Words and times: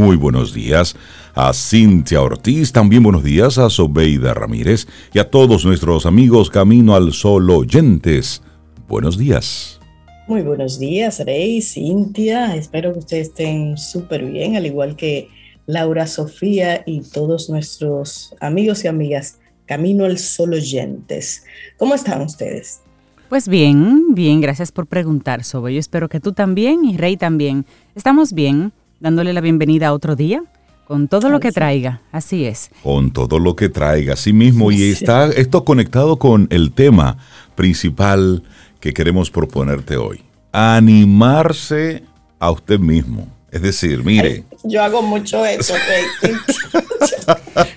muy 0.00 0.16
buenos 0.16 0.54
días 0.54 0.96
a 1.34 1.52
Cintia 1.52 2.22
Ortiz, 2.22 2.72
también 2.72 3.02
buenos 3.02 3.22
días 3.22 3.58
a 3.58 3.68
Sobeida 3.68 4.32
Ramírez 4.32 4.88
y 5.12 5.18
a 5.18 5.30
todos 5.30 5.66
nuestros 5.66 6.06
amigos 6.06 6.48
Camino 6.48 6.94
al 6.94 7.12
Sol 7.12 7.50
oyentes. 7.50 8.42
Buenos 8.88 9.18
días. 9.18 9.78
Muy 10.26 10.40
buenos 10.40 10.78
días, 10.78 11.20
Rey, 11.24 11.60
Cintia. 11.60 12.56
Espero 12.56 12.94
que 12.94 13.00
ustedes 13.00 13.28
estén 13.28 13.76
súper 13.76 14.24
bien, 14.24 14.56
al 14.56 14.64
igual 14.64 14.96
que 14.96 15.28
Laura 15.66 16.06
Sofía 16.06 16.82
y 16.86 17.02
todos 17.02 17.50
nuestros 17.50 18.34
amigos 18.40 18.84
y 18.84 18.88
amigas 18.88 19.38
Camino 19.66 20.06
al 20.06 20.16
Sol 20.16 20.54
oyentes. 20.54 21.44
¿Cómo 21.76 21.94
están 21.94 22.22
ustedes? 22.22 22.80
Pues 23.28 23.48
bien, 23.48 24.14
bien, 24.14 24.40
gracias 24.40 24.72
por 24.72 24.86
preguntar, 24.86 25.44
Sobe. 25.44 25.74
Yo 25.74 25.78
espero 25.78 26.08
que 26.08 26.20
tú 26.20 26.32
también 26.32 26.84
y 26.84 26.96
Rey 26.96 27.16
también. 27.16 27.66
Estamos 27.94 28.32
bien, 28.32 28.72
dándole 29.00 29.32
la 29.32 29.40
bienvenida 29.40 29.88
a 29.88 29.92
otro 29.92 30.14
día, 30.14 30.44
con 30.86 31.08
todo 31.08 31.30
lo 31.30 31.40
que 31.40 31.52
traiga, 31.52 32.02
así 32.12 32.44
es. 32.44 32.70
Con 32.82 33.12
todo 33.12 33.38
lo 33.38 33.56
que 33.56 33.68
traiga, 33.68 34.12
así 34.12 34.32
mismo. 34.32 34.70
Y 34.70 34.90
está 34.90 35.28
esto 35.28 35.64
conectado 35.64 36.18
con 36.18 36.46
el 36.50 36.72
tema 36.72 37.16
principal 37.54 38.42
que 38.78 38.92
queremos 38.92 39.30
proponerte 39.30 39.96
hoy. 39.96 40.22
Animarse 40.52 42.02
a 42.38 42.50
usted 42.50 42.78
mismo. 42.78 43.28
Es 43.50 43.62
decir, 43.62 44.04
mire. 44.04 44.44
Yo 44.64 44.82
hago 44.82 45.02
mucho 45.02 45.44
eso. 45.46 45.74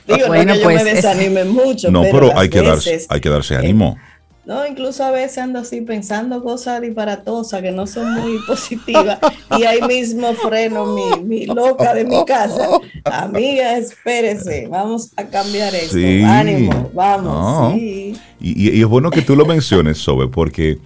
Digo, 0.08 0.28
bueno, 0.28 0.46
no 0.46 0.54
que 0.54 0.60
yo 0.62 0.68
me 0.68 0.76
pues, 0.76 0.86
desanime 0.86 1.46
mucho. 1.46 1.90
No, 1.92 2.02
pero, 2.04 2.38
hay, 2.38 2.50
que 2.50 2.62
darse, 2.62 3.06
hay 3.10 3.22
que 3.22 3.30
darse 3.30 3.56
ánimo. 3.56 3.98
No, 4.46 4.68
incluso 4.68 5.06
a 5.06 5.12
veces 5.12 5.38
ando 5.38 5.60
así 5.60 5.80
pensando 5.82 6.44
cosas 6.44 6.82
disparatosas 6.82 7.62
que 7.62 7.72
no 7.72 7.88
son 7.88 8.14
muy 8.14 8.40
positivas 8.48 9.18
y 9.58 9.64
ahí 9.64 9.82
mismo 9.84 10.34
freno 10.34 10.98
mi, 11.24 11.46
loca 11.46 11.94
de 11.94 12.04
mi 12.04 12.26
casa. 12.26 12.68
Amiga, 13.06 13.78
espérese, 13.78 14.68
vamos 14.68 15.12
a 15.16 15.24
cambiar 15.24 15.74
esto. 15.74 15.98
Ánimo, 16.28 16.92
vamos. 16.94 17.74
Sí. 17.76 18.18
Y, 18.42 18.82
es 18.82 18.88
bueno 18.88 19.12
que 19.12 19.22
tú 19.22 19.38
lo 19.38 19.46
menciones, 19.46 19.98
Sobe, 20.00 20.28
porque 20.28 20.78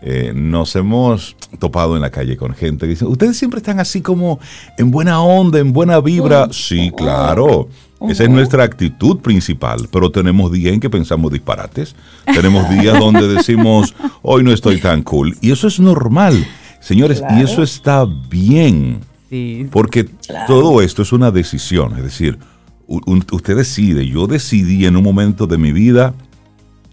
eh, 0.00 0.32
nos 0.34 0.74
hemos 0.74 1.36
topado 1.58 1.96
en 1.96 2.02
la 2.02 2.10
calle 2.10 2.38
con 2.38 2.54
gente 2.54 2.86
que 2.86 2.92
dice, 2.92 3.04
ustedes 3.04 3.36
siempre 3.36 3.58
están 3.58 3.78
así 3.78 4.00
como 4.00 4.40
en 4.78 4.90
buena 4.90 5.22
onda, 5.22 5.58
en 5.58 5.74
buena 5.74 6.00
vibra. 6.00 6.48
Sí, 6.50 6.90
claro. 6.96 7.68
Esa 8.08 8.24
es 8.24 8.30
nuestra 8.30 8.64
actitud 8.64 9.18
principal, 9.18 9.88
pero 9.90 10.10
tenemos 10.10 10.50
días 10.52 10.72
en 10.72 10.80
que 10.80 10.90
pensamos 10.90 11.32
disparates, 11.32 11.94
tenemos 12.24 12.68
días 12.70 12.98
donde 13.00 13.28
decimos, 13.28 13.94
hoy 14.22 14.42
no 14.42 14.52
estoy 14.52 14.80
tan 14.80 15.02
cool, 15.02 15.36
y 15.40 15.52
eso 15.52 15.68
es 15.68 15.80
normal, 15.80 16.46
señores, 16.80 17.22
y 17.36 17.42
eso 17.42 17.62
está 17.62 18.04
bien, 18.04 19.00
porque 19.70 20.08
todo 20.46 20.82
esto 20.82 21.02
es 21.02 21.12
una 21.12 21.30
decisión, 21.30 21.96
es 21.96 22.02
decir, 22.02 22.38
usted 22.86 23.56
decide, 23.56 24.06
yo 24.06 24.26
decidí 24.26 24.86
en 24.86 24.96
un 24.96 25.04
momento 25.04 25.46
de 25.46 25.58
mi 25.58 25.72
vida, 25.72 26.14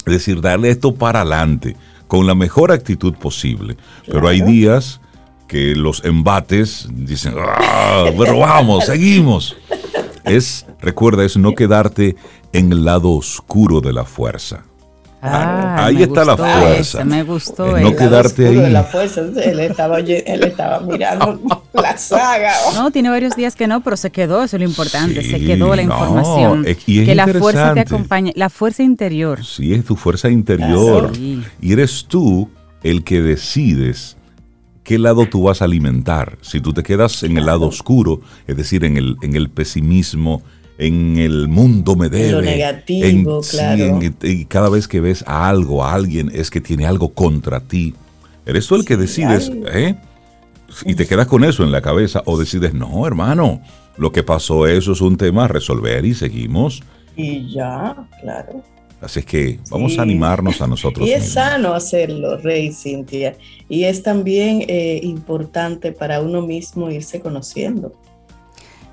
es 0.06 0.14
decir, 0.14 0.42
darle 0.42 0.70
esto 0.70 0.96
para 0.96 1.22
adelante, 1.22 1.76
con 2.08 2.26
la 2.26 2.36
mejor 2.36 2.72
actitud 2.72 3.14
posible, 3.14 3.78
pero 4.08 4.28
hay 4.28 4.42
días 4.42 5.00
que 5.48 5.76
los 5.76 6.06
embates 6.06 6.88
dicen, 6.92 7.34
ah, 7.38 8.06
pero 8.18 8.40
vamos, 8.40 8.86
seguimos 8.86 9.58
es, 10.30 10.66
recuerda, 10.80 11.26
es 11.26 11.38
no 11.38 11.54
quedarte 11.54 12.16
en 12.54 12.72
el 12.72 12.86
lado 12.86 13.12
oscuro 13.12 13.82
de 13.82 13.94
la 13.94 14.06
fuerza. 14.06 14.64
Ah, 15.22 15.86
ahí 15.86 16.02
está 16.02 16.24
la 16.24 16.38
fuerza. 16.38 17.04
me 17.04 17.24
gustó. 17.24 17.78
no 17.78 17.94
quedarte 17.96 18.48
ahí. 18.48 18.56
De 18.56 18.70
la 18.70 18.84
fuerza, 18.84 19.22
él 19.22 19.60
estaba, 19.60 20.00
él 20.00 20.44
estaba 20.44 20.80
mirando 20.80 21.62
la 21.74 21.98
saga. 21.98 22.54
No, 22.74 22.90
tiene 22.92 23.10
varios 23.10 23.36
días 23.36 23.56
que 23.56 23.68
no, 23.68 23.82
pero 23.82 23.98
se 23.98 24.12
quedó, 24.12 24.44
eso 24.44 24.56
es 24.56 24.62
lo 24.62 24.68
importante, 24.68 25.22
se 25.22 25.40
quedó 25.42 25.76
la 25.76 25.82
información. 25.82 26.64
que 26.64 27.16
la 27.16 27.28
fuerza 27.28 27.74
te 27.74 27.82
acompañe, 27.82 28.32
la 28.36 28.50
fuerza 28.50 28.84
interior. 28.84 29.44
Sí, 29.44 29.74
es 29.74 29.84
tu 29.84 29.96
fuerza 29.96 30.30
interior. 30.30 31.12
Y 31.18 31.74
eres 31.74 32.06
tú 32.08 32.50
el 32.82 33.04
que 33.04 33.22
decides 33.22 34.16
qué 34.90 34.98
lado 34.98 35.28
tú 35.28 35.44
vas 35.44 35.62
a 35.62 35.66
alimentar. 35.66 36.40
Si 36.42 36.62
tú 36.62 36.74
te 36.74 36.82
quedas 36.82 37.22
en 37.22 37.38
el 37.38 37.46
lado 37.46 37.68
oscuro, 37.68 38.22
es 38.48 38.58
decir, 38.58 38.84
en 38.84 38.98
el, 38.98 39.18
en 39.22 39.36
el 39.36 39.52
pesimismo, 39.52 40.42
en 40.80 41.20
el 41.20 41.48
mundo 41.48 41.96
me 41.96 42.10
debe. 42.10 42.32
Lo 42.32 42.42
negativo, 42.42 43.42
claro. 43.42 44.00
y 44.24 44.46
cada 44.46 44.68
vez 44.68 44.88
que 44.88 45.00
ves 45.00 45.24
a 45.28 45.48
algo, 45.48 45.86
a 45.86 45.94
alguien, 45.94 46.32
es 46.34 46.50
que 46.50 46.60
tiene 46.60 46.88
algo 46.88 47.14
contra 47.14 47.60
ti. 47.60 47.94
Eres 48.48 48.66
tú 48.66 48.74
el 48.74 48.84
que 48.84 48.98
decides, 48.98 49.52
¿eh? 49.72 49.96
Y 50.86 50.96
te 50.96 51.06
quedas 51.06 51.28
con 51.28 51.44
eso 51.44 51.64
en 51.64 51.72
la 51.72 51.84
cabeza 51.84 52.24
o 52.26 52.40
decides, 52.40 52.74
no, 52.74 53.06
hermano, 53.06 53.62
lo 53.96 54.12
que 54.12 54.24
pasó, 54.24 54.66
eso 54.66 54.94
es 54.94 55.02
un 55.02 55.18
tema 55.18 55.46
a 55.46 55.48
resolver 55.50 56.04
y 56.04 56.16
seguimos. 56.16 56.82
Y 57.16 57.54
ya, 57.54 57.96
claro. 58.22 58.64
Así 59.02 59.20
es 59.20 59.26
que 59.26 59.60
vamos 59.70 59.98
a 59.98 60.02
animarnos 60.02 60.62
a 60.62 60.68
nosotros. 60.68 61.08
Y 61.08 61.14
es 61.14 61.34
sano 61.34 61.74
hacerlo, 61.74 62.38
Rey 62.38 62.74
Cintia. 62.74 63.38
Y 63.70 63.86
es 63.86 64.04
también 64.04 64.64
eh, 64.68 65.00
importante 65.04 65.94
para 65.94 66.22
uno 66.22 66.42
mismo 66.42 66.92
irse 66.92 67.22
conociendo. 67.22 67.94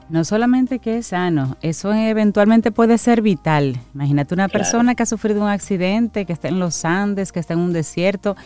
No 0.08 0.24
solamente 0.24 0.78
que 0.78 0.98
es 0.98 1.08
sano, 1.08 1.56
eso 1.62 1.92
eventualmente 1.92 2.70
puede 2.70 2.96
ser 2.98 3.22
vital. 3.22 3.76
Imagínate 3.94 4.34
una 4.34 4.48
persona 4.48 4.94
que 4.94 5.02
ha 5.02 5.06
sufrido 5.06 5.42
un 5.42 5.48
accidente, 5.48 6.24
que 6.24 6.32
está 6.32 6.46
en 6.46 6.60
los 6.60 6.84
Andes, 6.84 7.32
que 7.32 7.40
está 7.40 7.54
en 7.54 7.60
un 7.60 7.72
desierto. 7.72 8.36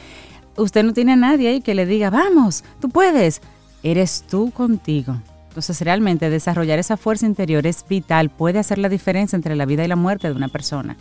Usted 0.56 0.82
no 0.82 0.94
tiene 0.94 1.12
a 1.12 1.16
nadie 1.16 1.48
ahí 1.50 1.60
que 1.60 1.75
le 1.75 1.84
diga, 1.84 2.09
vamos, 2.09 2.65
tú 2.81 2.88
puedes. 2.88 3.42
Eres 3.82 4.25
tú 4.28 4.50
contigo. 4.53 5.16
Entonces 5.48 5.81
realmente 5.82 6.31
desarrollar 6.31 6.78
esa 6.78 6.97
fuerza 6.97 7.27
interior 7.27 7.66
es 7.66 7.84
vital, 7.87 8.31
puede 8.31 8.59
hacer 8.59 8.78
la 8.78 8.88
diferencia 8.88 9.37
entre 9.37 9.56
la 9.56 9.66
vida 9.66 9.84
y 9.84 9.88
la 9.88 9.97
muerte 9.97 10.28
de 10.28 10.34
una 10.34 10.48
persona. 10.48 10.97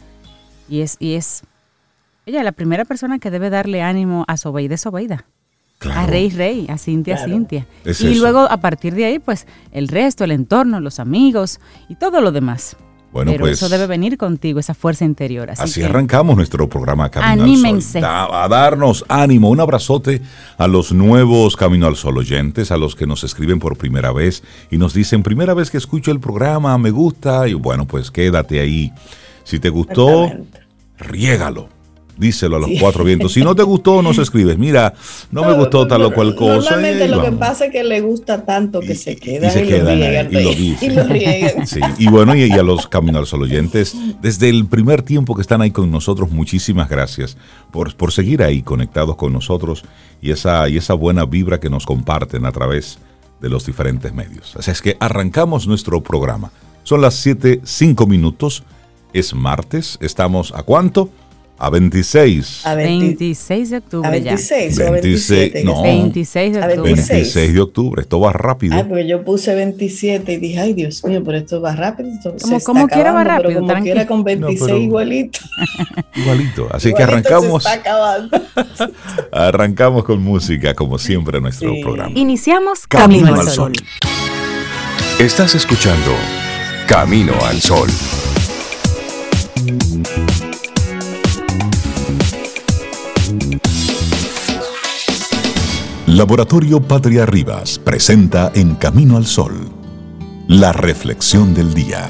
Y 0.69 0.81
es, 0.81 0.97
y 0.99 1.15
es 1.15 1.43
ella 2.29 2.43
la 2.43 2.51
primera 2.51 2.85
persona 2.85 3.17
que 3.17 3.31
debe 3.31 3.49
darle 3.49 3.81
ánimo 3.81 4.23
a 4.27 4.37
Sobeida 4.37 4.75
es 4.75 4.81
Sobeida. 4.81 5.25
A 5.81 6.05
Rey 6.05 6.29
Rey, 6.29 6.67
a 6.69 6.77
Cintia 6.77 7.17
Cintia. 7.17 7.65
y 7.85 8.15
luego 8.15 8.41
a 8.41 8.57
partir 8.57 8.93
de 8.93 9.05
ahí, 9.05 9.17
pues 9.19 9.47
el 9.71 9.87
resto, 9.87 10.25
el 10.25 10.31
entorno, 10.31 10.79
los 10.81 10.99
amigos 10.99 11.59
y 11.87 11.95
todo 11.95 12.21
lo 12.21 12.31
demás. 12.31 12.75
Bueno, 13.11 13.31
Pero 13.31 13.45
pues, 13.45 13.53
eso 13.53 13.69
debe 13.69 13.87
venir 13.87 14.17
contigo, 14.17 14.59
esa 14.59 14.75
fuerza 14.75 15.03
interior. 15.03 15.49
Así, 15.49 15.81
arrancamos 15.81 16.35
nuestro 16.35 16.69
programa 16.69 17.09
Camino 17.09 17.43
anímense. 17.43 17.97
al 17.99 18.27
Sol. 18.27 18.35
a 18.35 18.47
darnos 18.47 19.03
ánimo, 19.07 19.49
un 19.49 19.59
abrazote 19.59 20.21
a 20.57 20.67
los 20.67 20.91
nuevos 20.91 21.55
Camino 21.55 21.87
al 21.87 21.95
Sol 21.95 22.19
oyentes, 22.19 22.71
a 22.71 22.77
los 22.77 22.95
que 22.95 23.07
nos 23.07 23.23
escriben 23.23 23.57
por 23.57 23.77
primera 23.77 24.11
vez 24.11 24.43
y 24.69 24.77
nos 24.77 24.93
dicen, 24.93 25.23
primera 25.23 25.55
vez 25.55 25.71
que 25.71 25.77
escucho 25.77 26.11
el 26.11 26.19
programa, 26.19 26.77
me 26.77 26.91
gusta, 26.91 27.47
y 27.47 27.53
bueno, 27.55 27.87
pues 27.87 28.11
quédate 28.11 28.59
ahí. 28.59 28.93
Si 29.49 29.57
te 29.59 29.69
gustó, 29.69 30.31
riégalo. 30.99 31.69
Díselo 32.19 32.57
a 32.57 32.59
los 32.59 32.69
cuatro 32.79 33.03
vientos. 33.03 33.33
Si 33.33 33.41
no 33.41 33.55
te 33.55 33.63
gustó, 33.63 34.03
no 34.03 34.13
se 34.13 34.21
escribes. 34.21 34.59
Mira, 34.59 34.93
no, 35.31 35.43
me 35.43 35.53
gustó 35.53 35.87
tal 35.87 36.03
o 36.03 36.13
cual 36.13 36.35
cosa. 36.35 36.71
Normalmente 36.71 37.07
lo 37.07 37.23
que 37.23 37.31
pasa 37.31 37.65
es 37.65 37.71
que 37.71 37.83
le 37.83 38.01
gusta 38.01 38.45
tanto 38.45 38.79
que 38.79 38.93
se 38.93 39.15
queda 39.15 39.47
y, 39.47 39.51
se 39.51 39.65
y, 39.65 39.69
lo, 39.71 40.39
y 40.39 40.43
lo 40.43 40.53
dicen. 40.53 41.65
Sí. 41.65 41.79
Y 41.97 42.07
bueno, 42.09 42.35
y, 42.35 42.51
a 42.51 42.61
los 42.61 42.87
Caminar 42.87 43.25
Sol 43.25 43.41
oyentes, 43.41 43.95
desde 44.21 44.49
el 44.49 44.67
primer 44.67 45.01
tiempo 45.01 45.33
que 45.33 45.41
están 45.41 45.61
ahí 45.61 45.71
con 45.71 45.89
nosotros, 45.89 46.29
muchísimas 46.29 46.87
gracias 46.87 47.35
por, 47.71 47.95
por 47.95 48.11
seguir 48.11 48.43
ahí 48.43 48.61
conectados 48.61 49.15
con 49.15 49.33
nosotros 49.33 49.83
y 50.21 50.29
esa, 50.29 50.69
y 50.69 50.77
esa 50.77 50.93
buena 50.93 51.25
vibra 51.25 51.59
que 51.59 51.71
nos 51.71 51.87
comparten 51.87 52.45
a 52.45 52.51
través 52.51 52.99
de 53.41 53.49
los 53.49 53.65
diferentes 53.65 54.13
medios. 54.13 54.55
Así 54.57 54.69
es 54.69 54.83
que 54.83 54.95
arrancamos 54.99 55.65
nuestro 55.65 56.03
programa. 56.03 56.51
Son 56.83 57.01
las 57.01 57.15
7, 57.15 57.61
5 57.63 58.05
minutos. 58.05 58.63
Es 59.13 59.33
martes. 59.33 59.97
Estamos 60.01 60.53
a 60.55 60.63
cuánto? 60.63 61.09
A 61.61 61.69
26. 61.69 62.65
A 62.65 62.73
26 62.73 63.69
de 63.69 63.77
octubre. 63.77 64.07
A 64.07 64.11
26 64.11 64.77
ya. 64.77 64.91
26, 64.91 65.65
no, 65.65 65.81
26 65.81 66.53
de 66.53 66.59
octubre. 66.59 66.93
26. 66.93 67.53
de 67.53 67.59
octubre. 67.59 68.01
Esto 68.01 68.19
va 68.21 68.31
rápido. 68.31 68.77
Ah, 68.77 68.85
porque 68.87 69.05
yo 69.05 69.25
puse 69.25 69.53
27 69.53 70.31
y 70.31 70.37
dije, 70.37 70.59
ay 70.59 70.73
Dios 70.73 71.03
mío, 71.03 71.21
pero 71.25 71.37
esto 71.37 71.59
va 71.59 71.75
rápido. 71.75 72.09
Esto 72.11 72.33
como, 72.41 72.59
como 72.61 72.87
quiera 72.87 73.11
va 73.11 73.25
rápido. 73.25 73.49
Pero 73.49 73.67
como 73.67 73.83
quiera 73.83 74.07
con 74.07 74.23
26 74.23 74.83
igualito. 74.83 75.39
Igualito. 76.15 76.69
Así 76.71 76.93
que 76.93 77.03
arrancamos. 77.03 77.63
Se 77.63 77.69
está 77.69 77.81
acabando. 77.81 78.41
arrancamos 79.33 80.05
con 80.05 80.21
música, 80.21 80.73
como 80.73 80.97
siempre, 80.97 81.37
en 81.37 81.43
nuestro 81.43 81.73
programa. 81.81 82.11
Iniciamos 82.15 82.87
Camino, 82.87 83.35
al 83.35 83.49
Sol. 83.49 83.73
Estás 85.19 85.55
escuchando 85.55 86.11
Camino 86.87 87.33
al 87.45 87.59
Sol. 87.59 87.89
Laboratorio 96.05 96.81
Patria 96.81 97.25
Rivas 97.25 97.79
presenta 97.79 98.51
En 98.53 98.75
Camino 98.75 99.15
al 99.15 99.25
Sol, 99.25 99.69
la 100.47 100.73
reflexión 100.73 101.53
del 101.53 101.73
día. 101.73 102.09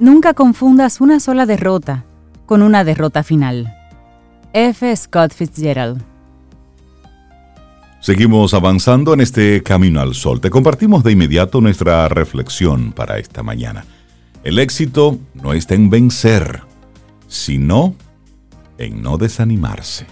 Nunca 0.00 0.34
confundas 0.34 1.00
una 1.00 1.20
sola 1.20 1.44
derrota 1.44 2.04
con 2.46 2.62
una 2.62 2.82
derrota 2.84 3.22
final. 3.22 3.74
F. 4.52 4.96
Scott 4.96 5.32
Fitzgerald. 5.32 6.17
Seguimos 8.08 8.54
avanzando 8.54 9.12
en 9.12 9.20
este 9.20 9.62
camino 9.62 10.00
al 10.00 10.14
sol. 10.14 10.40
Te 10.40 10.48
compartimos 10.48 11.04
de 11.04 11.12
inmediato 11.12 11.60
nuestra 11.60 12.08
reflexión 12.08 12.92
para 12.92 13.18
esta 13.18 13.42
mañana. 13.42 13.84
El 14.44 14.58
éxito 14.58 15.18
no 15.34 15.52
está 15.52 15.74
en 15.74 15.90
vencer, 15.90 16.62
sino 17.26 17.94
en 18.78 19.02
no 19.02 19.18
desanimarse. 19.18 20.06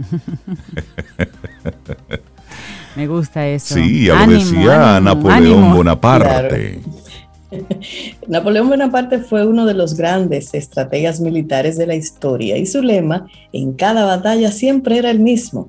Me 2.96 3.06
gusta 3.06 3.46
eso. 3.46 3.74
Sí, 3.74 4.06
ya 4.06 4.24
lo 4.24 4.32
decía 4.32 4.98
Napoleón 4.98 5.74
Bonaparte. 5.74 6.80
Napoleón 8.28 8.70
Bonaparte 8.70 9.18
fue 9.18 9.46
uno 9.46 9.66
de 9.66 9.74
los 9.74 9.94
grandes 9.94 10.54
estrategas 10.54 11.20
militares 11.20 11.76
de 11.76 11.86
la 11.86 11.96
historia 11.96 12.56
y 12.56 12.64
su 12.64 12.82
lema 12.82 13.26
en 13.52 13.74
cada 13.74 14.06
batalla 14.06 14.50
siempre 14.50 14.96
era 14.96 15.10
el 15.10 15.20
mismo. 15.20 15.68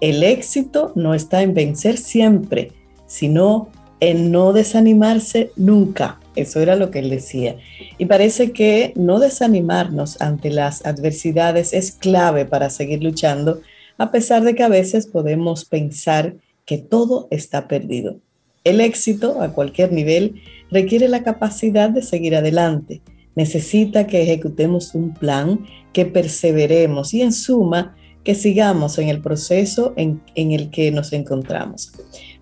El 0.00 0.22
éxito 0.22 0.92
no 0.94 1.14
está 1.14 1.42
en 1.42 1.54
vencer 1.54 1.96
siempre, 1.96 2.72
sino 3.06 3.68
en 4.00 4.32
no 4.32 4.52
desanimarse 4.52 5.50
nunca. 5.56 6.20
Eso 6.36 6.60
era 6.60 6.76
lo 6.76 6.90
que 6.90 6.98
él 6.98 7.10
decía. 7.10 7.56
Y 7.96 8.06
parece 8.06 8.52
que 8.52 8.92
no 8.96 9.20
desanimarnos 9.20 10.20
ante 10.20 10.50
las 10.50 10.84
adversidades 10.84 11.72
es 11.72 11.92
clave 11.92 12.44
para 12.44 12.70
seguir 12.70 13.02
luchando, 13.02 13.60
a 13.98 14.10
pesar 14.10 14.42
de 14.42 14.54
que 14.54 14.64
a 14.64 14.68
veces 14.68 15.06
podemos 15.06 15.64
pensar 15.64 16.34
que 16.64 16.78
todo 16.78 17.28
está 17.30 17.68
perdido. 17.68 18.18
El 18.64 18.80
éxito, 18.80 19.42
a 19.42 19.52
cualquier 19.52 19.92
nivel, 19.92 20.42
requiere 20.70 21.08
la 21.08 21.22
capacidad 21.22 21.90
de 21.90 22.02
seguir 22.02 22.34
adelante. 22.34 23.02
Necesita 23.36 24.06
que 24.06 24.22
ejecutemos 24.22 24.94
un 24.94 25.12
plan, 25.12 25.66
que 25.92 26.06
perseveremos 26.06 27.14
y 27.14 27.22
en 27.22 27.32
suma, 27.32 27.94
que 28.24 28.34
sigamos 28.34 28.98
en 28.98 29.08
el 29.08 29.20
proceso 29.20 29.92
en, 29.96 30.20
en, 30.34 30.52
el 30.52 30.70
que 30.70 30.90
nos 30.90 31.12
encontramos. 31.12 31.92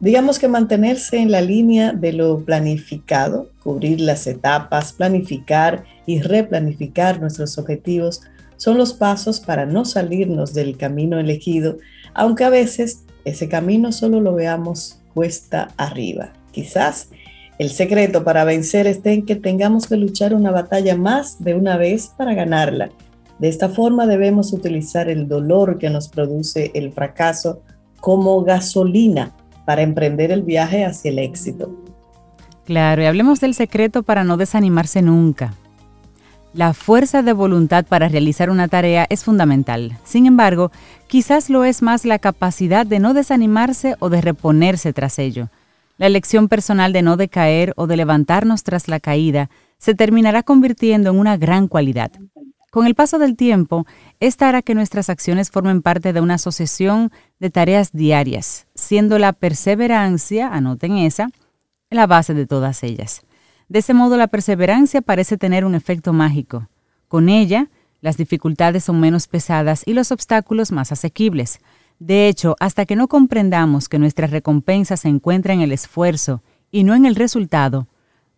Digamos 0.00 0.38
que 0.38 0.48
mantenerse 0.48 1.18
en 1.18 1.30
la 1.30 1.40
línea 1.40 1.92
de 1.92 2.12
lo 2.12 2.44
planificado, 2.44 3.50
cubrir 3.62 4.00
las 4.00 4.26
etapas, 4.26 4.92
planificar 4.92 5.84
y 6.06 6.20
replanificar 6.20 7.20
nuestros 7.20 7.58
objetivos 7.58 8.22
son 8.56 8.78
los 8.78 8.94
pasos 8.94 9.40
para 9.40 9.66
no 9.66 9.84
salirnos 9.84 10.54
del 10.54 10.76
camino 10.76 11.18
elegido, 11.18 11.78
aunque 12.14 12.44
a 12.44 12.50
veces 12.50 13.04
ese 13.24 13.48
camino 13.48 13.90
solo 13.90 14.20
lo 14.20 14.34
veamos 14.34 15.00
cuesta 15.14 15.68
arriba. 15.76 16.32
Quizás 16.52 17.08
el 17.58 17.70
secreto 17.70 18.24
para 18.24 18.44
vencer 18.44 18.86
esté 18.86 19.12
en 19.12 19.26
que 19.26 19.36
tengamos 19.36 19.86
que 19.86 19.96
luchar 19.96 20.34
una 20.34 20.50
batalla 20.50 20.96
más 20.96 21.42
de 21.42 21.54
una 21.54 21.76
vez 21.76 22.12
para 22.16 22.34
ganarla. 22.34 22.90
De 23.42 23.48
esta 23.48 23.68
forma 23.68 24.06
debemos 24.06 24.52
utilizar 24.52 25.08
el 25.08 25.26
dolor 25.26 25.78
que 25.78 25.90
nos 25.90 26.06
produce 26.06 26.70
el 26.74 26.92
fracaso 26.92 27.60
como 27.98 28.40
gasolina 28.44 29.32
para 29.64 29.82
emprender 29.82 30.30
el 30.30 30.42
viaje 30.42 30.84
hacia 30.84 31.10
el 31.10 31.18
éxito. 31.18 31.74
Claro, 32.64 33.02
y 33.02 33.06
hablemos 33.06 33.40
del 33.40 33.54
secreto 33.54 34.04
para 34.04 34.22
no 34.22 34.36
desanimarse 34.36 35.02
nunca. 35.02 35.54
La 36.54 36.72
fuerza 36.72 37.22
de 37.22 37.32
voluntad 37.32 37.84
para 37.84 38.06
realizar 38.06 38.48
una 38.48 38.68
tarea 38.68 39.08
es 39.10 39.24
fundamental. 39.24 39.98
Sin 40.04 40.26
embargo, 40.26 40.70
quizás 41.08 41.50
lo 41.50 41.64
es 41.64 41.82
más 41.82 42.04
la 42.04 42.20
capacidad 42.20 42.86
de 42.86 43.00
no 43.00 43.12
desanimarse 43.12 43.96
o 43.98 44.08
de 44.08 44.20
reponerse 44.20 44.92
tras 44.92 45.18
ello. 45.18 45.48
La 45.98 46.06
elección 46.06 46.46
personal 46.46 46.92
de 46.92 47.02
no 47.02 47.16
decaer 47.16 47.72
o 47.74 47.88
de 47.88 47.96
levantarnos 47.96 48.62
tras 48.62 48.86
la 48.86 49.00
caída 49.00 49.50
se 49.78 49.96
terminará 49.96 50.44
convirtiendo 50.44 51.10
en 51.10 51.18
una 51.18 51.36
gran 51.36 51.66
cualidad. 51.66 52.12
Con 52.72 52.86
el 52.86 52.94
paso 52.94 53.18
del 53.18 53.36
tiempo, 53.36 53.86
esta 54.18 54.48
hará 54.48 54.62
que 54.62 54.74
nuestras 54.74 55.10
acciones 55.10 55.50
formen 55.50 55.82
parte 55.82 56.14
de 56.14 56.22
una 56.22 56.36
asociación 56.36 57.12
de 57.38 57.50
tareas 57.50 57.92
diarias, 57.92 58.66
siendo 58.74 59.18
la 59.18 59.34
perseverancia, 59.34 60.48
anoten 60.48 60.96
esa, 60.96 61.28
la 61.90 62.06
base 62.06 62.32
de 62.32 62.46
todas 62.46 62.82
ellas. 62.82 63.20
De 63.68 63.80
ese 63.80 63.92
modo, 63.92 64.16
la 64.16 64.26
perseverancia 64.26 65.02
parece 65.02 65.36
tener 65.36 65.66
un 65.66 65.74
efecto 65.74 66.14
mágico. 66.14 66.70
Con 67.08 67.28
ella, 67.28 67.68
las 68.00 68.16
dificultades 68.16 68.84
son 68.84 69.00
menos 69.00 69.28
pesadas 69.28 69.82
y 69.84 69.92
los 69.92 70.10
obstáculos 70.10 70.72
más 70.72 70.92
asequibles. 70.92 71.60
De 71.98 72.26
hecho, 72.26 72.56
hasta 72.58 72.86
que 72.86 72.96
no 72.96 73.06
comprendamos 73.06 73.90
que 73.90 73.98
nuestra 73.98 74.28
recompensa 74.28 74.96
se 74.96 75.08
encuentra 75.08 75.52
en 75.52 75.60
el 75.60 75.72
esfuerzo 75.72 76.42
y 76.70 76.84
no 76.84 76.94
en 76.94 77.04
el 77.04 77.16
resultado, 77.16 77.86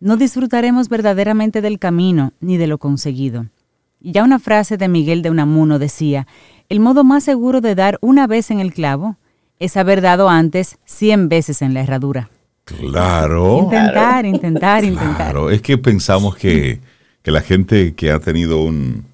no 0.01 0.17
disfrutaremos 0.17 0.89
verdaderamente 0.89 1.61
del 1.61 1.79
camino 1.79 2.33
ni 2.41 2.57
de 2.57 2.67
lo 2.67 2.79
conseguido. 2.79 3.45
Y 4.05 4.11
ya 4.11 4.23
una 4.23 4.37
frase 4.37 4.77
de 4.77 4.87
Miguel 4.87 5.23
de 5.23 5.31
Unamuno 5.31 5.79
decía, 5.79 6.27
el 6.69 6.79
modo 6.79 7.03
más 7.03 7.23
seguro 7.23 7.59
de 7.59 7.73
dar 7.73 7.97
una 8.01 8.27
vez 8.27 8.51
en 8.51 8.59
el 8.59 8.71
clavo 8.71 9.17
es 9.57 9.77
haber 9.77 10.01
dado 10.01 10.29
antes 10.29 10.77
cien 10.85 11.27
veces 11.27 11.63
en 11.63 11.73
la 11.73 11.81
herradura. 11.81 12.29
Claro. 12.65 13.61
Intentar, 13.63 14.27
intentar, 14.27 14.83
intentar. 14.83 15.31
Claro, 15.31 15.49
es 15.49 15.59
que 15.63 15.79
pensamos 15.79 16.35
que, 16.35 16.81
la 17.23 17.41
gente 17.41 17.95
que 17.95 18.11
ha 18.11 18.19
tenido 18.19 18.63
un, 18.63 19.05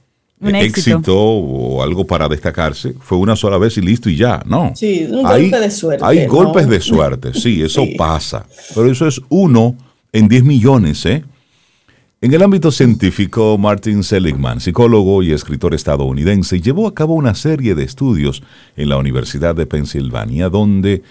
éxito. 0.42 1.18
o 1.18 1.82
algo 1.82 2.06
para 2.06 2.28
destacarse 2.28 2.94
fue 3.00 3.18
una 3.18 3.38
sola 3.38 3.58
vez 3.58 3.78
y 3.78 3.82
listo 3.82 4.10
y 4.10 4.18
ya. 4.18 4.44
No. 4.46 4.74
Sí, 4.76 5.08
un 5.10 5.24
golpe 5.24 5.58
de 5.58 5.72
suerte. 5.72 6.04
Hay 6.06 6.26
golpes 6.26 6.68
de 6.68 6.82
suerte, 6.82 7.34
sí, 7.34 7.62
eso 7.62 7.86
pasa. 7.98 8.46
Pero 8.76 8.92
eso 8.92 9.08
es 9.08 9.22
uno 9.30 9.74
en 10.12 10.28
10 10.28 10.44
millones, 10.44 11.06
¿eh? 11.06 11.24
En 12.24 12.32
el 12.36 12.44
ámbito 12.44 12.70
científico, 12.70 13.58
Martin 13.58 14.04
Seligman, 14.04 14.60
psicólogo 14.60 15.24
y 15.24 15.32
escritor 15.32 15.74
estadounidense, 15.74 16.62
llevó 16.62 16.88
a 16.88 16.94
cabo 16.94 17.16
una 17.16 17.34
serie 17.34 17.74
de 17.74 17.84
estudios 17.84 18.44
en 18.76 18.90
la 18.90 18.98
Universidad 18.98 19.56
de 19.56 19.66
Pensilvania 19.66 20.48
donde 20.48 21.02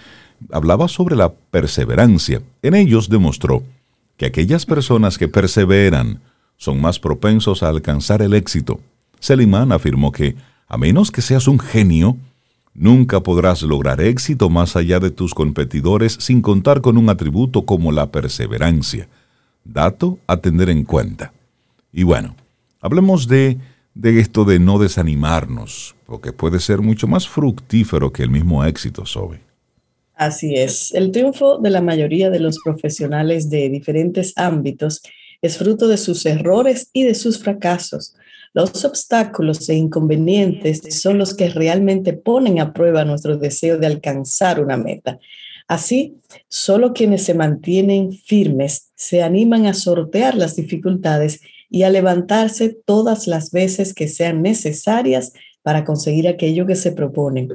hablaba 0.53 0.87
sobre 0.87 1.17
la 1.17 1.33
perseverancia. 1.33 2.41
En 2.61 2.75
ellos 2.75 3.09
demostró 3.09 3.61
que 4.15 4.25
aquellas 4.25 4.65
personas 4.65 5.17
que 5.17 5.27
perseveran 5.27 6.21
son 6.55 6.79
más 6.79 6.97
propensos 6.97 7.61
a 7.61 7.67
alcanzar 7.67 8.21
el 8.21 8.33
éxito. 8.33 8.79
Seligman 9.19 9.73
afirmó 9.73 10.13
que, 10.13 10.37
a 10.69 10.77
menos 10.77 11.11
que 11.11 11.21
seas 11.21 11.49
un 11.49 11.59
genio, 11.59 12.15
nunca 12.73 13.19
podrás 13.19 13.63
lograr 13.63 13.99
éxito 13.99 14.49
más 14.49 14.77
allá 14.77 15.01
de 15.01 15.11
tus 15.11 15.33
competidores 15.33 16.13
sin 16.21 16.41
contar 16.41 16.79
con 16.79 16.97
un 16.97 17.09
atributo 17.09 17.63
como 17.63 17.91
la 17.91 18.11
perseverancia. 18.11 19.09
Dato 19.63 20.19
a 20.27 20.37
tener 20.37 20.69
en 20.69 20.83
cuenta. 20.83 21.33
Y 21.91 22.03
bueno, 22.03 22.35
hablemos 22.79 23.27
de, 23.27 23.57
de 23.93 24.19
esto 24.19 24.45
de 24.45 24.59
no 24.59 24.79
desanimarnos, 24.79 25.95
porque 26.05 26.33
puede 26.33 26.59
ser 26.59 26.79
mucho 26.79 27.07
más 27.07 27.27
fructífero 27.27 28.11
que 28.11 28.23
el 28.23 28.29
mismo 28.29 28.63
éxito, 28.65 29.05
Sobe. 29.05 29.41
Así 30.15 30.55
es. 30.55 30.93
El 30.93 31.11
triunfo 31.11 31.57
de 31.57 31.71
la 31.71 31.81
mayoría 31.81 32.29
de 32.29 32.39
los 32.39 32.59
profesionales 32.63 33.49
de 33.49 33.69
diferentes 33.69 34.33
ámbitos 34.35 35.01
es 35.41 35.57
fruto 35.57 35.87
de 35.87 35.97
sus 35.97 36.25
errores 36.25 36.89
y 36.93 37.03
de 37.03 37.15
sus 37.15 37.39
fracasos. 37.39 38.13
Los 38.53 38.85
obstáculos 38.85 39.67
e 39.69 39.75
inconvenientes 39.75 40.81
son 41.01 41.17
los 41.17 41.33
que 41.33 41.49
realmente 41.49 42.13
ponen 42.13 42.59
a 42.59 42.73
prueba 42.73 43.05
nuestro 43.05 43.37
deseo 43.37 43.77
de 43.77 43.87
alcanzar 43.87 44.61
una 44.61 44.77
meta. 44.77 45.19
Así, 45.71 46.17
solo 46.49 46.91
quienes 46.91 47.23
se 47.23 47.33
mantienen 47.33 48.11
firmes 48.11 48.91
se 48.93 49.23
animan 49.23 49.67
a 49.67 49.73
sortear 49.73 50.35
las 50.35 50.57
dificultades 50.57 51.39
y 51.69 51.83
a 51.83 51.89
levantarse 51.89 52.77
todas 52.85 53.25
las 53.25 53.51
veces 53.51 53.93
que 53.93 54.09
sean 54.09 54.41
necesarias 54.41 55.31
para 55.63 55.85
conseguir 55.85 56.27
aquello 56.27 56.65
que 56.65 56.75
se 56.75 56.91
proponen. 56.91 57.47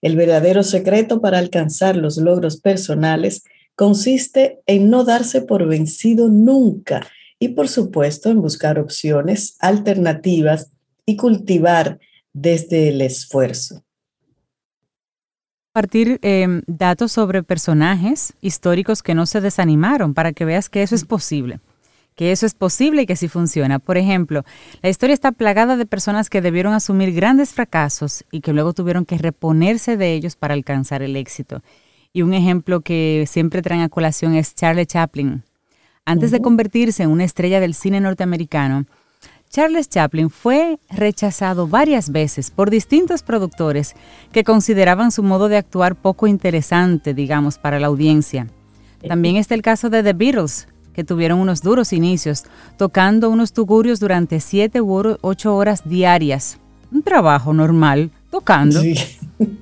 El 0.00 0.16
verdadero 0.16 0.62
secreto 0.62 1.20
para 1.20 1.36
alcanzar 1.36 1.96
los 1.96 2.16
logros 2.16 2.58
personales 2.58 3.44
consiste 3.74 4.60
en 4.64 4.88
no 4.88 5.04
darse 5.04 5.42
por 5.42 5.68
vencido 5.68 6.30
nunca 6.30 7.06
y 7.38 7.48
por 7.48 7.68
supuesto 7.68 8.30
en 8.30 8.40
buscar 8.40 8.78
opciones 8.78 9.58
alternativas 9.58 10.70
y 11.04 11.16
cultivar 11.16 11.98
desde 12.32 12.88
el 12.88 13.02
esfuerzo. 13.02 13.84
Compartir 15.72 16.18
em, 16.22 16.62
datos 16.66 17.12
sobre 17.12 17.44
personajes 17.44 18.32
históricos 18.40 19.04
que 19.04 19.14
no 19.14 19.24
se 19.24 19.40
desanimaron 19.40 20.14
para 20.14 20.32
que 20.32 20.44
veas 20.44 20.68
que 20.68 20.82
eso 20.82 20.96
es 20.96 21.04
posible 21.04 21.60
que 22.16 22.32
eso 22.32 22.44
es 22.44 22.54
posible 22.54 23.02
y 23.02 23.06
que 23.06 23.14
sí 23.16 23.28
funciona. 23.28 23.78
Por 23.78 23.96
ejemplo, 23.96 24.44
la 24.82 24.90
historia 24.90 25.14
está 25.14 25.32
plagada 25.32 25.76
de 25.76 25.86
personas 25.86 26.28
que 26.28 26.42
debieron 26.42 26.74
asumir 26.74 27.14
grandes 27.14 27.54
fracasos 27.54 28.24
y 28.30 28.40
que 28.40 28.52
luego 28.52 28.74
tuvieron 28.74 29.06
que 29.06 29.16
reponerse 29.16 29.96
de 29.96 30.12
ellos 30.12 30.36
para 30.36 30.52
alcanzar 30.52 31.02
el 31.02 31.16
éxito. 31.16 31.62
Y 32.12 32.20
un 32.20 32.34
ejemplo 32.34 32.80
que 32.80 33.24
siempre 33.26 33.62
traen 33.62 33.80
a 33.80 33.88
colación 33.88 34.34
es 34.34 34.54
Charlie 34.54 34.84
Chaplin. 34.84 35.44
Antes 36.04 36.30
de 36.30 36.42
convertirse 36.42 37.04
en 37.04 37.10
una 37.10 37.24
estrella 37.24 37.60
del 37.60 37.72
cine 37.72 38.00
norteamericano, 38.00 38.86
Charles 39.50 39.88
Chaplin 39.88 40.30
fue 40.30 40.78
rechazado 40.90 41.66
varias 41.66 42.10
veces 42.10 42.52
por 42.52 42.70
distintos 42.70 43.24
productores 43.24 43.96
que 44.30 44.44
consideraban 44.44 45.10
su 45.10 45.24
modo 45.24 45.48
de 45.48 45.56
actuar 45.56 45.96
poco 45.96 46.28
interesante, 46.28 47.14
digamos, 47.14 47.58
para 47.58 47.80
la 47.80 47.88
audiencia. 47.88 48.46
También 49.08 49.34
está 49.34 49.56
el 49.56 49.62
caso 49.62 49.90
de 49.90 50.04
The 50.04 50.12
Beatles, 50.12 50.68
que 50.94 51.02
tuvieron 51.02 51.40
unos 51.40 51.62
duros 51.62 51.92
inicios, 51.92 52.44
tocando 52.76 53.28
unos 53.28 53.52
tugurios 53.52 53.98
durante 53.98 54.38
7 54.38 54.80
u 54.82 55.16
8 55.20 55.56
horas 55.56 55.82
diarias. 55.84 56.60
Un 56.92 57.02
trabajo 57.02 57.52
normal, 57.52 58.12
tocando. 58.30 58.80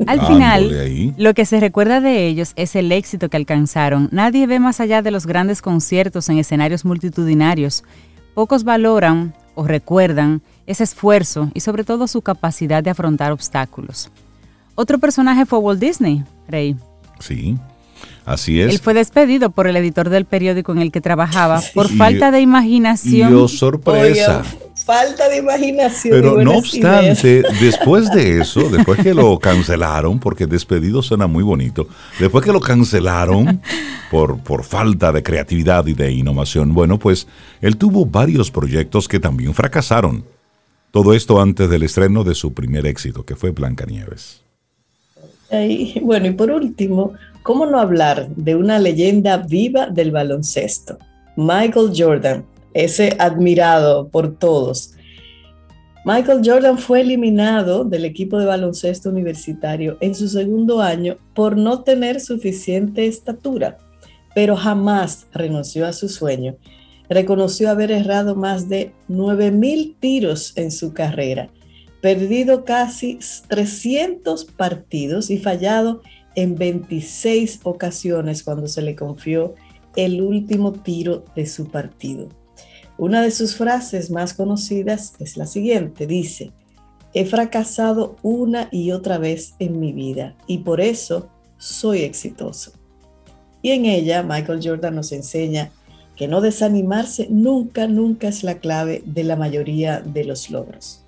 Al 0.07 0.27
final, 0.27 1.15
lo 1.17 1.33
que 1.33 1.47
se 1.47 1.61
recuerda 1.61 2.03
de 2.03 2.27
ellos 2.27 2.53
es 2.57 2.77
el 2.77 2.93
éxito 2.93 3.31
que 3.31 3.39
alcanzaron. 3.39 4.11
Nadie 4.13 4.47
ve 4.47 4.59
más 4.59 4.81
allá 4.81 5.01
de 5.01 5.13
los 5.13 5.25
grandes 5.25 5.63
conciertos 5.63 6.29
en 6.29 6.37
escenarios 6.37 6.85
multitudinarios. 6.85 7.85
Pocos 8.35 8.65
valoran 8.65 9.35
o 9.59 9.67
recuerdan 9.67 10.41
ese 10.69 10.85
esfuerzo 10.85 11.51
y 11.53 11.61
sobre 11.61 11.83
todo 11.83 12.07
su 12.07 12.23
capacidad 12.23 12.81
de 12.81 12.91
afrontar 12.91 13.33
obstáculos. 13.33 14.09
Otro 14.77 14.99
personaje 14.99 15.47
fue 15.47 15.59
Walt 15.59 15.81
Disney, 15.81 16.23
Rey. 16.47 16.77
Sí, 17.19 17.59
así 18.25 18.61
es. 18.61 18.73
Él 18.73 18.79
fue 18.79 18.95
despedido 18.95 19.51
por 19.51 19.67
el 19.67 19.77
editor 19.77 20.11
del 20.11 20.27
periódico 20.27 20.71
en 20.71 20.79
el 20.79 20.93
que 20.93 21.01
trabajaba 21.01 21.61
por 21.75 21.89
falta 21.89 22.31
de 22.31 22.41
imaginación. 22.41 23.33
Y 23.33 23.35
oh, 23.35 23.49
sorpresa 23.49 24.45
falta 24.89 25.29
de 25.29 25.37
imaginación. 25.37 26.15
Pero 26.19 26.43
no 26.43 26.57
obstante, 26.57 27.43
después 27.61 28.11
de 28.11 28.41
eso, 28.41 28.71
después 28.71 28.99
que 29.03 29.13
lo 29.13 29.39
cancelaron, 29.39 30.19
porque 30.19 30.47
despedido 30.47 31.03
suena 31.03 31.27
muy 31.27 31.45
bonito, 31.45 31.87
después 32.19 32.43
que 32.43 32.53
lo 32.53 32.61
cancelaron 32.61 33.61
por, 34.11 34.43
por 34.43 34.65
falta 34.65 35.13
de 35.13 35.23
creatividad 35.23 35.87
y 35.87 35.93
de 35.93 36.11
innovación, 36.11 36.73
bueno, 36.73 36.99
pues 36.99 37.27
él 37.61 37.77
tuvo 37.77 38.07
varios 38.07 38.51
proyectos 38.51 39.09
que 39.09 39.21
también 39.21 39.53
fracasaron. 39.53 40.25
Todo 40.91 41.13
esto 41.13 41.39
antes 41.39 41.69
del 41.69 41.83
estreno 41.83 42.25
de 42.25 42.35
su 42.35 42.55
primer 42.55 42.87
éxito, 42.87 43.27
que 43.27 43.37
fue 43.37 43.51
Blancanieves. 43.51 44.41
Y, 45.53 46.01
bueno, 46.01 46.29
y 46.29 46.31
por 46.31 46.51
último, 46.51 47.13
¿cómo 47.43 47.67
no 47.67 47.79
hablar 47.79 48.27
de 48.29 48.55
una 48.55 48.79
leyenda 48.79 49.37
viva 49.37 49.89
del 49.89 50.13
baloncesto? 50.13 50.99
Michael 51.37 51.93
Jordan, 51.95 52.43
ese 52.79 53.17
admirado 53.19 54.09
por 54.09 54.39
todos. 54.39 54.93
Michael 56.05 56.43
Jordan 56.45 56.79
fue 56.79 57.01
eliminado 57.01 57.85
del 57.85 58.05
equipo 58.05 58.39
de 58.39 58.47
baloncesto 58.47 59.11
universitario 59.11 59.99
en 60.01 60.15
su 60.15 60.29
segundo 60.29 60.81
año 60.81 61.19
por 61.35 61.57
no 61.57 61.83
tener 61.83 62.21
suficiente 62.21 63.09
estatura, 63.09 63.79
pero 64.33 64.55
jamás 64.55 65.27
renunció 65.33 65.87
a 65.87 65.93
su 65.93 66.09
sueño. 66.09 66.57
Reconoció 67.09 67.69
haber 67.69 67.91
errado 67.91 68.37
más 68.37 68.69
de 68.69 68.93
9.000 69.09 69.97
tiros 69.99 70.53
en 70.57 70.71
su 70.71 70.93
carrera, 70.93 71.51
perdido 72.01 72.65
casi 72.65 73.19
300 73.49 74.45
partidos 74.45 75.31
y 75.31 75.39
fallado 75.39 76.03
en 76.37 76.55
26 76.55 77.59
ocasiones 77.65 78.45
cuando 78.45 78.69
se 78.69 78.83
le 78.83 78.95
confió 78.95 79.55
el 79.97 80.23
último 80.23 80.73
tiro 80.75 81.25
de 81.35 81.45
su 81.45 81.67
partido. 81.67 82.38
Una 82.99 83.23
de 83.23 83.31
sus 83.31 83.55
frases 83.55 84.11
más 84.11 84.35
conocidas 84.35 85.15
es 85.21 85.37
la 85.37 85.47
siguiente. 85.47 86.09
Dice, 86.09 86.51
he 87.15 87.25
fracasado 87.25 88.17
una 88.23 88.69
y 88.73 88.91
otra 88.91 89.19
vez 89.19 89.55
en 89.61 89.79
mi 89.79 89.93
vida 89.93 90.35
y 90.49 90.59
por 90.59 90.81
eso 90.81 91.29
soy 91.59 92.01
exitoso. 92.01 92.73
Y 93.63 93.71
en 93.71 93.85
ella 93.85 94.25
Michael 94.25 94.61
Jordan 94.63 94.97
nos 94.97 95.13
enseña 95.13 95.71
que 96.17 96.27
no 96.27 96.41
desanimarse 96.41 97.29
nunca, 97.31 97.87
nunca 97.87 98.27
es 98.27 98.43
la 98.43 98.59
clave 98.59 99.03
de 99.07 99.23
la 99.23 99.37
mayoría 99.37 100.01
de 100.01 100.25
los 100.25 100.51
logros. 100.51 101.05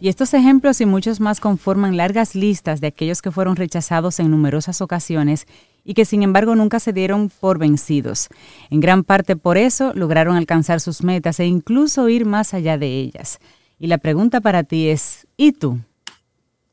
Y 0.00 0.08
estos 0.08 0.32
ejemplos 0.32 0.80
y 0.80 0.86
muchos 0.86 1.20
más 1.20 1.38
conforman 1.38 1.98
largas 1.98 2.34
listas 2.34 2.80
de 2.80 2.86
aquellos 2.86 3.20
que 3.20 3.30
fueron 3.30 3.56
rechazados 3.56 4.20
en 4.20 4.30
numerosas 4.30 4.80
ocasiones 4.80 5.46
y 5.84 5.94
que 5.94 6.04
sin 6.04 6.22
embargo 6.22 6.54
nunca 6.54 6.80
se 6.80 6.92
dieron 6.92 7.30
por 7.40 7.58
vencidos. 7.58 8.28
En 8.70 8.80
gran 8.80 9.04
parte 9.04 9.36
por 9.36 9.58
eso 9.58 9.92
lograron 9.94 10.36
alcanzar 10.36 10.80
sus 10.80 11.02
metas 11.02 11.38
e 11.40 11.46
incluso 11.46 12.08
ir 12.08 12.24
más 12.24 12.54
allá 12.54 12.78
de 12.78 12.98
ellas. 12.98 13.38
Y 13.78 13.86
la 13.86 13.98
pregunta 13.98 14.40
para 14.40 14.64
ti 14.64 14.88
es, 14.88 15.26
¿y 15.36 15.52
tú? 15.52 15.78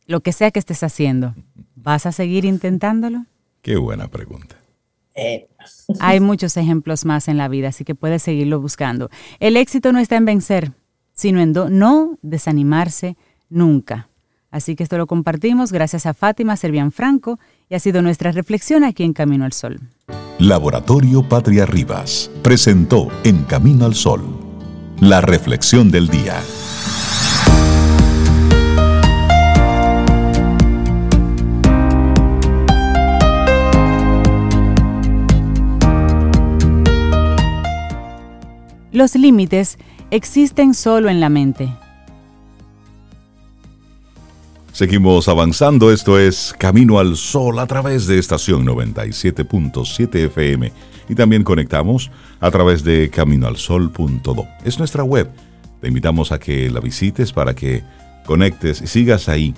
Lo 0.07 0.21
que 0.21 0.31
sea 0.31 0.51
que 0.51 0.59
estés 0.59 0.83
haciendo, 0.83 1.35
¿vas 1.75 2.05
a 2.05 2.11
seguir 2.11 2.45
intentándolo? 2.45 3.25
Qué 3.61 3.77
buena 3.77 4.07
pregunta. 4.07 4.55
Eh. 5.13 5.47
Hay 5.99 6.19
muchos 6.19 6.57
ejemplos 6.57 7.05
más 7.05 7.27
en 7.27 7.37
la 7.37 7.47
vida, 7.47 7.69
así 7.69 7.83
que 7.83 7.95
puedes 7.95 8.23
seguirlo 8.23 8.61
buscando. 8.61 9.09
El 9.39 9.57
éxito 9.57 9.91
no 9.91 9.99
está 9.99 10.15
en 10.15 10.25
vencer, 10.25 10.71
sino 11.13 11.41
en 11.41 11.53
no 11.53 12.17
desanimarse 12.21 13.17
nunca. 13.49 14.09
Así 14.51 14.75
que 14.75 14.83
esto 14.83 14.97
lo 14.97 15.07
compartimos 15.07 15.71
gracias 15.71 16.05
a 16.05 16.13
Fátima 16.13 16.57
Servian 16.57 16.91
Franco 16.91 17.39
y 17.69 17.75
ha 17.75 17.79
sido 17.79 18.01
nuestra 18.01 18.33
reflexión 18.33 18.83
aquí 18.83 19.03
en 19.03 19.13
Camino 19.13 19.45
al 19.45 19.53
Sol. 19.53 19.79
Laboratorio 20.39 21.27
Patria 21.27 21.65
Rivas 21.65 22.29
presentó 22.43 23.07
En 23.23 23.43
Camino 23.43 23.85
al 23.85 23.95
Sol 23.95 24.41
la 25.01 25.19
reflexión 25.19 25.89
del 25.89 26.09
día. 26.09 26.39
Los 38.91 39.15
límites 39.15 39.79
existen 40.11 40.75
solo 40.75 41.09
en 41.09 41.19
la 41.19 41.29
mente 41.29 41.73
Seguimos 44.73 45.27
avanzando, 45.27 45.91
esto 45.91 46.17
es 46.17 46.55
Camino 46.57 46.97
al 46.97 47.17
Sol 47.17 47.59
a 47.59 47.67
través 47.67 48.07
de 48.07 48.17
estación 48.17 48.65
97.7 48.65 50.15
FM 50.27 50.71
y 51.09 51.15
también 51.15 51.43
conectamos 51.43 52.09
a 52.39 52.49
través 52.51 52.81
de 52.85 53.09
caminoalsol.do. 53.09 54.47
Es 54.63 54.79
nuestra 54.79 55.03
web. 55.03 55.29
Te 55.81 55.89
invitamos 55.89 56.31
a 56.31 56.39
que 56.39 56.69
la 56.69 56.79
visites 56.79 57.33
para 57.33 57.53
que 57.53 57.83
conectes 58.25 58.81
y 58.81 58.87
sigas 58.87 59.27
ahí 59.27 59.53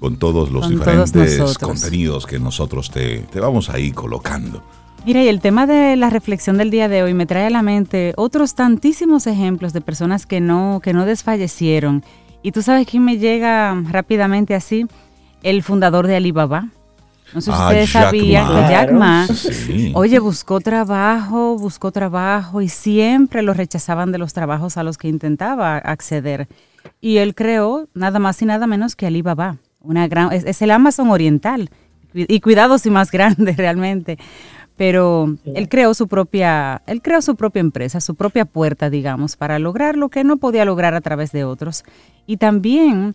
con 0.00 0.16
todos 0.16 0.50
los 0.50 0.68
diferentes 0.68 1.56
contenidos 1.58 2.26
que 2.26 2.40
nosotros 2.40 2.90
te, 2.90 3.20
te 3.20 3.38
vamos 3.38 3.70
ahí 3.70 3.92
colocando. 3.92 4.64
Mira, 5.06 5.22
y 5.22 5.28
el 5.28 5.40
tema 5.40 5.68
de 5.68 5.94
la 5.94 6.10
reflexión 6.10 6.56
del 6.58 6.72
día 6.72 6.88
de 6.88 7.04
hoy 7.04 7.14
me 7.14 7.26
trae 7.26 7.46
a 7.46 7.50
la 7.50 7.62
mente 7.62 8.12
otros 8.16 8.56
tantísimos 8.56 9.28
ejemplos 9.28 9.72
de 9.72 9.80
personas 9.80 10.26
que 10.26 10.40
no, 10.40 10.80
que 10.82 10.92
no 10.92 11.06
desfallecieron 11.06 12.02
y 12.46 12.52
tú 12.52 12.62
sabes 12.62 12.86
quién 12.86 13.04
me 13.04 13.18
llega 13.18 13.74
rápidamente 13.90 14.54
así, 14.54 14.86
el 15.42 15.64
fundador 15.64 16.06
de 16.06 16.14
Alibaba. 16.14 16.68
No 17.34 17.40
sé 17.40 17.50
si 17.50 17.58
ah, 17.58 17.64
ustedes 17.64 17.90
sabían 17.90 18.46
que 18.46 18.70
Jack 18.70 18.92
Ma, 18.92 19.26
oye, 19.94 20.20
buscó 20.20 20.60
trabajo, 20.60 21.58
buscó 21.58 21.90
trabajo 21.90 22.62
y 22.62 22.68
siempre 22.68 23.42
lo 23.42 23.52
rechazaban 23.52 24.12
de 24.12 24.18
los 24.18 24.32
trabajos 24.32 24.76
a 24.76 24.84
los 24.84 24.96
que 24.96 25.08
intentaba 25.08 25.76
acceder. 25.78 26.46
Y 27.00 27.16
él 27.16 27.34
creó 27.34 27.88
nada 27.94 28.20
más 28.20 28.40
y 28.42 28.44
nada 28.44 28.68
menos 28.68 28.94
que 28.94 29.08
Alibaba. 29.08 29.56
Una 29.80 30.06
gran, 30.06 30.32
es, 30.32 30.62
el 30.62 30.70
Amazon 30.70 31.10
oriental 31.10 31.68
y 32.14 32.38
cuidados 32.38 32.86
y 32.86 32.90
más 32.90 33.10
grande 33.10 33.54
realmente 33.54 34.18
pero 34.76 35.36
él 35.44 35.68
creó 35.68 35.94
su 35.94 36.06
propia, 36.06 36.82
él 36.86 37.00
creó 37.00 37.22
su 37.22 37.34
propia 37.34 37.60
empresa, 37.60 38.00
su 38.00 38.14
propia 38.14 38.44
puerta, 38.44 38.90
digamos, 38.90 39.36
para 39.36 39.58
lograr 39.58 39.96
lo 39.96 40.10
que 40.10 40.22
no 40.22 40.36
podía 40.36 40.64
lograr 40.64 40.94
a 40.94 41.00
través 41.00 41.32
de 41.32 41.44
otros. 41.44 41.84
Y 42.26 42.36
también 42.36 43.14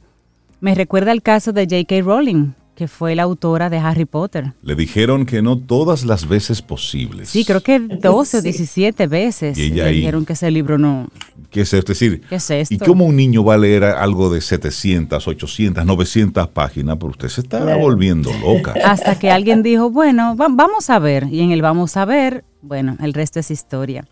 me 0.60 0.74
recuerda 0.74 1.12
el 1.12 1.22
caso 1.22 1.54
de 1.54 1.64
J.K. 1.64 2.02
Rowling, 2.02 2.54
que 2.82 2.88
fue 2.88 3.14
la 3.14 3.22
autora 3.22 3.70
de 3.70 3.78
Harry 3.78 4.06
Potter. 4.06 4.54
Le 4.64 4.74
dijeron 4.74 5.28
que 5.28 5.44
no 5.44 5.56
todas 5.56 6.04
las 6.04 6.28
veces 6.28 6.64
posibles. 6.64 7.30
Sí, 7.30 7.46
creo 7.46 7.62
que 7.62 7.78
12 8.02 8.40
o 8.40 8.42
17 8.42 9.06
veces 9.06 9.56
y 9.56 9.70
le 9.70 9.92
dijeron 9.92 10.26
que 10.26 10.34
ese 10.34 10.50
libro 10.50 10.80
no... 10.80 11.08
¿Qué 11.52 11.62
es 11.62 11.72
esto? 11.74 11.92
Es 11.92 12.00
decir, 12.00 12.22
¿Qué 12.28 12.38
es 12.38 12.50
esto? 12.50 12.74
¿y 12.74 12.80
cómo 12.80 13.06
un 13.06 13.16
niño 13.16 13.44
va 13.44 13.54
a 13.54 13.60
leer 13.60 13.84
algo 13.84 14.34
de 14.34 14.42
700, 14.42 15.28
800, 15.28 15.86
900 15.86 16.48
páginas? 16.48 16.98
Pero 16.98 17.12
usted 17.12 17.28
se 17.28 17.42
está 17.42 17.76
volviendo 17.76 18.32
loca. 18.40 18.74
Hasta 18.84 19.20
que 19.20 19.30
alguien 19.30 19.62
dijo, 19.62 19.92
bueno, 19.92 20.36
vamos 20.36 20.90
a 20.90 20.98
ver. 20.98 21.28
Y 21.30 21.42
en 21.42 21.52
el 21.52 21.62
vamos 21.62 21.98
a 21.98 22.06
ver, 22.06 22.46
bueno, 22.64 22.98
el 23.00 23.14
resto 23.14 23.40
es 23.40 23.52
historia. 23.52 24.08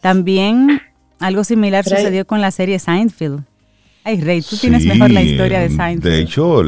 También 0.00 0.80
algo 1.18 1.44
similar 1.44 1.84
sucedió 1.84 2.26
con 2.26 2.40
la 2.40 2.50
serie 2.50 2.78
Seinfeld. 2.78 3.42
Ay, 4.04 4.20
Rey, 4.20 4.42
tú 4.42 4.56
tienes 4.56 4.84
mejor 4.86 5.10
la 5.10 5.22
historia 5.22 5.60
de 5.60 5.68
Seinfeld. 5.68 6.02
De 6.02 6.20
hecho, 6.20 6.62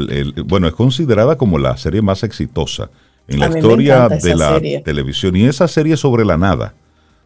bueno, 0.45 0.67
es 0.67 0.73
considerada 0.73 1.35
como 1.35 1.57
la 1.57 1.75
serie 1.77 2.01
más 2.01 2.23
exitosa 2.23 2.89
en 3.27 3.39
la 3.39 3.47
historia 3.47 4.07
de 4.07 4.35
la 4.35 4.61
televisión. 4.83 5.35
Y 5.35 5.45
esa 5.45 5.67
serie 5.67 5.97
sobre 5.97 6.25
la 6.25 6.37
nada. 6.37 6.75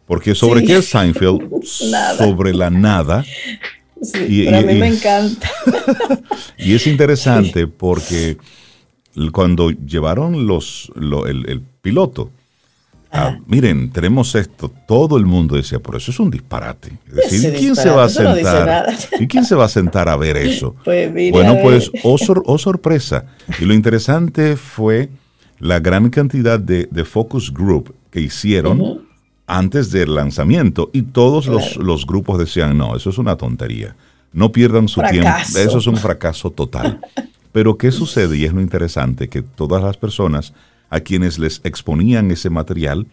Porque 0.06 0.34
sobre 0.34 0.64
qué 0.64 0.78
es 0.78 0.86
Seinfeld? 0.86 1.62
sobre 2.16 2.54
la 2.54 2.70
nada. 2.70 3.24
Sí, 4.00 4.44
y, 4.44 4.48
a 4.48 4.62
mí 4.62 4.74
me 4.74 4.88
encanta. 4.88 5.50
y 6.58 6.74
es 6.74 6.86
interesante 6.86 7.66
porque 7.66 8.38
cuando 9.32 9.70
llevaron 9.70 10.46
los, 10.46 10.90
el 10.96 11.62
piloto, 11.82 12.30
Ah, 13.10 13.38
miren, 13.46 13.90
tenemos 13.90 14.34
esto. 14.34 14.70
Todo 14.86 15.16
el 15.16 15.24
mundo 15.24 15.56
decía, 15.56 15.78
por 15.78 15.96
eso 15.96 16.10
es 16.10 16.20
un 16.20 16.30
disparate. 16.30 16.92
Es 17.08 17.14
decir, 17.14 17.54
¿quién 17.58 17.74
se 17.74 17.88
va 17.88 18.04
a 18.04 18.08
sentar? 18.08 18.86
¿Y 19.18 19.26
quién 19.26 19.44
se 19.44 19.54
va 19.54 19.64
a 19.64 19.68
sentar 19.68 20.08
a 20.08 20.16
ver 20.16 20.36
eso? 20.36 20.74
Pues 20.84 21.12
bueno, 21.30 21.56
pues, 21.62 21.90
oh, 22.02 22.16
oh, 22.44 22.58
sorpresa. 22.58 23.24
Y 23.58 23.64
lo 23.64 23.72
interesante 23.72 24.56
fue 24.56 25.08
la 25.58 25.80
gran 25.80 26.10
cantidad 26.10 26.60
de, 26.60 27.04
focus 27.04 27.52
group 27.52 27.94
que 28.10 28.20
hicieron 28.20 29.06
antes 29.46 29.90
del 29.90 30.14
lanzamiento 30.14 30.90
y 30.92 31.02
todos 31.02 31.46
los, 31.46 32.06
grupos 32.06 32.38
decían, 32.38 32.76
no, 32.76 32.94
eso 32.94 33.08
es 33.08 33.16
una 33.16 33.36
tontería, 33.36 33.96
no 34.32 34.52
pierdan 34.52 34.86
su 34.86 35.00
Fracaso. 35.00 35.52
tiempo, 35.52 35.70
eso 35.70 35.78
es 35.78 35.86
un 35.86 35.96
fracaso 35.96 36.50
total. 36.50 37.00
Pero 37.52 37.78
¿qué 37.78 37.90
sucede? 37.90 38.36
Y 38.36 38.44
es 38.44 38.52
lo 38.52 38.60
interesante, 38.60 39.28
que 39.28 39.40
todas 39.40 39.82
las 39.82 39.96
personas 39.96 40.52
a 40.90 41.00
quienes 41.00 41.38
les 41.38 41.60
exponían 41.64 42.30
ese 42.30 42.50
material 42.50 43.06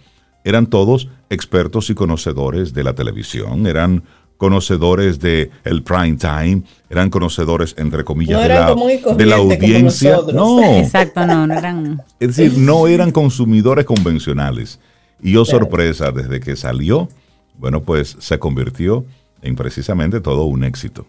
eran 0.44 0.67
todos 0.67 1.10
expertos 1.29 1.89
y 1.89 1.96
conocedores 1.96 2.74
de 2.74 2.84
la 2.84 2.94
televisión, 2.94 3.65
eran 3.65 4.03
conocedores 4.38 5.20
de 5.20 5.50
el 5.63 5.82
prime 5.82 6.17
time, 6.17 6.63
eran 6.89 7.10
conocedores, 7.10 7.74
entre 7.77 8.03
comillas, 8.03 8.38
No 8.38 8.44
de, 8.44 8.50
la, 8.50 9.15
de 9.15 9.25
la 9.25 9.36
audiencia. 9.38 10.20
No, 10.34 10.62
Exacto, 10.77 11.25
no, 11.25 11.48
no 11.48 11.53
eran. 11.58 12.01
es 12.20 12.36
decir, 12.36 12.58
no 12.58 12.88
eran 12.88 13.12
consumidores 13.12 13.86
convencionales. 13.86 14.79
Y 15.22 15.36
oh 15.38 15.46
Claro. 15.46 15.60
sorpresa, 15.60 16.12
desde 16.12 16.39
que 16.39 16.55
salió, 16.55 17.10
bueno, 17.58 17.82
pues 17.82 18.15
se 18.20 18.38
convirtió 18.38 19.05
en 19.41 19.55
precisamente 19.55 20.20
todo 20.20 20.44
un 20.44 20.63
éxito. 20.63 21.08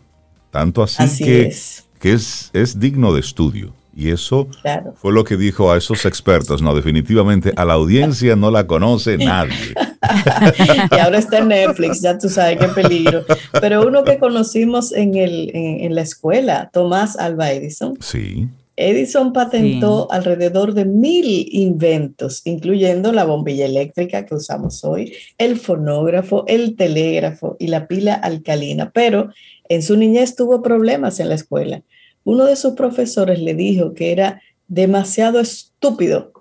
Tanto 0.50 0.82
así, 0.82 1.02
Así 1.02 1.24
que, 1.24 1.42
es. 1.48 1.84
que 1.98 2.12
es, 2.12 2.50
es 2.52 2.78
digno 2.78 3.12
de 3.12 3.20
estudio. 3.20 3.72
Y 3.96 4.10
eso 4.10 4.46
Claro. 4.60 4.92
fue 4.94 5.12
lo 5.12 5.24
que 5.24 5.36
dijo 5.38 5.72
a 5.72 5.78
esos 5.78 6.04
expertos. 6.04 6.60
No, 6.60 6.74
definitivamente 6.74 7.52
a 7.56 7.64
la 7.64 7.72
audiencia 7.72 8.36
no 8.36 8.50
la 8.50 8.66
conoce 8.66 9.16
nadie. 9.18 9.72
y 10.90 10.98
ahora 10.98 11.18
está 11.18 11.38
en 11.38 11.48
Netflix, 11.48 12.02
ya 12.02 12.18
tú 12.18 12.28
sabes 12.28 12.58
qué 12.58 12.68
peligro. 12.68 13.24
Pero 13.60 13.86
uno 13.86 14.04
que 14.04 14.18
conocimos 14.18 14.92
en, 14.92 15.16
el, 15.16 15.50
en, 15.54 15.80
en 15.84 15.94
la 15.94 16.02
escuela, 16.02 16.68
Tomás 16.72 17.16
Alba 17.18 17.50
Edison. 17.52 17.96
Sí, 18.00 18.46
Edison 18.78 19.32
patentó 19.32 20.06
alrededor 20.12 20.74
de 20.74 20.84
mil 20.84 21.48
inventos, 21.50 22.42
incluyendo 22.44 23.10
la 23.12 23.24
bombilla 23.24 23.64
eléctrica 23.64 24.26
que 24.26 24.34
usamos 24.34 24.84
hoy, 24.84 25.14
el 25.38 25.58
fonógrafo, 25.58 26.44
el 26.46 26.76
telégrafo 26.76 27.56
y 27.58 27.68
la 27.68 27.88
pila 27.88 28.12
alcalina. 28.14 28.90
Pero 28.92 29.30
en 29.70 29.82
su 29.82 29.96
niñez 29.96 30.36
tuvo 30.36 30.60
problemas 30.60 31.18
en 31.20 31.30
la 31.30 31.36
escuela. 31.36 31.80
Uno 32.26 32.44
de 32.44 32.56
sus 32.56 32.74
profesores 32.74 33.38
le 33.38 33.54
dijo 33.54 33.94
que 33.94 34.10
era 34.10 34.42
demasiado 34.68 35.38
estúpido 35.40 36.32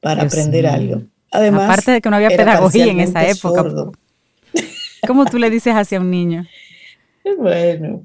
para 0.00 0.22
Dios 0.24 0.34
aprender 0.34 0.64
mío. 0.64 0.72
algo. 0.74 1.02
Además, 1.32 1.64
Aparte 1.64 1.92
de 1.92 2.00
que 2.02 2.10
no 2.10 2.16
había 2.16 2.28
pedagogía 2.28 2.86
en 2.86 3.00
esa 3.00 3.26
época. 3.26 3.62
sordo. 3.62 3.92
¿Cómo 5.06 5.24
tú 5.24 5.38
le 5.38 5.48
dices 5.48 5.74
hacia 5.74 5.98
un 6.00 6.10
niño? 6.10 6.46
Bueno, 7.38 8.04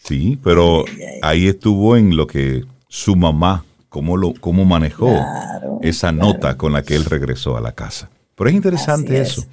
sí, 0.00 0.38
pero 0.44 0.84
ahí 1.22 1.48
estuvo 1.48 1.96
en 1.96 2.14
lo 2.16 2.26
que 2.26 2.62
su 2.88 3.16
mamá, 3.16 3.64
cómo, 3.88 4.16
lo, 4.18 4.34
cómo 4.34 4.64
manejó 4.66 5.06
claro, 5.08 5.78
esa 5.82 6.12
claro. 6.12 6.26
nota 6.32 6.56
con 6.58 6.72
la 6.72 6.82
que 6.82 6.94
él 6.94 7.04
regresó 7.06 7.56
a 7.56 7.60
la 7.62 7.72
casa. 7.72 8.10
Pero 8.36 8.50
es 8.50 8.56
interesante 8.56 9.18
es. 9.20 9.28
eso. 9.30 9.44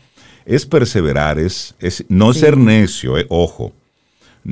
Es 0.46 0.66
perseverar, 0.66 1.40
es, 1.40 1.74
es 1.80 2.04
no 2.10 2.34
Sí. 2.34 2.42
ser 2.42 2.58
necio, 2.58 3.18
eh, 3.18 3.26
ojo. 3.30 3.72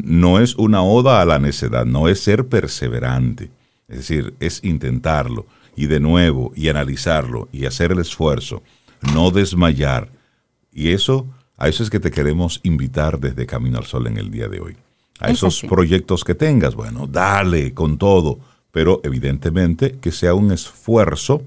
No 0.04 0.40
es 0.40 0.56
una 0.56 0.84
oda 0.84 1.22
a 1.22 1.26
la 1.26 1.40
necedad, 1.40 1.86
no 1.86 2.10
es 2.10 2.20
ser 2.20 2.48
perseverante. 2.48 3.50
Es 3.88 3.98
decir, 4.00 4.34
es 4.42 4.62
intentarlo 4.64 5.46
y 5.76 5.86
de 5.88 6.00
nuevo 6.02 6.52
y 6.56 6.68
analizarlo 6.70 7.48
y 7.54 7.66
hacer 7.66 7.92
el 7.94 8.00
esfuerzo, 8.00 8.62
no 9.14 9.32
desmayar. 9.32 10.10
Y 10.74 10.90
eso, 10.90 11.28
a 11.58 11.70
eso 11.70 11.82
es 11.82 11.90
que 11.90 12.00
te 12.02 12.12
queremos 12.12 12.60
invitar 12.64 13.20
desde 13.20 13.46
Camino 13.46 13.78
al 13.78 13.86
Sol 13.86 14.08
en 14.08 14.18
el 14.18 14.32
día 14.32 14.50
de 14.50 14.60
hoy. 14.60 14.76
A 15.20 15.28
Es 15.28 15.38
esos 15.38 15.60
así. 15.60 15.68
proyectos 15.68 16.26
que 16.26 16.36
tengas, 16.36 16.76
bueno, 16.76 17.08
dale 17.08 17.74
con 17.74 17.98
todo, 17.98 18.40
pero 18.72 19.00
evidentemente 19.06 19.94
que 20.02 20.12
sea 20.12 20.34
un 20.34 20.52
esfuerzo 20.52 21.42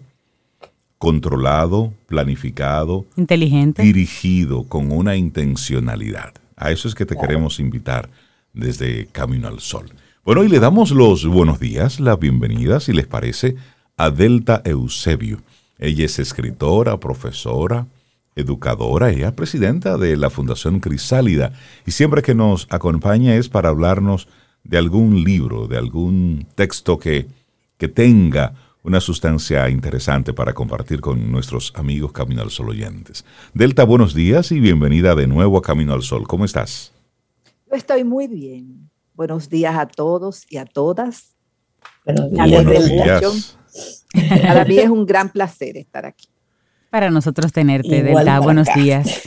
controlado, 0.96 1.92
planificado, 2.06 3.04
Inteligente. 3.16 3.82
dirigido 3.82 4.64
con 4.64 4.90
una 4.90 5.16
intencionalidad. 5.16 6.32
A 6.56 6.70
eso 6.72 6.88
es 6.88 6.94
que 6.94 7.06
te 7.06 7.16
queremos 7.16 7.60
invitar 7.60 8.08
desde 8.58 9.06
Camino 9.06 9.48
al 9.48 9.60
Sol. 9.60 9.86
Bueno, 10.24 10.44
y 10.44 10.48
le 10.48 10.58
damos 10.58 10.90
los 10.90 11.24
buenos 11.24 11.58
días, 11.58 12.00
la 12.00 12.16
bienvenida, 12.16 12.80
si 12.80 12.92
les 12.92 13.06
parece, 13.06 13.56
a 13.96 14.10
Delta 14.10 14.60
Eusebio. 14.64 15.40
Ella 15.78 16.04
es 16.04 16.18
escritora, 16.18 16.98
profesora, 16.98 17.86
educadora, 18.34 19.10
ella 19.10 19.28
es 19.28 19.34
presidenta 19.34 19.96
de 19.96 20.16
la 20.16 20.28
Fundación 20.28 20.80
Crisálida 20.80 21.52
y 21.86 21.92
siempre 21.92 22.20
que 22.20 22.34
nos 22.34 22.66
acompaña 22.70 23.36
es 23.36 23.48
para 23.48 23.70
hablarnos 23.70 24.28
de 24.64 24.76
algún 24.76 25.24
libro, 25.24 25.66
de 25.66 25.78
algún 25.78 26.46
texto 26.54 26.98
que, 26.98 27.26
que 27.78 27.88
tenga 27.88 28.54
una 28.82 29.00
sustancia 29.00 29.68
interesante 29.70 30.32
para 30.32 30.52
compartir 30.52 31.00
con 31.00 31.30
nuestros 31.30 31.72
amigos 31.76 32.12
Camino 32.12 32.42
al 32.42 32.50
Sol 32.50 32.70
oyentes. 32.70 33.24
Delta, 33.54 33.84
buenos 33.84 34.14
días 34.14 34.50
y 34.52 34.60
bienvenida 34.60 35.14
de 35.14 35.26
nuevo 35.26 35.58
a 35.58 35.62
Camino 35.62 35.94
al 35.94 36.02
Sol. 36.02 36.26
¿Cómo 36.26 36.44
estás? 36.44 36.97
Yo 37.70 37.76
estoy 37.76 38.04
muy 38.04 38.26
bien. 38.28 38.90
Buenos 39.14 39.48
días 39.48 39.76
a 39.76 39.86
todos 39.86 40.44
y 40.48 40.56
a 40.56 40.64
todas. 40.64 41.34
buenos 42.04 42.30
días, 42.30 43.20
Buenos. 43.20 43.58
Para 44.42 44.64
mí 44.64 44.78
es 44.78 44.88
un 44.88 45.04
gran 45.04 45.30
placer 45.30 45.76
estar 45.76 46.06
aquí. 46.06 46.28
Para 46.90 47.10
nosotros 47.10 47.52
tenerte, 47.52 47.98
Igual 47.98 48.24
Delta. 48.24 48.40
Buenos 48.40 48.68
acá. 48.68 48.80
días. 48.80 49.22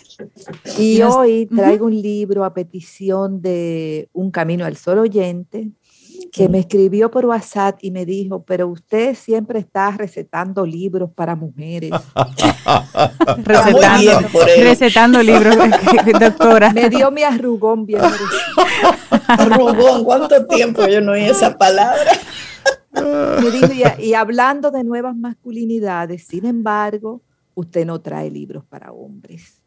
Y 0.79 0.97
Nos- 0.99 1.15
hoy 1.15 1.45
traigo 1.45 1.85
un 1.85 2.01
libro 2.01 2.43
a 2.43 2.53
petición 2.53 3.41
de 3.41 4.09
un 4.13 4.31
Camino 4.31 4.65
al 4.65 4.75
Sol 4.77 4.97
oyente 4.99 5.69
que 6.31 6.49
me 6.49 6.59
escribió 6.59 7.11
por 7.11 7.25
WhatsApp 7.25 7.79
y 7.81 7.91
me 7.91 8.05
dijo, 8.05 8.43
pero 8.43 8.67
usted 8.67 9.15
siempre 9.15 9.59
está 9.59 9.91
recetando 9.91 10.65
libros 10.65 11.11
para 11.13 11.35
mujeres. 11.35 11.91
Recetando, 13.37 14.39
recetando 14.57 15.23
libros, 15.23 15.55
doctora. 16.19 16.73
Me 16.73 16.89
dio 16.89 17.11
mi 17.11 17.23
arrugón 17.23 17.85
bien. 17.85 18.01
Rubón, 19.57 20.03
¿cuánto 20.03 20.45
tiempo 20.45 20.85
yo 20.87 21.01
no 21.01 21.13
oí 21.13 21.23
esa 21.23 21.57
palabra? 21.57 22.11
Me 22.93 23.51
dijo, 23.51 23.71
y, 23.73 24.03
y 24.07 24.13
hablando 24.13 24.71
de 24.71 24.83
nuevas 24.83 25.15
masculinidades, 25.15 26.25
sin 26.27 26.45
embargo, 26.45 27.21
usted 27.55 27.85
no 27.85 28.01
trae 28.01 28.29
libros 28.29 28.65
para 28.65 28.91
hombres. 28.91 29.61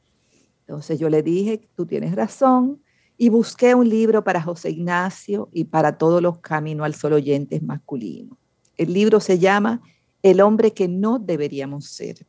Entonces 0.66 0.98
yo 0.98 1.08
le 1.08 1.22
dije, 1.22 1.68
tú 1.74 1.86
tienes 1.86 2.14
razón, 2.14 2.80
y 3.16 3.28
busqué 3.28 3.74
un 3.74 3.88
libro 3.88 4.24
para 4.24 4.42
José 4.42 4.70
Ignacio 4.70 5.48
y 5.52 5.64
para 5.64 5.98
todos 5.98 6.20
los 6.20 6.38
Camino 6.38 6.84
al 6.84 6.94
Sol 6.94 7.12
oyentes 7.12 7.62
masculinos. 7.62 8.36
El 8.76 8.92
libro 8.92 9.20
se 9.20 9.38
llama 9.38 9.82
El 10.22 10.40
hombre 10.40 10.72
que 10.72 10.88
no 10.88 11.18
deberíamos 11.18 11.86
ser. 11.86 12.26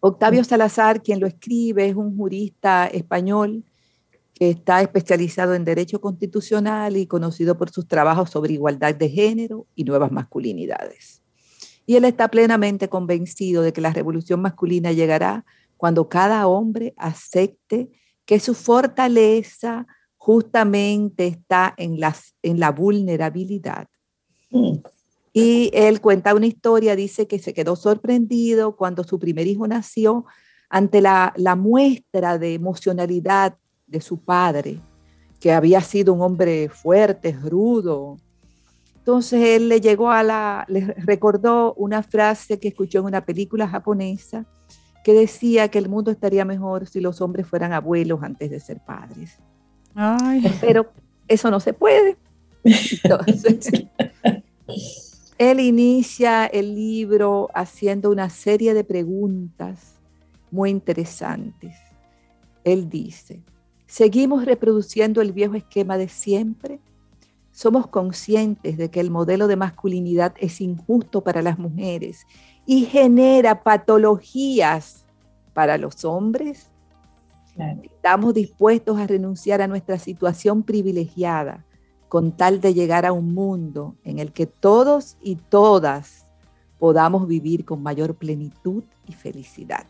Octavio 0.00 0.44
Salazar, 0.44 1.02
quien 1.02 1.20
lo 1.20 1.26
escribe, 1.26 1.88
es 1.88 1.94
un 1.94 2.16
jurista 2.16 2.86
español 2.86 3.64
que 4.34 4.50
está 4.50 4.80
especializado 4.80 5.54
en 5.54 5.64
derecho 5.64 6.00
constitucional 6.00 6.96
y 6.96 7.06
conocido 7.06 7.58
por 7.58 7.70
sus 7.70 7.86
trabajos 7.86 8.30
sobre 8.30 8.54
igualdad 8.54 8.94
de 8.94 9.10
género 9.10 9.66
y 9.74 9.84
nuevas 9.84 10.10
masculinidades. 10.10 11.22
Y 11.84 11.96
él 11.96 12.04
está 12.04 12.28
plenamente 12.28 12.88
convencido 12.88 13.62
de 13.62 13.72
que 13.72 13.80
la 13.80 13.92
revolución 13.92 14.40
masculina 14.40 14.92
llegará 14.92 15.44
cuando 15.76 16.08
cada 16.08 16.46
hombre 16.46 16.94
acepte 16.96 17.90
que 18.30 18.38
su 18.38 18.54
fortaleza 18.54 19.88
justamente 20.16 21.26
está 21.26 21.74
en, 21.76 21.98
las, 21.98 22.36
en 22.44 22.60
la 22.60 22.70
vulnerabilidad. 22.70 23.88
Mm, 24.50 24.76
Y 25.32 25.68
él 25.74 26.00
cuenta 26.00 26.36
una 26.36 26.46
historia, 26.46 26.94
dice 26.94 27.26
que 27.26 27.40
se 27.40 27.52
quedó 27.52 27.74
sorprendido 27.74 28.76
cuando 28.76 29.02
su 29.02 29.18
primer 29.18 29.48
hijo 29.48 29.66
nació 29.66 30.26
ante 30.68 31.00
la, 31.00 31.32
la 31.36 31.56
muestra 31.56 32.38
de 32.38 32.54
emocionalidad 32.54 33.56
de 33.88 34.00
su 34.00 34.18
padre, 34.18 34.78
que 35.40 35.50
había 35.50 35.80
sido 35.80 36.12
un 36.14 36.22
hombre 36.22 36.68
fuerte, 36.68 37.32
rudo. 37.32 38.16
Entonces 38.94 39.40
él 39.44 39.68
le 39.68 39.80
llegó 39.80 40.12
a 40.12 40.22
la, 40.22 40.64
le 40.68 40.94
recordó 40.98 41.74
una 41.74 42.04
frase 42.04 42.60
que 42.60 42.68
escuchó 42.68 43.00
en 43.00 43.06
una 43.06 43.24
película 43.24 43.66
japonesa 43.66 44.46
que 45.04 45.12
decía 45.14 45.68
que 45.68 45.78
el 45.78 45.88
mundo 45.88 46.10
estaría 46.10 46.44
mejor 46.44 46.86
si 46.86 47.00
los 47.00 47.20
hombres 47.20 47.46
fueran 47.46 47.72
abuelos 47.72 48.22
antes 48.22 48.50
de 48.50 48.60
ser 48.60 48.80
padres. 48.80 49.38
Ay, 49.94 50.42
Pero 50.60 50.92
eso 51.26 51.50
no 51.50 51.60
se 51.60 51.72
puede. 51.72 52.16
Entonces, 52.64 53.70
él 55.38 55.60
inicia 55.60 56.46
el 56.46 56.74
libro 56.74 57.48
haciendo 57.54 58.10
una 58.10 58.28
serie 58.28 58.74
de 58.74 58.84
preguntas 58.84 59.94
muy 60.50 60.70
interesantes. 60.70 61.76
Él 62.64 62.90
dice, 62.90 63.42
¿seguimos 63.86 64.44
reproduciendo 64.44 65.22
el 65.22 65.32
viejo 65.32 65.54
esquema 65.54 65.96
de 65.96 66.08
siempre? 66.08 66.80
¿Somos 67.52 67.86
conscientes 67.86 68.76
de 68.76 68.90
que 68.90 69.00
el 69.00 69.10
modelo 69.10 69.48
de 69.48 69.56
masculinidad 69.56 70.34
es 70.38 70.60
injusto 70.60 71.22
para 71.22 71.42
las 71.42 71.58
mujeres 71.58 72.26
y 72.70 72.84
genera 72.84 73.64
patologías 73.64 75.04
para 75.54 75.76
los 75.76 76.04
hombres? 76.04 76.70
claro. 77.56 77.80
estamos 77.82 78.32
dispuestos 78.32 78.96
a 78.96 79.08
renunciar 79.08 79.60
a 79.60 79.66
nuestra 79.66 79.98
situación 79.98 80.62
privilegiada 80.62 81.64
con 82.08 82.30
tal 82.30 82.60
de 82.60 82.72
llegar 82.72 83.06
a 83.06 83.12
un 83.12 83.34
mundo 83.34 83.96
en 84.04 84.20
el 84.20 84.30
que 84.30 84.46
todos 84.46 85.16
y 85.20 85.34
todas 85.34 86.28
podamos 86.78 87.26
vivir 87.26 87.64
con 87.64 87.82
mayor 87.82 88.14
plenitud 88.14 88.84
y 89.04 89.14
felicidad. 89.14 89.84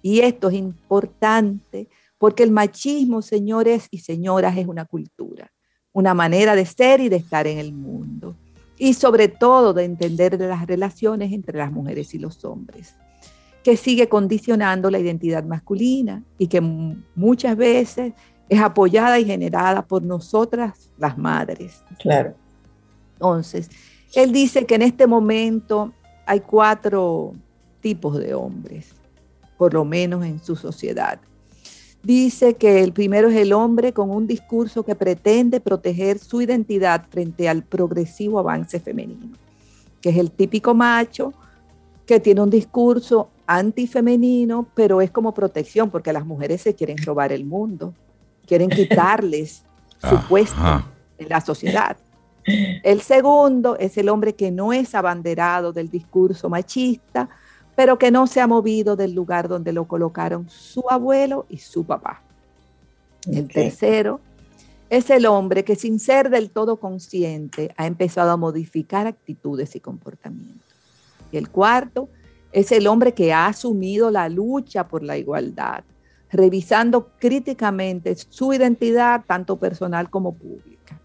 Y 0.00 0.20
esto 0.20 0.48
es 0.48 0.54
importante 0.54 1.90
porque 2.16 2.42
el 2.42 2.52
machismo, 2.52 3.20
señores 3.20 3.88
y 3.90 3.98
señoras, 3.98 4.56
es 4.56 4.66
una 4.66 4.86
cultura, 4.86 5.52
una 5.92 6.14
manera 6.14 6.54
de 6.56 6.64
ser 6.64 7.02
y 7.02 7.10
de 7.10 7.16
estar 7.16 7.46
en 7.46 7.58
el 7.58 7.74
mundo. 7.74 8.34
Y 8.78 8.94
sobre 8.94 9.28
todo 9.28 9.72
de 9.72 9.84
entender 9.84 10.38
las 10.38 10.66
relaciones 10.66 11.32
entre 11.32 11.58
las 11.58 11.72
mujeres 11.72 12.14
y 12.14 12.18
los 12.18 12.44
hombres, 12.44 12.94
que 13.62 13.76
sigue 13.76 14.08
condicionando 14.08 14.90
la 14.90 14.98
identidad 14.98 15.44
masculina 15.44 16.22
y 16.38 16.46
que 16.46 16.60
muchas 16.60 17.56
veces 17.56 18.12
es 18.48 18.60
apoyada 18.60 19.18
y 19.18 19.24
generada 19.24 19.82
por 19.82 20.02
nosotras 20.02 20.90
las 20.98 21.18
madres. 21.18 21.82
Claro. 21.98 22.34
Entonces, 23.14 23.70
él 24.14 24.32
dice 24.32 24.66
que 24.66 24.76
en 24.76 24.82
este 24.82 25.06
momento 25.06 25.92
hay 26.26 26.40
cuatro 26.40 27.32
tipos 27.80 28.18
de 28.18 28.34
hombres, 28.34 28.94
por 29.56 29.74
lo 29.74 29.84
menos 29.84 30.24
en 30.24 30.42
su 30.42 30.54
sociedad. 30.54 31.18
Dice 32.06 32.54
que 32.54 32.84
el 32.84 32.92
primero 32.92 33.30
es 33.30 33.34
el 33.34 33.52
hombre 33.52 33.92
con 33.92 34.12
un 34.12 34.28
discurso 34.28 34.84
que 34.84 34.94
pretende 34.94 35.60
proteger 35.60 36.20
su 36.20 36.40
identidad 36.40 37.04
frente 37.10 37.48
al 37.48 37.64
progresivo 37.64 38.38
avance 38.38 38.78
femenino, 38.78 39.36
que 40.00 40.10
es 40.10 40.16
el 40.16 40.30
típico 40.30 40.72
macho 40.72 41.34
que 42.06 42.20
tiene 42.20 42.42
un 42.42 42.50
discurso 42.50 43.30
antifemenino, 43.48 44.68
pero 44.72 45.00
es 45.00 45.10
como 45.10 45.34
protección 45.34 45.90
porque 45.90 46.12
las 46.12 46.24
mujeres 46.24 46.62
se 46.62 46.76
quieren 46.76 46.96
robar 46.98 47.32
el 47.32 47.44
mundo, 47.44 47.92
quieren 48.46 48.70
quitarles 48.70 49.64
su 49.98 50.16
puesto 50.28 50.84
en 51.18 51.28
la 51.28 51.40
sociedad. 51.40 51.96
El 52.84 53.00
segundo 53.00 53.76
es 53.80 53.98
el 53.98 54.10
hombre 54.10 54.36
que 54.36 54.52
no 54.52 54.72
es 54.72 54.94
abanderado 54.94 55.72
del 55.72 55.90
discurso 55.90 56.48
machista, 56.48 57.28
pero 57.76 57.98
que 57.98 58.10
no 58.10 58.26
se 58.26 58.40
ha 58.40 58.46
movido 58.46 58.96
del 58.96 59.14
lugar 59.14 59.48
donde 59.48 59.72
lo 59.72 59.86
colocaron 59.86 60.48
su 60.48 60.82
abuelo 60.90 61.46
y 61.48 61.58
su 61.58 61.84
papá. 61.84 62.22
El 63.30 63.48
tercero 63.48 64.20
es 64.88 65.10
el 65.10 65.26
hombre 65.26 65.64
que 65.64 65.76
sin 65.76 65.98
ser 65.98 66.30
del 66.30 66.50
todo 66.50 66.78
consciente 66.78 67.74
ha 67.76 67.86
empezado 67.86 68.30
a 68.30 68.36
modificar 68.36 69.06
actitudes 69.06 69.76
y 69.76 69.80
comportamientos. 69.80 70.66
Y 71.30 71.36
el 71.36 71.50
cuarto 71.50 72.08
es 72.52 72.72
el 72.72 72.86
hombre 72.86 73.12
que 73.12 73.32
ha 73.32 73.46
asumido 73.46 74.10
la 74.10 74.28
lucha 74.28 74.88
por 74.88 75.02
la 75.02 75.18
igualdad, 75.18 75.84
revisando 76.30 77.10
críticamente 77.18 78.14
su 78.16 78.52
identidad 78.52 79.24
tanto 79.26 79.58
personal 79.58 80.08
como 80.08 80.34
pública. 80.34 80.98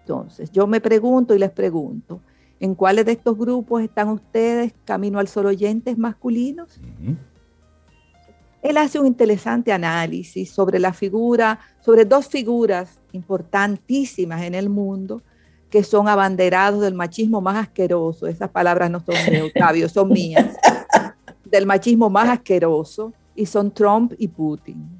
Entonces, 0.00 0.50
yo 0.50 0.66
me 0.66 0.80
pregunto 0.80 1.34
y 1.34 1.38
les 1.38 1.50
pregunto, 1.50 2.22
¿en 2.60 2.74
cuáles 2.74 3.06
de 3.06 3.12
estos 3.12 3.36
grupos 3.36 3.82
están 3.82 4.08
ustedes 4.08 4.72
camino 4.84 5.18
al 5.18 5.28
sol 5.28 5.46
oyentes 5.46 5.96
masculinos? 5.98 6.80
Él 8.62 8.76
hace 8.76 8.98
un 8.98 9.06
interesante 9.06 9.72
análisis 9.72 10.50
sobre 10.50 10.78
la 10.78 10.92
figura, 10.92 11.60
sobre 11.80 12.04
dos 12.04 12.26
figuras 12.26 12.98
importantísimas 13.12 14.42
en 14.42 14.54
el 14.54 14.68
mundo 14.68 15.22
que 15.70 15.84
son 15.84 16.08
abanderados 16.08 16.80
del 16.80 16.94
machismo 16.94 17.40
más 17.40 17.56
asqueroso. 17.56 18.26
Esas 18.26 18.50
palabras 18.50 18.90
no 18.90 19.00
son 19.00 19.14
de 19.30 19.42
Octavio, 19.42 19.88
son 19.88 20.08
mías. 20.08 20.56
Del 21.44 21.66
machismo 21.66 22.10
más 22.10 22.28
asqueroso 22.28 23.12
y 23.34 23.46
son 23.46 23.70
Trump 23.70 24.12
y 24.18 24.28
Putin. 24.28 24.97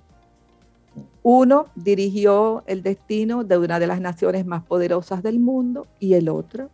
Uno 1.31 1.67
dirigió 1.75 2.63
el 2.67 2.83
destino 2.83 3.45
de 3.45 3.59
una 3.59 3.79
de 3.79 3.87
las 3.87 4.01
naciones 4.01 4.47
más 4.47 4.65
poderosas 4.65 5.23
del 5.23 5.39
mundo 5.39 5.87
y 6.01 6.15
el 6.15 6.31
otro 6.31 6.71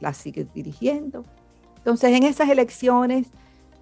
la 0.00 0.14
sigue 0.14 0.46
dirigiendo. 0.54 1.24
Entonces, 1.76 2.16
en 2.16 2.22
esas 2.22 2.48
elecciones, 2.48 3.26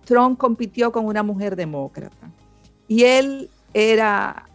Trump 0.05 0.37
compitió 0.37 0.91
con 0.91 1.07
una 1.07 1.23
mujer 1.23 1.55
demócrata 1.55 2.29
y 2.89 3.05
él 3.05 3.49
era 3.73 4.49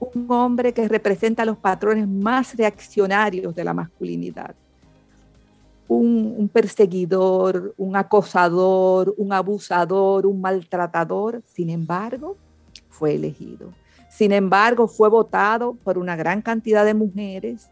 un 0.00 0.28
hombre 0.32 0.74
que 0.74 0.88
representa 0.88 1.44
los 1.44 1.58
patrones 1.58 2.08
más 2.08 2.56
reaccionarios 2.56 3.54
de 3.54 3.62
la 3.62 3.72
masculinidad. 3.72 4.56
Un, 5.86 6.50
perseguidor, 6.52 7.72
un 7.76 7.94
acosador, 7.94 9.14
un 9.16 9.32
abusador, 9.32 10.26
un 10.26 10.40
maltratador, 10.40 11.40
sin 11.46 11.70
embargo, 11.70 12.36
fue 12.88 13.14
elegido. 13.14 13.83
Sin 14.14 14.30
embargo, 14.30 14.86
fue 14.86 15.08
votado 15.08 15.74
por 15.82 15.98
una 15.98 16.14
gran 16.14 16.40
cantidad 16.40 16.84
de 16.84 16.94
mujeres, 16.94 17.68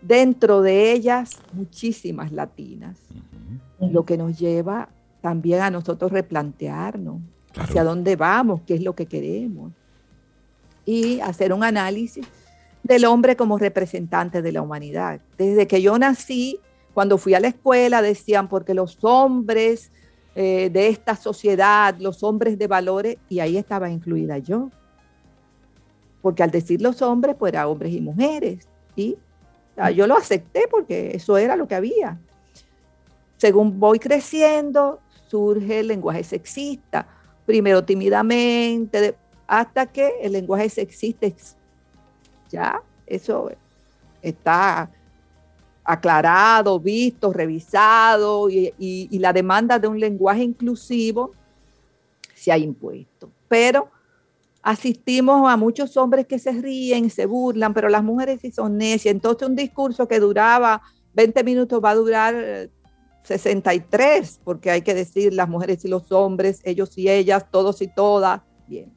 dentro 0.00 0.62
de 0.62 0.90
ellas 0.90 1.36
muchísimas 1.52 2.32
latinas, 2.32 2.96
lo 3.78 4.06
que 4.06 4.16
nos 4.16 4.38
lleva 4.38 4.88
también 5.20 5.60
a 5.60 5.68
nosotros 5.68 6.10
replantearnos 6.10 7.20
hacia 7.58 7.84
dónde 7.84 8.16
vamos, 8.16 8.62
qué 8.66 8.76
es 8.76 8.82
lo 8.82 8.94
que 8.94 9.04
queremos, 9.04 9.74
y 10.86 11.20
hacer 11.20 11.52
un 11.52 11.62
análisis 11.62 12.26
del 12.82 13.04
hombre 13.04 13.36
como 13.36 13.58
representante 13.58 14.40
de 14.40 14.50
la 14.50 14.62
humanidad. 14.62 15.20
Desde 15.36 15.66
que 15.66 15.82
yo 15.82 15.98
nací, 15.98 16.58
cuando 16.94 17.18
fui 17.18 17.34
a 17.34 17.40
la 17.40 17.48
escuela, 17.48 18.00
decían, 18.00 18.48
porque 18.48 18.72
los 18.72 18.96
hombres 19.02 19.92
eh, 20.36 20.70
de 20.72 20.88
esta 20.88 21.16
sociedad, 21.16 21.94
los 21.98 22.22
hombres 22.22 22.58
de 22.58 22.66
valores, 22.66 23.18
y 23.28 23.40
ahí 23.40 23.58
estaba 23.58 23.90
incluida 23.90 24.38
yo 24.38 24.70
porque 26.22 26.42
al 26.44 26.50
decir 26.50 26.80
los 26.80 27.02
hombres, 27.02 27.36
pues 27.38 27.52
eran 27.52 27.66
hombres 27.66 27.92
y 27.92 28.00
mujeres. 28.00 28.68
Y 28.96 29.18
yo 29.94 30.06
lo 30.06 30.16
acepté 30.16 30.66
porque 30.70 31.10
eso 31.14 31.36
era 31.36 31.56
lo 31.56 31.66
que 31.66 31.74
había. 31.74 32.18
Según 33.36 33.80
voy 33.80 33.98
creciendo, 33.98 35.00
surge 35.28 35.80
el 35.80 35.88
lenguaje 35.88 36.22
sexista, 36.22 37.06
primero 37.44 37.82
tímidamente, 37.84 39.16
hasta 39.48 39.86
que 39.86 40.12
el 40.22 40.32
lenguaje 40.32 40.68
sexista 40.70 41.26
ya, 42.48 42.80
eso 43.06 43.50
está 44.20 44.88
aclarado, 45.82 46.78
visto, 46.78 47.32
revisado 47.32 48.48
y, 48.48 48.72
y 48.78 49.18
la 49.18 49.32
demanda 49.32 49.78
de 49.78 49.88
un 49.88 49.98
lenguaje 49.98 50.44
inclusivo 50.44 51.32
se 52.34 52.52
ha 52.52 52.58
impuesto. 52.58 53.30
Pero 53.48 53.90
asistimos 54.62 55.50
a 55.50 55.56
muchos 55.56 55.96
hombres 55.96 56.26
que 56.26 56.38
se 56.38 56.52
ríen, 56.52 57.10
se 57.10 57.26
burlan, 57.26 57.74
pero 57.74 57.88
las 57.88 58.04
mujeres 58.04 58.40
sí 58.40 58.52
son 58.52 58.78
necias. 58.78 59.14
Entonces 59.14 59.48
un 59.48 59.56
discurso 59.56 60.06
que 60.06 60.20
duraba 60.20 60.82
20 61.14 61.44
minutos 61.44 61.82
va 61.84 61.90
a 61.90 61.94
durar 61.94 62.70
63, 63.24 64.36
eh, 64.36 64.40
porque 64.44 64.70
hay 64.70 64.82
que 64.82 64.94
decir 64.94 65.34
las 65.34 65.48
mujeres 65.48 65.84
y 65.84 65.88
los 65.88 66.10
hombres, 66.12 66.60
ellos 66.64 66.96
y 66.96 67.10
ellas, 67.10 67.46
todos 67.50 67.82
y 67.82 67.88
todas. 67.88 68.40
Bien. 68.66 68.92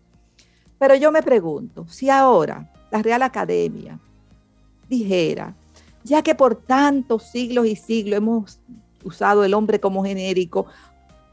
Pero 0.77 0.95
yo 0.95 1.11
me 1.11 1.23
pregunto, 1.23 1.87
si 1.89 2.09
ahora 2.09 2.71
la 2.91 3.01
Real 3.01 3.23
Academia 3.23 3.99
dijera, 4.87 5.55
ya 6.03 6.21
que 6.21 6.35
por 6.35 6.55
tantos 6.55 7.23
siglos 7.23 7.65
y 7.65 7.75
siglos 7.75 8.17
hemos 8.17 8.59
usado 9.03 9.43
el 9.43 9.53
hombre 9.53 9.79
como 9.79 10.03
genérico, 10.03 10.67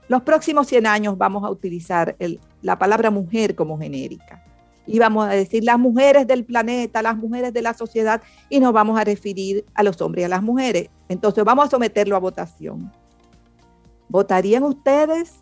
los 0.09 0.23
próximos 0.23 0.67
100 0.67 0.87
años 0.87 1.19
vamos 1.19 1.45
a 1.45 1.51
utilizar 1.51 2.17
la 2.61 2.79
palabra 2.79 3.11
mujer 3.11 3.55
como 3.55 3.79
genérica. 3.79 4.45
Y 4.87 4.99
vamos 4.99 5.27
a 5.27 5.31
decir 5.31 5.63
las 5.63 5.79
mujeres 5.79 6.27
del 6.27 6.45
planeta, 6.45 7.03
las 7.03 7.17
mujeres 7.17 7.53
de 7.53 7.63
la 7.63 7.73
sociedad, 7.73 8.21
y 8.49 8.59
nos 8.59 8.73
vamos 8.73 8.99
a 8.99 9.05
referir 9.05 9.65
a 9.75 9.83
los 9.83 10.01
hombres 10.01 10.23
y 10.23 10.25
a 10.25 10.29
las 10.29 10.43
mujeres. 10.43 10.91
Entonces 11.09 11.45
vamos 11.45 11.67
a 11.67 11.71
someterlo 11.71 12.17
a 12.17 12.19
votación. 12.19 12.93
¿Votarían 14.09 14.65
ustedes 14.65 15.39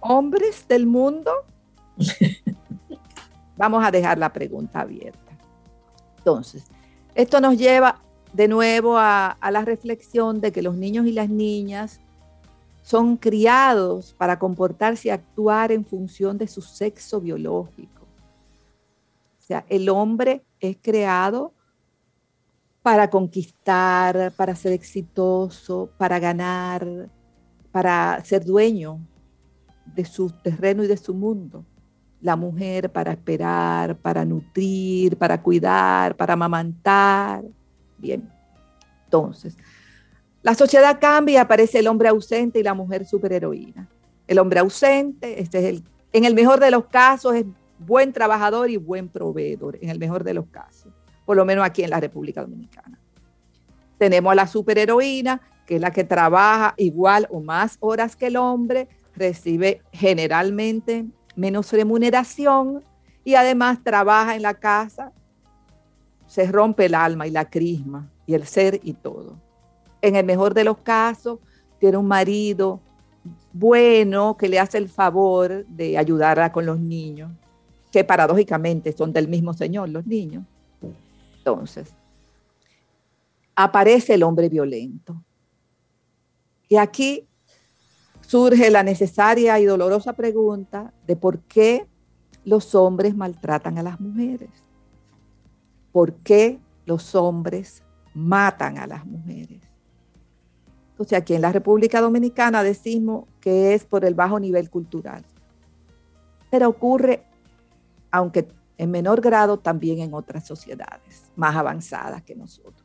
hombres 0.00 0.66
del 0.68 0.86
mundo? 0.86 1.32
Vamos 3.56 3.84
a 3.84 3.90
dejar 3.90 4.18
la 4.18 4.32
pregunta 4.32 4.82
abierta. 4.82 5.36
Entonces, 6.18 6.64
esto 7.16 7.40
nos 7.40 7.58
lleva 7.58 8.00
de 8.32 8.46
nuevo 8.46 8.96
a, 8.96 9.30
a 9.30 9.50
la 9.50 9.62
reflexión 9.62 10.40
de 10.40 10.52
que 10.52 10.62
los 10.62 10.76
niños 10.76 11.06
y 11.06 11.12
las 11.12 11.28
niñas 11.28 12.00
son 12.88 13.18
criados 13.18 14.14
para 14.16 14.38
comportarse 14.38 15.08
y 15.08 15.10
actuar 15.10 15.72
en 15.72 15.84
función 15.84 16.38
de 16.38 16.48
su 16.48 16.62
sexo 16.62 17.20
biológico. 17.20 18.04
O 19.38 19.42
sea, 19.42 19.66
el 19.68 19.90
hombre 19.90 20.42
es 20.58 20.78
creado 20.80 21.52
para 22.80 23.10
conquistar, 23.10 24.32
para 24.32 24.56
ser 24.56 24.72
exitoso, 24.72 25.90
para 25.98 26.18
ganar, 26.18 27.10
para 27.72 28.24
ser 28.24 28.46
dueño 28.46 28.98
de 29.94 30.06
su 30.06 30.30
terreno 30.30 30.82
y 30.82 30.86
de 30.86 30.96
su 30.96 31.12
mundo. 31.12 31.66
La 32.22 32.36
mujer 32.36 32.90
para 32.90 33.12
esperar, 33.12 33.98
para 33.98 34.24
nutrir, 34.24 35.18
para 35.18 35.42
cuidar, 35.42 36.16
para 36.16 36.32
amamantar. 36.32 37.44
Bien, 37.98 38.32
entonces, 39.04 39.58
la 40.42 40.54
sociedad 40.54 40.98
cambia 41.00 41.42
aparece 41.42 41.80
el 41.80 41.88
hombre 41.88 42.08
ausente 42.08 42.60
y 42.60 42.62
la 42.62 42.74
mujer 42.74 43.04
superheroína. 43.06 43.88
El 44.26 44.38
hombre 44.38 44.60
ausente, 44.60 45.40
este 45.40 45.58
es 45.58 45.64
el, 45.64 45.84
en 46.12 46.24
el 46.24 46.34
mejor 46.34 46.60
de 46.60 46.70
los 46.70 46.86
casos, 46.86 47.34
es 47.34 47.44
buen 47.78 48.12
trabajador 48.12 48.70
y 48.70 48.76
buen 48.76 49.08
proveedor, 49.08 49.78
en 49.80 49.90
el 49.90 49.98
mejor 49.98 50.22
de 50.22 50.34
los 50.34 50.46
casos, 50.46 50.92
por 51.24 51.36
lo 51.36 51.44
menos 51.44 51.64
aquí 51.64 51.82
en 51.82 51.90
la 51.90 52.00
República 52.00 52.42
Dominicana. 52.42 52.98
Tenemos 53.98 54.30
a 54.30 54.34
la 54.36 54.46
superheroína, 54.46 55.40
que 55.66 55.76
es 55.76 55.80
la 55.80 55.90
que 55.90 56.04
trabaja 56.04 56.74
igual 56.76 57.26
o 57.30 57.40
más 57.40 57.76
horas 57.80 58.16
que 58.16 58.28
el 58.28 58.36
hombre, 58.36 58.88
recibe 59.16 59.82
generalmente 59.92 61.04
menos 61.34 61.72
remuneración 61.72 62.84
y 63.24 63.34
además 63.34 63.82
trabaja 63.82 64.36
en 64.36 64.42
la 64.42 64.54
casa, 64.54 65.12
se 66.26 66.46
rompe 66.50 66.86
el 66.86 66.94
alma 66.94 67.26
y 67.26 67.30
la 67.30 67.50
crisma 67.50 68.10
y 68.26 68.34
el 68.34 68.46
ser 68.46 68.80
y 68.82 68.92
todo. 68.94 69.47
En 70.00 70.16
el 70.16 70.24
mejor 70.24 70.54
de 70.54 70.64
los 70.64 70.78
casos, 70.78 71.38
tiene 71.78 71.96
un 71.96 72.06
marido 72.06 72.80
bueno 73.52 74.36
que 74.36 74.48
le 74.48 74.58
hace 74.58 74.78
el 74.78 74.88
favor 74.88 75.66
de 75.66 75.98
ayudarla 75.98 76.52
con 76.52 76.66
los 76.66 76.78
niños, 76.78 77.32
que 77.90 78.04
paradójicamente 78.04 78.92
son 78.92 79.12
del 79.12 79.28
mismo 79.28 79.52
Señor, 79.52 79.88
los 79.88 80.06
niños. 80.06 80.44
Entonces, 81.38 81.94
aparece 83.54 84.14
el 84.14 84.22
hombre 84.22 84.48
violento. 84.48 85.22
Y 86.68 86.76
aquí 86.76 87.26
surge 88.20 88.70
la 88.70 88.82
necesaria 88.82 89.58
y 89.58 89.64
dolorosa 89.64 90.12
pregunta 90.12 90.92
de 91.06 91.16
por 91.16 91.40
qué 91.40 91.86
los 92.44 92.74
hombres 92.74 93.16
maltratan 93.16 93.78
a 93.78 93.82
las 93.82 93.98
mujeres. 94.00 94.50
¿Por 95.92 96.14
qué 96.16 96.60
los 96.84 97.14
hombres 97.14 97.82
matan 98.14 98.78
a 98.78 98.86
las 98.86 99.06
mujeres? 99.06 99.57
Entonces, 100.98 101.16
aquí 101.16 101.34
en 101.34 101.42
la 101.42 101.52
República 101.52 102.00
Dominicana 102.00 102.64
decimos 102.64 103.26
que 103.40 103.72
es 103.72 103.84
por 103.84 104.04
el 104.04 104.14
bajo 104.14 104.40
nivel 104.40 104.68
cultural. 104.68 105.24
Pero 106.50 106.68
ocurre, 106.68 107.22
aunque 108.10 108.48
en 108.78 108.90
menor 108.90 109.20
grado, 109.20 109.60
también 109.60 110.00
en 110.00 110.12
otras 110.12 110.44
sociedades 110.44 111.30
más 111.36 111.54
avanzadas 111.54 112.24
que 112.24 112.34
nosotros. 112.34 112.84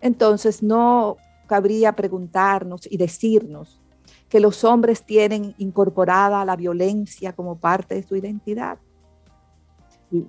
Entonces, 0.00 0.60
no 0.60 1.16
cabría 1.46 1.92
preguntarnos 1.92 2.88
y 2.90 2.96
decirnos 2.96 3.80
que 4.28 4.40
los 4.40 4.64
hombres 4.64 5.04
tienen 5.04 5.54
incorporada 5.58 6.44
la 6.44 6.56
violencia 6.56 7.32
como 7.32 7.58
parte 7.58 7.94
de 7.94 8.02
su 8.02 8.16
identidad. 8.16 8.78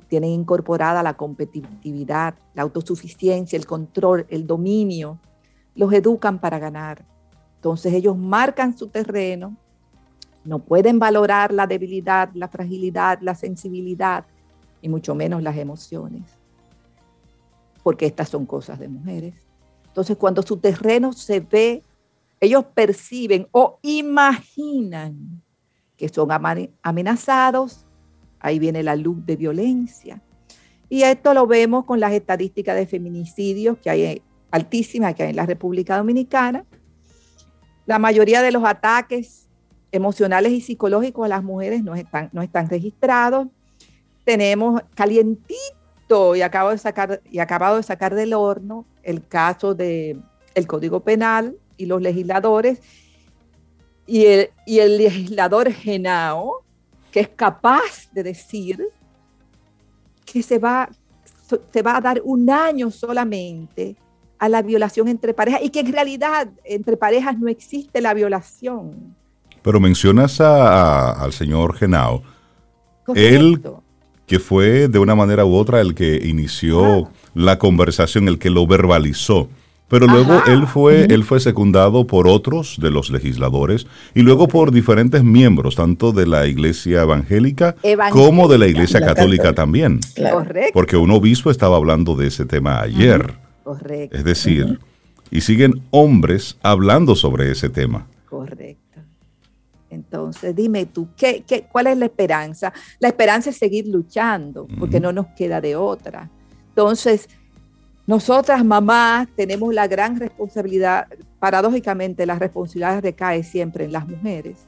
Tienen 0.07 0.29
incorporada 0.29 1.01
la 1.01 1.17
competitividad, 1.17 2.35
la 2.53 2.61
autosuficiencia, 2.61 3.57
el 3.57 3.65
control, 3.65 4.27
el 4.29 4.45
dominio, 4.45 5.19
los 5.75 5.91
educan 5.93 6.39
para 6.39 6.59
ganar. 6.59 7.05
Entonces 7.55 7.93
ellos 7.93 8.17
marcan 8.17 8.77
su 8.77 8.87
terreno, 8.87 9.55
no 10.43 10.59
pueden 10.59 10.99
valorar 10.99 11.51
la 11.51 11.67
debilidad, 11.67 12.29
la 12.33 12.47
fragilidad, 12.47 13.19
la 13.21 13.35
sensibilidad 13.35 14.25
y 14.81 14.89
mucho 14.89 15.15
menos 15.15 15.41
las 15.41 15.57
emociones, 15.57 16.23
porque 17.83 18.05
estas 18.05 18.29
son 18.29 18.45
cosas 18.45 18.79
de 18.79 18.87
mujeres. 18.87 19.33
Entonces 19.87 20.17
cuando 20.17 20.43
su 20.43 20.57
terreno 20.57 21.13
se 21.13 21.39
ve, 21.39 21.81
ellos 22.39 22.65
perciben 22.73 23.47
o 23.51 23.79
imaginan 23.81 25.41
que 25.97 26.09
son 26.09 26.29
amenazados, 26.81 27.85
ahí 28.39 28.59
viene 28.59 28.83
la 28.83 28.95
luz 28.95 29.25
de 29.25 29.35
violencia. 29.35 30.21
Y 30.89 31.01
esto 31.01 31.33
lo 31.33 31.47
vemos 31.47 31.85
con 31.85 31.99
las 31.99 32.13
estadísticas 32.13 32.75
de 32.75 32.85
feminicidios 32.85 33.77
que 33.79 33.89
hay 33.89 34.21
altísima 34.51 35.13
que 35.13 35.23
hay 35.23 35.29
en 35.31 35.35
la 35.35 35.45
República 35.45 35.97
Dominicana. 35.97 36.65
La 37.85 37.99
mayoría 37.99 38.41
de 38.41 38.51
los 38.51 38.63
ataques 38.63 39.47
emocionales 39.91 40.51
y 40.51 40.61
psicológicos 40.61 41.25
a 41.25 41.29
las 41.29 41.43
mujeres 41.43 41.83
no 41.83 41.95
están, 41.95 42.29
no 42.33 42.41
están 42.41 42.69
registrados. 42.69 43.47
Tenemos 44.23 44.81
calientito 44.95 46.35
y, 46.35 46.41
acabo 46.41 46.71
de 46.71 46.77
sacar, 46.77 47.21
y 47.29 47.39
acabado 47.39 47.77
de 47.77 47.83
sacar 47.83 48.15
del 48.15 48.33
horno 48.33 48.85
el 49.03 49.27
caso 49.27 49.75
del 49.75 50.21
el 50.53 50.67
Código 50.67 51.01
Penal 51.01 51.57
y 51.77 51.85
los 51.85 52.01
legisladores 52.01 52.81
y 54.07 54.25
el, 54.25 54.49
y 54.65 54.79
el 54.79 54.97
legislador 54.97 55.71
Genao, 55.71 56.63
que 57.11 57.21
es 57.21 57.29
capaz 57.29 58.09
de 58.11 58.23
decir 58.23 58.87
que 60.25 60.41
se 60.41 60.59
va, 60.59 60.89
se 61.71 61.81
va 61.81 61.97
a 61.97 62.01
dar 62.01 62.21
un 62.23 62.49
año 62.49 62.91
solamente 62.91 63.95
a 64.39 64.49
la 64.49 64.61
violación 64.61 65.07
entre 65.07 65.33
parejas 65.33 65.61
y 65.63 65.69
que 65.69 65.79
en 65.81 65.93
realidad 65.93 66.49
entre 66.63 66.97
parejas 66.97 67.37
no 67.37 67.47
existe 67.47 68.01
la 68.01 68.13
violación. 68.13 69.15
Pero 69.61 69.79
mencionas 69.79 70.39
al 70.41 71.33
señor 71.33 71.75
Genao. 71.75 72.21
Él, 73.15 73.61
que 74.25 74.39
fue 74.39 74.87
de 74.87 74.99
una 74.99 75.15
manera 75.15 75.45
u 75.45 75.55
otra 75.55 75.81
el 75.81 75.95
que 75.95 76.21
inició 76.23 77.05
ah. 77.05 77.09
la 77.33 77.57
conversación, 77.57 78.27
el 78.27 78.39
que 78.39 78.49
lo 78.49 78.67
verbalizó. 78.67 79.49
Pero 79.87 80.07
luego 80.07 80.41
él 80.47 80.65
fue, 80.65 81.05
él 81.05 81.23
fue 81.23 81.39
secundado 81.39 82.07
por 82.07 82.27
otros 82.27 82.77
de 82.79 82.89
los 82.89 83.11
legisladores 83.11 83.85
y 84.15 84.21
luego 84.21 84.47
por 84.47 84.71
diferentes 84.71 85.23
miembros, 85.23 85.75
tanto 85.75 86.11
de 86.11 86.25
la 86.25 86.47
iglesia 86.47 87.03
evangélica, 87.03 87.75
como 88.11 88.47
de 88.47 88.57
la 88.57 88.67
iglesia 88.67 88.99
católica, 88.99 89.53
también. 89.53 89.99
Correcto. 90.15 90.71
Porque 90.73 90.97
un 90.97 91.11
obispo 91.11 91.51
estaba 91.51 91.77
hablando 91.77 92.15
de 92.15 92.27
ese 92.27 92.45
tema 92.45 92.81
ayer. 92.81 93.44
Correcto. 93.65 94.15
Es 94.15 94.23
decir, 94.23 94.79
y 95.31 95.41
siguen 95.41 95.81
hombres 95.89 96.55
hablando 96.61 97.15
sobre 97.15 97.49
ese 97.51 97.67
tema. 97.67 98.07
Correcto. 98.29 99.01
Entonces, 99.89 100.55
dime 100.55 100.85
tú, 100.85 101.07
¿qué, 101.17 101.43
qué, 101.47 101.63
cuál 101.63 101.87
es 101.87 101.97
la 101.97 102.05
esperanza? 102.05 102.71
La 102.99 103.07
esperanza 103.07 103.49
es 103.49 103.57
seguir 103.57 103.87
luchando, 103.87 104.67
porque 104.79 104.99
no 104.99 105.11
nos 105.11 105.25
queda 105.35 105.61
de 105.61 105.75
otra. 105.75 106.29
Entonces, 106.69 107.27
nosotras, 108.05 108.63
mamás, 108.63 109.29
tenemos 109.35 109.73
la 109.73 109.87
gran 109.87 110.19
responsabilidad, 110.19 111.07
paradójicamente 111.39 112.27
la 112.27 112.37
responsabilidad 112.37 113.01
recae 113.01 113.41
siempre 113.41 113.85
en 113.85 113.93
las 113.93 114.07
mujeres, 114.07 114.67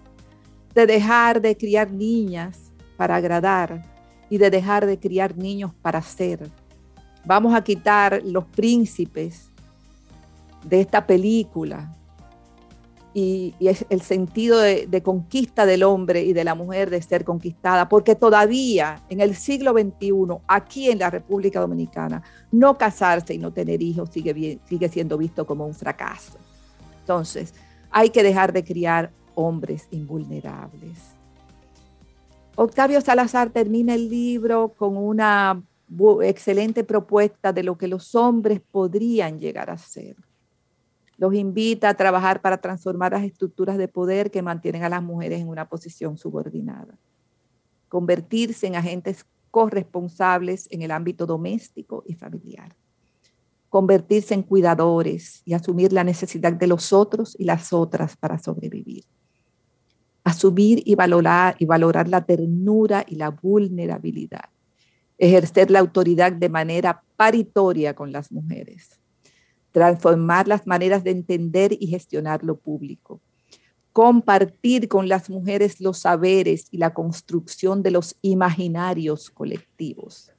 de 0.74 0.88
dejar 0.88 1.40
de 1.40 1.56
criar 1.56 1.92
niñas 1.92 2.72
para 2.96 3.18
agradar 3.18 3.84
y 4.28 4.40
de 4.40 4.50
dejar 4.50 4.88
de 4.88 4.98
criar 4.98 5.38
niños 5.38 5.72
para 5.84 6.02
ser 6.02 6.50
vamos 7.28 7.54
a 7.54 7.62
quitar 7.62 8.22
los 8.24 8.46
príncipes 8.46 9.50
de 10.63 10.80
esta 10.80 11.06
película 11.06 11.94
y, 13.13 13.54
es 13.60 13.86
el 13.90 14.02
sentido 14.02 14.60
de, 14.60 15.02
conquista 15.04 15.66
del 15.66 15.84
hombre 15.84 16.24
y 16.24 16.34
de 16.34 16.44
la 16.44 16.56
mujer 16.56 16.90
de 16.90 17.02
ser 17.02 17.26
conquistada, 17.26 17.90
porque 17.90 18.16
todavía 18.16 19.02
en 19.10 19.20
el 19.22 19.36
siglo 19.36 19.74
XXI, 19.74 20.38
aquí 20.48 20.90
en 20.90 21.00
la 21.00 21.10
República 21.10 21.60
Dominicana, 21.60 22.24
no 22.52 22.78
casarse 22.78 23.34
y 23.34 23.40
no 23.40 23.52
tener 23.52 23.82
hijos 23.82 24.10
sigue, 24.12 24.60
sigue 24.66 24.90
siendo 24.90 25.18
visto 25.18 25.46
como 25.46 25.66
un 25.66 25.74
fracaso. 25.74 26.38
Entonces, 27.02 27.54
hay 27.92 28.10
que 28.10 28.24
dejar 28.24 28.54
de 28.54 28.63
criar 28.63 29.12
hombres 29.36 29.88
invulnerables. 29.92 30.98
Octavio 32.56 33.02
Salazar 33.02 33.50
termina 33.50 33.96
el 33.96 34.10
libro 34.10 34.74
con 34.78 34.96
una 34.96 35.62
excelente 36.23 36.84
propuesta 36.84 37.54
de 37.54 37.63
lo 37.63 37.78
que 37.78 37.88
los 37.88 38.15
hombres 38.15 38.62
podrían 38.71 39.39
llegar 39.39 39.69
a 39.69 39.78
ser. 39.78 40.15
Los 41.17 41.34
invita 41.34 41.89
a 41.89 41.93
trabajar 41.95 42.41
para 42.41 42.58
transformar 42.58 43.13
las 43.13 43.23
estructuras 43.23 43.78
de 43.78 43.88
poder 43.88 44.30
que 44.30 44.41
mantienen 44.41 44.84
a 44.84 44.89
las 44.89 45.02
mujeres 45.02 45.41
en 45.41 45.47
una 45.47 45.67
posición 45.67 46.17
subordinada. 46.17 46.97
Convertirse 47.89 48.67
en 48.67 48.76
agentes 48.76 49.26
corresponsables 49.50 50.67
en 50.69 50.84
el 50.84 50.91
ámbito 50.91 51.26
doméstico 51.26 52.04
y 52.06 52.13
familiar. 52.13 52.76
Convertirse 53.69 54.34
en 54.34 54.43
cuidadores 54.43 55.41
y 55.45 55.54
asumir 55.54 55.91
la 55.93 56.04
necesidad 56.04 56.54
de 56.54 56.67
los 56.67 56.93
otros 56.93 57.36
y 57.39 57.45
las 57.45 57.73
otras 57.73 58.15
para 58.15 58.38
sobrevivir. 58.38 59.06
Asumir 60.23 60.84
y 60.86 60.95
valorar, 60.95 61.56
y 61.58 61.65
valorar 61.65 62.08
la 62.10 62.26
ternura 62.26 63.06
y 63.08 63.15
la 63.15 63.30
vulnerabilidad 63.30 64.50
ejercer 65.17 65.71
la 65.71 65.80
autoridad 65.80 66.32
de 66.32 66.49
manera 66.49 67.03
paritoria 67.15 67.93
con 67.95 68.12
las 68.12 68.32
mujeres, 68.32 68.99
transformar 69.71 70.47
las 70.47 70.67
maneras 70.67 71.03
de 71.03 71.12
entender 71.12 71.75
y 71.80 71.88
gestionar 71.88 72.43
lo 72.43 72.58
público, 72.58 73.21
compartir 73.93 74.88
con 74.88 75.08
las 75.08 75.30
mujeres 75.30 75.82
los 75.82 75.99
saberes 75.99 76.67
y 76.71 76.77
la 76.77 76.93
construcción 76.93 77.82
de 77.82 77.91
los 77.91 78.15
imaginarios 78.21 79.30
colectivos, 79.30 80.32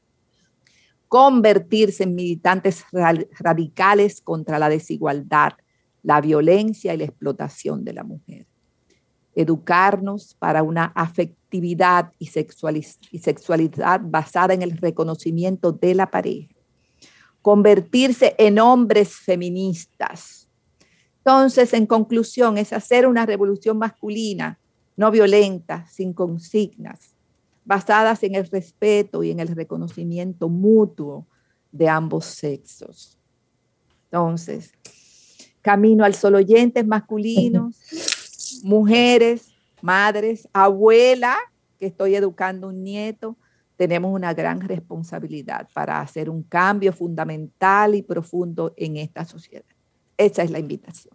convertirse 1.08 2.04
en 2.04 2.14
militantes 2.14 2.84
radicales 2.92 4.20
contra 4.20 4.58
la 4.58 4.68
desigualdad, 4.68 5.54
la 6.02 6.20
violencia 6.20 6.94
y 6.94 6.98
la 6.98 7.04
explotación 7.04 7.84
de 7.84 7.92
la 7.92 8.04
mujer 8.04 8.46
educarnos 9.38 10.34
para 10.34 10.64
una 10.64 10.86
afectividad 10.96 11.37
y, 11.50 13.18
sexualidad 13.18 14.00
basada 14.04 14.54
en 14.54 14.62
el 14.62 14.76
reconocimiento 14.76 15.72
de 15.72 15.94
la 15.94 16.10
pareja, 16.10 16.54
convertirse 17.42 18.34
en 18.38 18.58
hombres 18.58 19.14
feministas. 19.14 20.48
Entonces, 21.18 21.72
en 21.74 21.86
conclusión, 21.86 22.58
es 22.58 22.72
hacer 22.72 23.06
una 23.06 23.26
revolución 23.26 23.78
masculina, 23.78 24.58
no 24.96 25.10
violenta, 25.10 25.86
sin 25.86 26.12
consignas, 26.12 27.14
basadas 27.64 28.22
en 28.22 28.34
el 28.34 28.46
respeto 28.46 29.22
y 29.22 29.30
en 29.30 29.40
el 29.40 29.48
reconocimiento 29.48 30.48
mutuo 30.48 31.26
de 31.70 31.88
ambos 31.88 32.24
sexos. 32.24 33.18
Entonces, 34.04 34.72
camino 35.60 36.04
al 36.04 36.14
solo 36.14 36.38
oyentes 36.38 36.86
masculinos 36.86 37.76
mujeres, 38.64 39.52
madres, 39.82 40.48
abuela, 40.52 41.36
que 41.78 41.86
estoy 41.86 42.14
educando 42.14 42.68
un 42.68 42.82
nieto, 42.82 43.36
tenemos 43.76 44.12
una 44.12 44.34
gran 44.34 44.60
responsabilidad 44.60 45.68
para 45.72 46.00
hacer 46.00 46.28
un 46.28 46.42
cambio 46.42 46.92
fundamental 46.92 47.94
y 47.94 48.02
profundo 48.02 48.74
en 48.76 48.96
esta 48.96 49.24
sociedad. 49.24 49.64
Esa 50.16 50.42
es 50.42 50.50
la 50.50 50.58
invitación. 50.58 51.14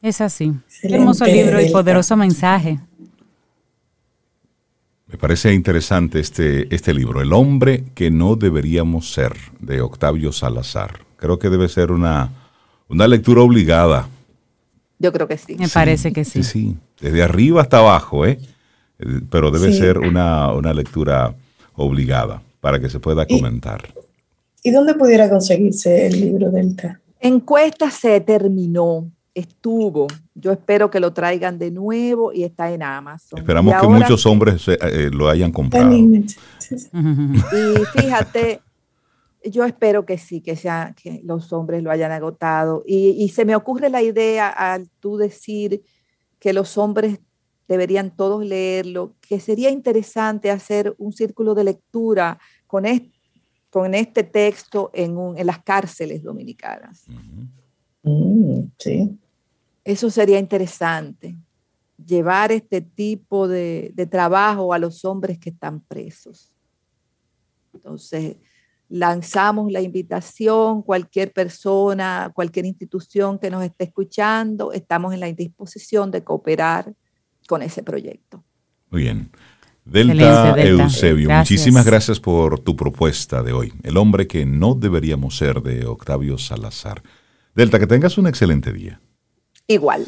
Es 0.00 0.20
así. 0.20 0.52
hermoso 0.84 1.24
libro 1.24 1.60
y 1.60 1.70
poderoso 1.70 2.16
mensaje. 2.16 2.78
Me 5.08 5.16
parece 5.18 5.52
interesante 5.52 6.20
este, 6.20 6.72
este 6.72 6.94
libro, 6.94 7.20
El 7.20 7.32
hombre 7.32 7.86
que 7.94 8.10
no 8.10 8.36
deberíamos 8.36 9.12
ser, 9.12 9.32
de 9.58 9.80
Octavio 9.80 10.32
Salazar. 10.32 11.00
Creo 11.16 11.38
que 11.38 11.48
debe 11.48 11.68
ser 11.68 11.90
una, 11.90 12.30
una 12.88 13.08
lectura 13.08 13.40
obligada. 13.40 14.08
Yo 14.98 15.12
creo 15.12 15.26
que 15.26 15.38
sí. 15.38 15.56
Me 15.58 15.68
parece 15.68 16.12
que 16.12 16.24
sí. 16.24 16.44
Sí, 16.44 16.50
sí. 16.50 16.76
Desde 17.00 17.22
arriba 17.22 17.62
hasta 17.62 17.78
abajo, 17.78 18.26
¿eh? 18.26 18.38
pero 19.30 19.50
debe 19.50 19.72
ser 19.72 19.98
una, 19.98 20.52
una, 20.52 20.74
lectura 20.74 21.34
obligada 21.76 22.42
para 22.60 22.80
que 22.80 22.88
se 22.88 22.98
pueda 22.98 23.26
comentar. 23.26 23.94
¿Y, 24.64 24.72
dónde 24.72 24.94
pudiera 24.94 25.30
conseguirse 25.30 26.06
el 26.06 26.20
libro 26.20 26.50
Delta? 26.50 27.00
Encuesta 27.20 27.90
se 27.90 28.20
terminó 28.20 29.06
estuvo. 29.38 30.08
Yo 30.34 30.52
espero 30.52 30.90
que 30.90 31.00
lo 31.00 31.12
traigan 31.12 31.58
de 31.58 31.70
nuevo 31.70 32.32
y 32.32 32.44
está 32.44 32.70
en 32.72 32.82
Amazon. 32.82 33.38
Esperamos 33.38 33.74
que 33.80 33.86
muchos 33.86 34.26
hombres 34.26 34.66
eh, 34.68 34.78
eh, 34.80 35.10
lo 35.12 35.28
hayan 35.28 35.52
comprado. 35.52 35.90
Y 36.70 37.98
fíjate, 37.98 38.60
yo 39.42 39.64
espero 39.64 40.04
que 40.04 40.18
sí, 40.18 40.42
que, 40.42 40.54
sea, 40.54 40.94
que 41.00 41.22
los 41.24 41.50
hombres 41.52 41.82
lo 41.82 41.90
hayan 41.90 42.12
agotado. 42.12 42.82
Y, 42.86 43.28
se 43.30 43.46
me 43.46 43.56
ocurre 43.56 43.88
la 43.88 44.02
idea 44.02 44.48
al 44.48 44.88
tú 45.00 45.16
decir 45.16 45.82
que 46.38 46.52
los 46.52 46.78
hombres 46.78 47.18
deberían 47.66 48.14
todos 48.14 48.44
leerlo, 48.44 49.14
que 49.20 49.40
sería 49.40 49.70
interesante 49.70 50.50
hacer 50.50 50.94
un 50.98 51.12
círculo 51.12 51.54
de 51.54 51.64
lectura 51.64 52.38
con 52.66 52.86
este, 52.86 53.12
con 53.70 53.94
este 53.94 54.24
texto 54.24 54.90
en, 54.94 55.16
en 55.36 55.46
las 55.46 55.62
cárceles 55.62 56.22
dominicanas. 56.22 57.04
Mm, 58.02 58.70
sí. 58.78 59.18
Eso 59.84 60.10
sería 60.10 60.38
interesante, 60.38 61.34
llevar 62.04 62.52
este 62.52 62.80
tipo 62.80 63.48
de, 63.48 63.92
trabajo 64.10 64.72
a 64.72 64.78
los 64.78 65.04
hombres 65.04 65.38
que 65.38 65.50
están 65.50 65.80
presos. 65.80 66.52
Entonces, 67.72 68.36
lanzamos 68.88 69.70
la 69.70 69.80
invitación, 69.80 70.82
cualquier 70.82 71.32
persona, 71.32 72.30
cualquier 72.34 72.66
institución 72.66 73.38
que 73.38 73.50
nos 73.50 73.64
esté 73.64 73.84
escuchando, 73.84 74.72
estamos 74.72 75.14
en 75.14 75.20
la 75.20 75.32
disposición 75.32 76.10
de 76.10 76.24
cooperar 76.24 76.92
con 77.46 77.62
ese 77.62 77.82
proyecto. 77.82 78.42
Muy 78.90 79.02
bien. 79.02 79.30
Delta, 79.84 80.54
Eusebio, 80.60 81.30
muchísimas 81.30 81.86
gracias 81.86 82.20
por 82.20 82.60
tu 82.60 82.76
propuesta 82.76 83.42
de 83.42 83.52
hoy. 83.52 83.72
El 83.82 83.96
hombre 83.96 84.26
que 84.26 84.44
no 84.44 84.74
deberíamos 84.74 85.38
ser 85.38 85.62
de 85.62 85.86
Octavio 85.86 86.36
Salazar. 86.36 87.02
Delta, 87.54 87.78
que 87.78 87.86
tengas 87.86 88.18
un 88.18 88.26
excelente 88.26 88.70
día 88.72 89.00
igual. 89.68 90.04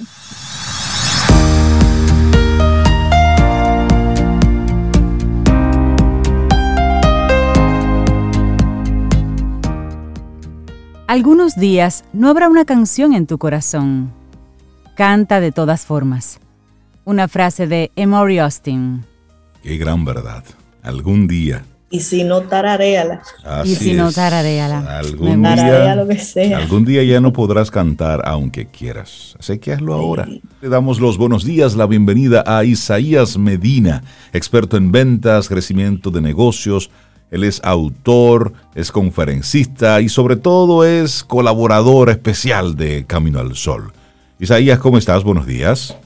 Algunos 11.10 11.56
días 11.56 12.04
no 12.12 12.28
habrá 12.28 12.48
una 12.48 12.64
canción 12.64 13.14
en 13.14 13.26
tu 13.26 13.36
corazón. 13.36 14.12
Canta 14.94 15.40
de 15.40 15.50
todas 15.50 15.84
formas. 15.84 16.38
Una 17.04 17.26
frase 17.26 17.66
de 17.66 17.90
Emory 17.96 18.38
Austin. 18.38 19.04
Qué 19.60 19.76
gran 19.76 20.04
verdad. 20.04 20.44
Algún 20.84 21.26
día 21.26 21.64
y 21.92 22.00
si 22.00 22.22
no, 22.22 22.42
tarareala. 22.42 23.20
y 23.64 23.74
si 23.74 23.94
no, 23.94 24.12
tarareala. 24.12 24.98
Algún 24.98 25.42
día, 25.42 25.96
lo 25.96 26.06
que 26.06 26.18
sea. 26.18 26.58
algún 26.58 26.84
día 26.84 27.02
ya 27.02 27.20
no 27.20 27.32
podrás 27.32 27.68
cantar 27.72 28.22
aunque 28.26 28.66
quieras. 28.66 29.34
Así 29.40 29.58
que 29.58 29.72
hazlo 29.72 29.94
ahora. 29.94 30.28
Le 30.62 30.68
damos 30.68 31.00
los 31.00 31.18
buenos 31.18 31.44
días, 31.44 31.74
la 31.74 31.86
bienvenida 31.86 32.44
a 32.46 32.62
Isaías 32.64 33.36
Medina, 33.36 34.04
experto 34.32 34.76
en 34.76 34.92
ventas, 34.92 35.48
crecimiento 35.48 36.12
de 36.12 36.20
negocios. 36.20 36.92
Él 37.30 37.44
es 37.44 37.60
autor, 37.62 38.52
es 38.74 38.90
conferencista 38.90 40.00
y 40.00 40.08
sobre 40.08 40.36
todo 40.36 40.84
es 40.84 41.22
colaborador 41.22 42.10
especial 42.10 42.76
de 42.76 43.04
Camino 43.06 43.38
al 43.38 43.54
Sol. 43.56 43.92
Isaías, 44.38 44.78
¿cómo 44.78 44.98
estás? 44.98 45.22
Buenos 45.22 45.46
días. 45.46 45.96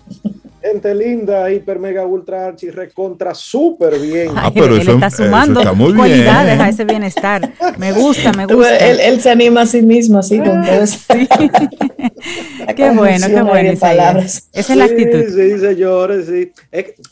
Gente 0.65 0.95
linda, 0.95 1.53
hiper, 1.53 1.79
mega, 1.79 2.07
ultra, 2.07 2.47
archi, 2.47 2.71
recontra, 2.71 3.35
súper 3.35 3.99
bien. 3.99 4.31
Ah, 4.35 4.51
pero 4.51 4.77
él, 4.77 4.81
eso, 4.81 4.93
está 4.93 5.11
sumando 5.11 5.61
cualidades 5.95 6.59
a 6.59 6.71
ese 6.71 6.87
bienestar. 6.87 7.53
Me 7.77 7.93
gusta, 7.93 8.33
me 8.33 8.47
gusta. 8.47 8.79
Él, 8.79 9.21
se 9.21 9.31
anima 9.31 9.61
a 9.61 9.67
sí 9.67 9.83
mismo, 9.83 10.21
así, 10.21 10.39
con 10.39 10.65
todo 10.65 10.87
sí. 10.87 10.97
qué 12.77 12.91
bueno, 12.93 13.27
qué 13.27 13.43
bueno. 13.43 13.79
Palabras. 13.79 14.49
Esa 14.55 14.73
es 14.73 14.79
la 14.79 14.87
actitud. 14.87 15.25
Sí, 15.29 15.59
señores, 15.59 16.29
sí. 16.29 16.51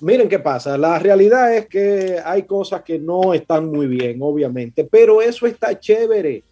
miren 0.00 0.30
qué 0.30 0.38
pasa. 0.38 0.78
La 0.78 0.98
realidad 0.98 1.54
es 1.54 1.66
que 1.66 2.16
hay 2.24 2.44
cosas 2.44 2.80
que 2.80 2.98
no 2.98 3.34
están 3.34 3.66
muy 3.66 3.86
bien, 3.86 4.16
obviamente, 4.22 4.88
pero 4.90 5.20
eso 5.20 5.46
está 5.46 5.78
chévere 5.78 6.42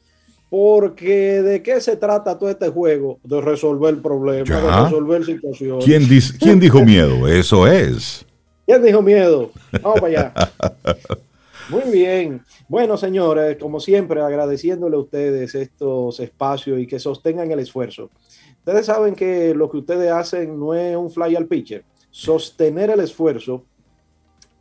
porque 0.50 1.42
¿de 1.42 1.62
qué 1.62 1.80
se 1.80 1.96
trata 1.96 2.36
todo 2.36 2.50
este 2.50 2.68
juego? 2.68 3.20
De 3.22 3.40
resolver 3.40 4.02
problemas, 4.02 4.48
de 4.48 4.82
resolver 4.82 5.24
situaciones. 5.24 5.84
¿Quién, 5.84 6.06
¿Quién 6.40 6.60
dijo 6.60 6.84
miedo? 6.84 7.28
Eso 7.28 7.66
es. 7.68 8.26
¿Quién 8.66 8.82
dijo 8.82 9.00
miedo? 9.00 9.52
Vamos 9.80 10.00
para 10.00 10.06
allá. 10.06 10.34
Muy 11.70 11.92
bien. 11.92 12.42
Bueno, 12.68 12.96
señores, 12.96 13.56
como 13.58 13.78
siempre, 13.78 14.20
agradeciéndole 14.20 14.96
a 14.96 15.00
ustedes 15.00 15.54
estos 15.54 16.18
espacios 16.18 16.80
y 16.80 16.86
que 16.86 16.98
sostengan 16.98 17.50
el 17.52 17.60
esfuerzo. 17.60 18.10
Ustedes 18.58 18.86
saben 18.86 19.14
que 19.14 19.54
lo 19.54 19.70
que 19.70 19.78
ustedes 19.78 20.10
hacen 20.10 20.58
no 20.58 20.74
es 20.74 20.96
un 20.96 21.10
fly 21.10 21.36
al 21.36 21.46
pitcher. 21.46 21.84
Sostener 22.10 22.90
el 22.90 23.00
esfuerzo 23.00 23.64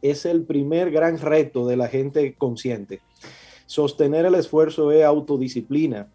es 0.04 0.26
el 0.26 0.44
primer 0.44 0.92
gran 0.92 1.18
reto 1.18 1.68
de 1.68 1.78
la 1.78 1.88
gente 1.88 2.36
consciente. 2.38 3.02
Sostener 3.70 4.26
el 4.26 4.34
esfuerzo 4.34 4.92
es 4.92 5.06
autodisciplina. 5.06 6.08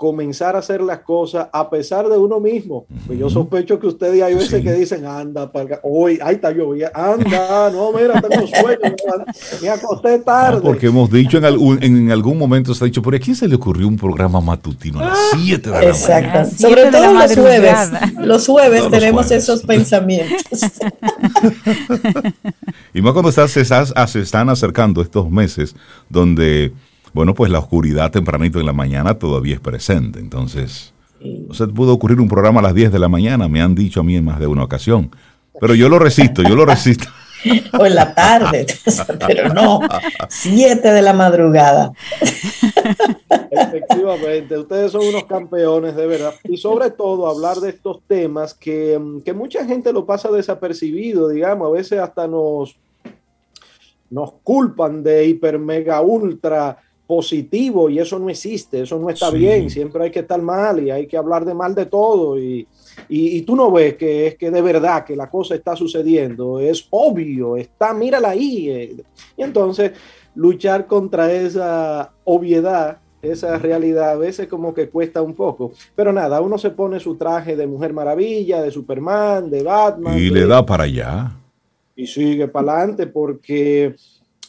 Comenzar 0.00 0.56
a 0.56 0.60
hacer 0.60 0.80
las 0.80 1.00
cosas 1.00 1.48
a 1.52 1.68
pesar 1.68 2.08
de 2.08 2.16
uno 2.16 2.40
mismo. 2.40 2.86
Pues 3.06 3.18
yo 3.18 3.28
sospecho 3.28 3.78
que 3.78 3.86
ustedes 3.86 4.22
hay 4.22 4.34
veces 4.34 4.62
que 4.62 4.72
dicen, 4.72 5.04
anda, 5.04 5.52
hoy, 5.82 6.18
ahí 6.22 6.36
está 6.36 6.52
yo, 6.52 6.72
anda, 6.94 7.70
no, 7.70 7.92
mira, 7.92 8.18
tengo 8.18 8.46
sueño, 8.46 8.96
me 9.62 9.68
acosté 9.68 10.20
tarde. 10.20 10.62
porque 10.62 10.86
hemos 10.86 11.10
dicho 11.10 11.36
en 11.36 11.44
algún, 11.44 11.82
en 11.82 12.10
algún 12.10 12.38
momento, 12.38 12.72
se 12.72 12.82
ha 12.82 12.86
dicho, 12.86 13.02
¿por 13.02 13.14
a 13.14 13.18
quién 13.18 13.36
se 13.36 13.46
le 13.46 13.56
ocurrió 13.56 13.86
un 13.86 13.98
programa 13.98 14.40
matutino 14.40 15.00
a 15.00 15.04
las 15.04 15.18
7 15.32 15.68
de 15.68 15.78
la 15.78 15.84
Exacto. 15.84 16.50
Sobre 16.56 16.86
todo 16.86 17.12
los 17.12 17.34
jueves. 17.34 17.90
Los 18.20 18.46
jueves 18.46 18.88
tenemos 18.88 19.30
esos 19.30 19.62
pensamientos. 19.64 20.62
y 22.94 23.02
más 23.02 23.12
cuando 23.12 23.32
se 23.32 24.20
están 24.20 24.48
acercando 24.48 25.02
estos 25.02 25.30
meses 25.30 25.76
donde 26.08 26.72
bueno, 27.12 27.34
pues 27.34 27.50
la 27.50 27.58
oscuridad 27.58 28.10
tempranito 28.10 28.60
en 28.60 28.66
la 28.66 28.72
mañana 28.72 29.14
todavía 29.14 29.54
es 29.54 29.60
presente. 29.60 30.18
Entonces, 30.18 30.92
no 31.20 31.54
se 31.54 31.66
pudo 31.66 31.92
ocurrir 31.92 32.20
un 32.20 32.28
programa 32.28 32.60
a 32.60 32.64
las 32.64 32.74
10 32.74 32.92
de 32.92 32.98
la 32.98 33.08
mañana, 33.08 33.48
me 33.48 33.60
han 33.60 33.74
dicho 33.74 34.00
a 34.00 34.02
mí 34.02 34.16
en 34.16 34.24
más 34.24 34.40
de 34.40 34.46
una 34.46 34.64
ocasión. 34.64 35.10
Pero 35.60 35.74
yo 35.74 35.88
lo 35.88 35.98
resisto, 35.98 36.42
yo 36.42 36.54
lo 36.54 36.64
resisto. 36.64 37.06
o 37.78 37.86
en 37.86 37.94
la 37.94 38.14
tarde, 38.14 38.66
pero 39.26 39.52
no, 39.52 39.80
7 40.28 40.92
de 40.92 41.02
la 41.02 41.12
madrugada. 41.12 41.92
Efectivamente, 43.50 44.58
ustedes 44.58 44.92
son 44.92 45.06
unos 45.06 45.24
campeones 45.24 45.96
de 45.96 46.06
verdad. 46.06 46.34
Y 46.44 46.56
sobre 46.56 46.90
todo 46.90 47.26
hablar 47.26 47.58
de 47.58 47.70
estos 47.70 48.00
temas 48.06 48.54
que, 48.54 49.00
que 49.24 49.32
mucha 49.32 49.64
gente 49.64 49.92
lo 49.92 50.06
pasa 50.06 50.30
desapercibido, 50.30 51.28
digamos, 51.28 51.68
a 51.68 51.72
veces 51.72 51.98
hasta 51.98 52.26
nos, 52.26 52.76
nos 54.10 54.32
culpan 54.42 55.02
de 55.02 55.26
hiper, 55.26 55.58
mega, 55.58 56.00
ultra 56.00 56.78
positivo 57.10 57.90
y 57.90 57.98
eso 57.98 58.20
no 58.20 58.30
existe, 58.30 58.82
eso 58.82 58.96
no 58.96 59.10
está 59.10 59.32
bien, 59.32 59.68
siempre 59.68 60.04
hay 60.04 60.12
que 60.12 60.20
estar 60.20 60.40
mal 60.40 60.80
y 60.80 60.92
hay 60.92 61.08
que 61.08 61.16
hablar 61.16 61.44
de 61.44 61.54
mal 61.54 61.74
de 61.74 61.86
todo 61.86 62.38
y, 62.38 62.68
y, 63.08 63.42
tú 63.42 63.56
no 63.56 63.72
ves 63.72 63.96
que 63.96 64.28
es 64.28 64.36
que 64.36 64.48
de 64.48 64.62
verdad 64.62 65.04
que 65.04 65.16
la 65.16 65.28
cosa 65.28 65.56
está 65.56 65.74
sucediendo, 65.74 66.60
es 66.60 66.86
obvio, 66.90 67.56
está, 67.56 67.92
mírala 67.92 68.28
ahí. 68.28 68.70
Eh. 68.70 68.96
Y 69.36 69.42
entonces 69.42 69.90
luchar 70.36 70.86
contra 70.86 71.32
esa 71.32 72.12
obviedad, 72.22 72.98
esa 73.22 73.58
realidad 73.58 74.10
a 74.10 74.16
veces 74.16 74.46
como 74.46 74.72
que 74.72 74.88
cuesta 74.88 75.20
un 75.20 75.34
poco, 75.34 75.72
pero 75.96 76.12
nada, 76.12 76.40
uno 76.40 76.58
se 76.58 76.70
pone 76.70 77.00
su 77.00 77.16
traje 77.16 77.56
de 77.56 77.66
Mujer 77.66 77.92
Maravilla, 77.92 78.62
de 78.62 78.70
Superman, 78.70 79.50
de 79.50 79.64
Batman. 79.64 80.16
Y 80.16 80.30
le 80.30 80.46
da 80.46 80.64
para 80.64 80.84
allá. 80.84 81.32
Y 81.96 82.06
sigue 82.06 82.46
para 82.46 82.76
adelante 82.76 83.08
porque 83.08 83.96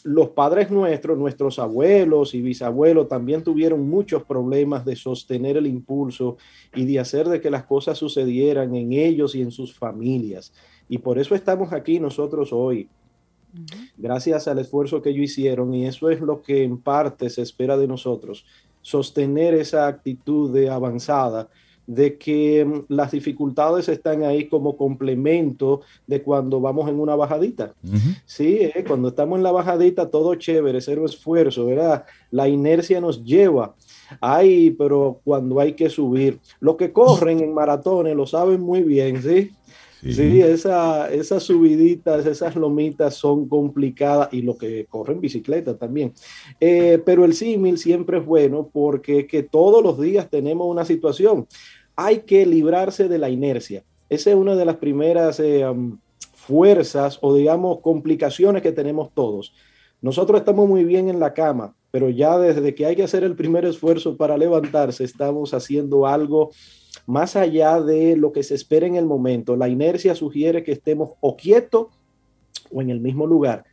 los 0.03 0.29
padres 0.29 0.71
nuestros, 0.71 1.17
nuestros 1.17 1.59
abuelos 1.59 2.33
y 2.33 2.41
bisabuelos 2.41 3.07
también 3.07 3.43
tuvieron 3.43 3.87
muchos 3.87 4.23
problemas 4.23 4.85
de 4.85 4.95
sostener 4.95 5.57
el 5.57 5.67
impulso 5.67 6.37
y 6.75 6.85
de 6.85 6.99
hacer 6.99 7.27
de 7.27 7.41
que 7.41 7.49
las 7.49 7.65
cosas 7.65 7.97
sucedieran 7.97 8.75
en 8.75 8.93
ellos 8.93 9.35
y 9.35 9.41
en 9.41 9.51
sus 9.51 9.73
familias. 9.73 10.53
Y 10.89 10.97
por 10.97 11.19
eso 11.19 11.35
estamos 11.35 11.71
aquí 11.71 11.99
nosotros 11.99 12.51
hoy, 12.51 12.89
gracias 13.97 14.47
al 14.47 14.59
esfuerzo 14.59 15.01
que 15.01 15.09
ellos 15.09 15.23
hicieron, 15.23 15.73
y 15.73 15.85
eso 15.85 16.09
es 16.09 16.21
lo 16.21 16.41
que 16.41 16.63
en 16.63 16.77
parte 16.77 17.29
se 17.29 17.41
espera 17.41 17.77
de 17.77 17.87
nosotros, 17.87 18.45
sostener 18.81 19.53
esa 19.53 19.87
actitud 19.87 20.51
de 20.51 20.69
avanzada 20.69 21.49
de 21.87 22.17
que 22.17 22.65
mm, 22.65 22.93
las 22.93 23.11
dificultades 23.11 23.89
están 23.89 24.23
ahí 24.23 24.47
como 24.47 24.77
complemento 24.77 25.81
de 26.07 26.21
cuando 26.21 26.59
vamos 26.59 26.89
en 26.89 26.99
una 26.99 27.15
bajadita. 27.15 27.73
Sí, 28.25 28.59
eh, 28.61 28.83
cuando 28.87 29.09
estamos 29.09 29.37
en 29.37 29.43
la 29.43 29.51
bajadita, 29.51 30.09
todo 30.09 30.35
chévere, 30.35 30.81
cero 30.81 31.05
esfuerzo, 31.05 31.65
¿verdad? 31.65 32.05
La 32.31 32.47
inercia 32.47 33.01
nos 33.01 33.23
lleva. 33.23 33.75
Ay, 34.19 34.71
pero 34.71 35.19
cuando 35.23 35.59
hay 35.59 35.73
que 35.73 35.89
subir, 35.89 36.39
los 36.59 36.75
que 36.75 36.91
corren 36.91 37.39
en 37.39 37.53
maratones 37.53 38.15
lo 38.15 38.25
saben 38.25 38.61
muy 38.61 38.81
bien, 38.83 39.21
¿sí? 39.21 39.51
Sí, 40.01 40.41
esa, 40.41 41.11
esas 41.13 41.43
subiditas, 41.43 42.25
esas 42.25 42.55
lomitas 42.55 43.13
son 43.13 43.47
complicadas 43.47 44.29
y 44.31 44.41
lo 44.41 44.57
que 44.57 44.85
corren 44.89 45.21
bicicleta 45.21 45.77
también. 45.77 46.13
Eh, 46.59 46.99
pero 47.05 47.23
el 47.23 47.33
símil 47.33 47.77
siempre 47.77 48.17
es 48.17 48.25
bueno 48.25 48.67
porque 48.73 49.27
que 49.27 49.43
todos 49.43 49.83
los 49.83 49.99
días 49.99 50.27
tenemos 50.29 50.67
una 50.67 50.85
situación 50.85 51.45
hay 51.95 52.19
que 52.19 52.45
librarse 52.45 53.07
de 53.07 53.17
la 53.17 53.29
inercia. 53.29 53.83
Esa 54.09 54.31
es 54.31 54.35
una 54.35 54.55
de 54.55 54.65
las 54.65 54.77
primeras 54.77 55.39
eh, 55.39 55.65
fuerzas 56.33 57.19
o 57.21 57.35
digamos 57.35 57.79
complicaciones 57.81 58.61
que 58.61 58.71
tenemos 58.71 59.13
todos. 59.13 59.53
Nosotros 60.01 60.39
estamos 60.39 60.67
muy 60.67 60.83
bien 60.83 61.09
en 61.09 61.19
la 61.19 61.33
cama, 61.33 61.75
pero 61.91 62.09
ya 62.09 62.39
desde 62.39 62.73
que 62.73 62.85
hay 62.85 62.95
que 62.95 63.03
hacer 63.03 63.23
el 63.23 63.35
primer 63.35 63.65
esfuerzo 63.65 64.15
para 64.15 64.37
levantarse, 64.37 65.03
estamos 65.03 65.53
haciendo 65.53 66.07
algo 66.07 66.51
más 67.05 67.35
allá 67.35 67.81
de 67.81 68.15
lo 68.15 68.31
que 68.31 68.43
se 68.43 68.55
espera 68.55 68.87
en 68.87 68.95
el 68.95 69.05
momento. 69.05 69.55
La 69.55 69.67
inercia 69.67 70.15
sugiere 70.15 70.63
que 70.63 70.71
estemos 70.71 71.11
o 71.19 71.35
quietos 71.35 71.87
o 72.71 72.81
en 72.81 72.89
el 72.89 73.01
mismo 73.01 73.27
lugar. 73.27 73.65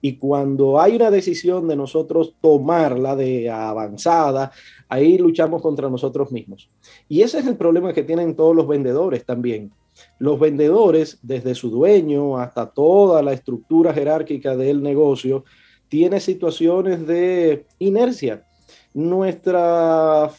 Y 0.00 0.18
cuando 0.18 0.78
hay 0.78 0.96
una 0.96 1.10
decisión 1.10 1.66
de 1.66 1.76
nosotros 1.76 2.34
tomarla 2.40 3.16
de 3.16 3.48
avanzada, 3.48 4.52
ahí 4.86 5.16
luchamos 5.16 5.62
contra 5.62 5.88
nosotros 5.88 6.30
mismos. 6.30 6.70
Y 7.08 7.22
ese 7.22 7.38
es 7.38 7.46
el 7.46 7.56
problema 7.56 7.94
que 7.94 8.02
tienen 8.02 8.36
todos 8.36 8.54
los 8.54 8.68
vendedores 8.68 9.24
también. 9.24 9.72
Los 10.18 10.38
vendedores, 10.38 11.18
desde 11.22 11.54
su 11.54 11.70
dueño 11.70 12.36
hasta 12.36 12.66
toda 12.66 13.22
la 13.22 13.32
estructura 13.32 13.94
jerárquica 13.94 14.54
del 14.56 14.82
negocio, 14.82 15.44
tiene 15.88 16.20
situaciones 16.20 17.06
de 17.06 17.66
inercia. 17.78 18.44
Nuestra, 18.92 20.30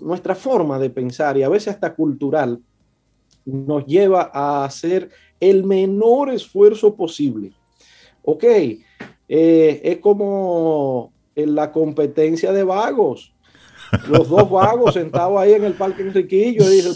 nuestra 0.00 0.34
forma 0.34 0.78
de 0.78 0.90
pensar 0.90 1.36
y 1.36 1.42
a 1.42 1.48
veces 1.48 1.74
hasta 1.74 1.94
cultural 1.94 2.60
nos 3.44 3.86
lleva 3.86 4.30
a 4.32 4.64
hacer 4.64 5.10
el 5.40 5.64
menor 5.64 6.30
esfuerzo 6.30 6.94
posible. 6.94 7.52
Ok, 8.22 8.44
eh, 8.44 8.80
es 9.28 9.98
como 9.98 11.12
en 11.34 11.54
la 11.54 11.70
competencia 11.72 12.52
de 12.52 12.64
vagos. 12.64 13.32
Los 14.08 14.28
dos 14.28 14.50
vagos 14.50 14.94
sentados 14.94 15.38
ahí 15.38 15.52
en 15.52 15.64
el 15.64 15.74
parque 15.74 16.02
Enriquillo 16.02 16.64
y 16.64 16.76
dice, 16.76 16.90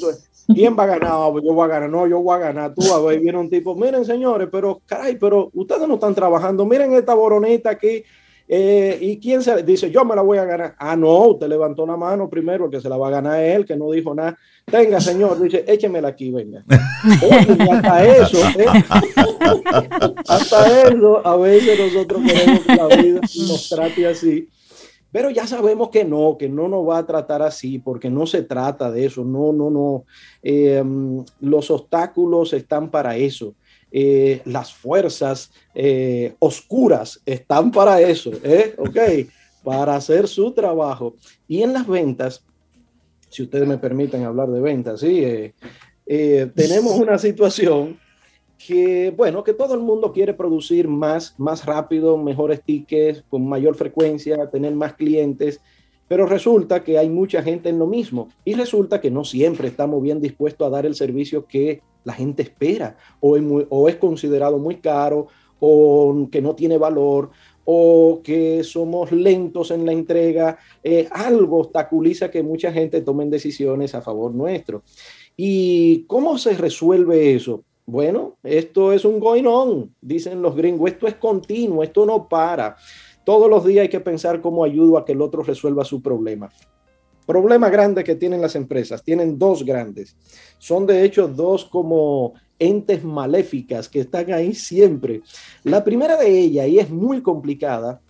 ¿quién 0.54 0.76
va 0.76 0.84
a 0.84 0.86
ganar? 0.86 1.10
Ah, 1.12 1.28
pues 1.30 1.44
yo 1.44 1.52
voy 1.52 1.64
a 1.64 1.68
ganar, 1.68 1.90
no, 1.90 2.06
yo 2.06 2.20
voy 2.20 2.36
a 2.36 2.38
ganar. 2.38 2.74
Tú 2.74 2.92
a 2.92 3.00
ver, 3.02 3.20
viene 3.20 3.38
un 3.38 3.50
tipo, 3.50 3.74
miren 3.74 4.04
señores, 4.04 4.48
pero 4.50 4.80
caray, 4.86 5.16
pero 5.16 5.50
ustedes 5.54 5.86
no 5.86 5.94
están 5.94 6.14
trabajando, 6.14 6.64
miren 6.64 6.92
esta 6.94 7.14
boronita 7.14 7.70
aquí. 7.70 8.02
Eh, 8.50 8.96
¿Y 9.02 9.18
quién 9.18 9.42
se 9.42 9.62
dice? 9.62 9.90
Yo 9.90 10.06
me 10.06 10.16
la 10.16 10.22
voy 10.22 10.38
a 10.38 10.44
ganar. 10.46 10.74
Ah, 10.78 10.96
no, 10.96 11.28
usted 11.28 11.48
levantó 11.48 11.86
la 11.86 11.98
mano 11.98 12.30
primero, 12.30 12.64
el 12.64 12.70
que 12.70 12.80
se 12.80 12.88
la 12.88 12.96
va 12.96 13.08
a 13.08 13.10
ganar 13.10 13.42
él, 13.42 13.66
que 13.66 13.76
no 13.76 13.90
dijo 13.90 14.14
nada. 14.14 14.38
Tenga, 14.64 15.00
señor, 15.00 15.38
dice, 15.38 15.64
échemela 15.68 16.08
aquí, 16.08 16.30
venga. 16.30 16.64
hasta 17.70 18.04
eso, 18.04 18.38
¿eh? 18.58 18.66
hasta 20.26 20.88
eso, 20.88 21.26
a 21.26 21.36
veces 21.36 21.78
nosotros 21.78 22.22
queremos 22.26 22.60
que 22.60 22.74
la 22.74 22.86
vida 22.86 23.20
nos 23.20 23.68
trate 23.68 24.06
así. 24.06 24.48
Pero 25.10 25.30
ya 25.30 25.46
sabemos 25.46 25.88
que 25.88 26.04
no, 26.04 26.36
que 26.38 26.48
no 26.48 26.68
nos 26.68 26.86
va 26.86 26.98
a 26.98 27.06
tratar 27.06 27.42
así, 27.42 27.78
porque 27.78 28.10
no 28.10 28.26
se 28.26 28.42
trata 28.42 28.90
de 28.90 29.06
eso. 29.06 29.24
No, 29.24 29.52
no, 29.52 29.70
no. 29.70 30.04
Em, 30.42 31.24
los 31.40 31.70
obstáculos 31.70 32.52
están 32.52 32.90
para 32.90 33.16
eso. 33.16 33.54
Eh, 33.90 34.42
las 34.44 34.72
fuerzas 34.74 35.50
eh, 35.74 36.34
oscuras 36.40 37.22
están 37.24 37.70
para 37.70 38.00
eso, 38.02 38.32
¿eh? 38.44 38.74
¿ok? 38.76 38.98
Para 39.64 39.96
hacer 39.96 40.28
su 40.28 40.52
trabajo. 40.52 41.14
Y 41.46 41.62
en 41.62 41.72
las 41.72 41.86
ventas, 41.86 42.44
si 43.30 43.42
ustedes 43.42 43.66
me 43.66 43.78
permiten 43.78 44.24
hablar 44.24 44.50
de 44.50 44.60
ventas, 44.60 45.00
sí, 45.00 45.52
tenemos 46.06 46.98
una 46.98 47.18
situación 47.18 47.98
que, 48.58 49.14
bueno, 49.16 49.44
que 49.44 49.54
todo 49.54 49.74
el 49.74 49.80
mundo 49.80 50.12
quiere 50.12 50.34
producir 50.34 50.88
más, 50.88 51.34
más 51.38 51.64
rápido, 51.64 52.16
mejores 52.16 52.62
tickets, 52.62 53.24
con 53.30 53.48
mayor 53.48 53.76
frecuencia, 53.76 54.50
tener 54.50 54.74
más 54.74 54.94
clientes, 54.94 55.60
pero 56.08 56.26
resulta 56.26 56.82
que 56.82 56.98
hay 56.98 57.08
mucha 57.08 57.42
gente 57.42 57.68
en 57.68 57.78
lo 57.78 57.86
mismo 57.86 58.28
y 58.44 58.54
resulta 58.54 59.00
que 59.00 59.10
no 59.10 59.24
siempre 59.24 59.68
estamos 59.68 60.02
bien 60.02 60.20
dispuestos 60.20 60.66
a 60.66 60.70
dar 60.70 60.86
el 60.86 60.94
servicio 60.94 61.46
que 61.46 61.82
la 62.04 62.14
gente 62.14 62.42
espera 62.42 62.96
o 63.20 63.88
es, 63.88 63.96
considerado 63.96 64.58
muy 64.58 64.76
caro 64.76 65.28
o 65.60 66.28
que 66.32 66.40
no 66.40 66.54
tiene 66.54 66.78
valor 66.78 67.30
o 67.64 68.22
que 68.24 68.64
somos 68.64 69.12
lentos 69.12 69.70
en 69.70 69.84
la 69.84 69.92
entrega, 69.92 70.58
eh, 70.82 71.06
algo 71.10 71.58
obstaculiza 71.58 72.30
que 72.30 72.42
mucha 72.42 72.72
gente 72.72 73.02
tome 73.02 73.26
decisiones 73.26 73.94
a 73.94 74.00
favor 74.00 74.34
nuestro. 74.34 74.82
¿Y 75.36 76.04
cómo 76.06 76.38
se 76.38 76.56
resuelve 76.56 77.34
eso? 77.34 77.64
Bueno, 77.90 78.36
esto 78.42 78.92
es 78.92 79.06
un 79.06 79.18
going 79.18 79.46
on, 79.46 79.94
dicen 80.02 80.42
los 80.42 80.54
gringos, 80.54 80.90
esto 80.90 81.06
es 81.06 81.14
continuo, 81.14 81.82
esto 81.82 82.04
no 82.04 82.28
para. 82.28 82.76
Todos 83.24 83.48
los 83.48 83.64
días 83.64 83.84
hay 83.84 83.88
que 83.88 83.98
pensar 83.98 84.42
cómo 84.42 84.62
ayudo 84.62 84.98
a 84.98 85.06
que 85.06 85.12
el 85.12 85.22
otro 85.22 85.42
resuelva 85.42 85.86
su 85.86 86.02
problema. 86.02 86.50
Problema 87.26 87.70
grande 87.70 88.04
que 88.04 88.14
tienen 88.14 88.42
las 88.42 88.56
empresas, 88.56 89.02
tienen 89.02 89.38
dos 89.38 89.64
grandes. 89.64 90.14
Son 90.58 90.84
de 90.84 91.02
hecho 91.02 91.28
dos 91.28 91.64
como 91.64 92.34
entes 92.58 93.02
maléficas 93.02 93.88
que 93.88 94.00
están 94.00 94.34
ahí 94.34 94.52
siempre. 94.52 95.22
La 95.64 95.82
primera 95.82 96.18
de 96.18 96.28
ellas, 96.28 96.68
y 96.68 96.78
es 96.80 96.90
muy 96.90 97.22
complicada, 97.22 98.02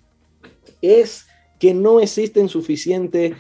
es 0.82 1.24
que 1.60 1.72
no 1.72 2.00
existen 2.00 2.48
suficientes 2.48 3.36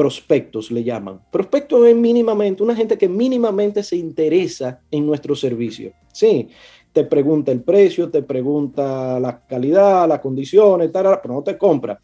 prospectos, 0.00 0.70
le 0.70 0.82
llaman. 0.82 1.20
Prospectos 1.30 1.86
es 1.86 1.94
mínimamente 1.94 2.62
una 2.62 2.74
gente 2.74 2.96
que 2.96 3.06
mínimamente 3.06 3.82
se 3.82 3.96
interesa 3.96 4.80
en 4.90 5.04
nuestro 5.04 5.36
servicio. 5.36 5.92
Sí, 6.10 6.48
te 6.90 7.04
pregunta 7.04 7.52
el 7.52 7.60
precio, 7.60 8.08
te 8.08 8.22
pregunta 8.22 9.20
la 9.20 9.44
calidad, 9.46 10.08
las 10.08 10.20
condiciones, 10.20 10.88
pero 10.90 11.20
no 11.28 11.42
te 11.42 11.58
compra. 11.58 12.00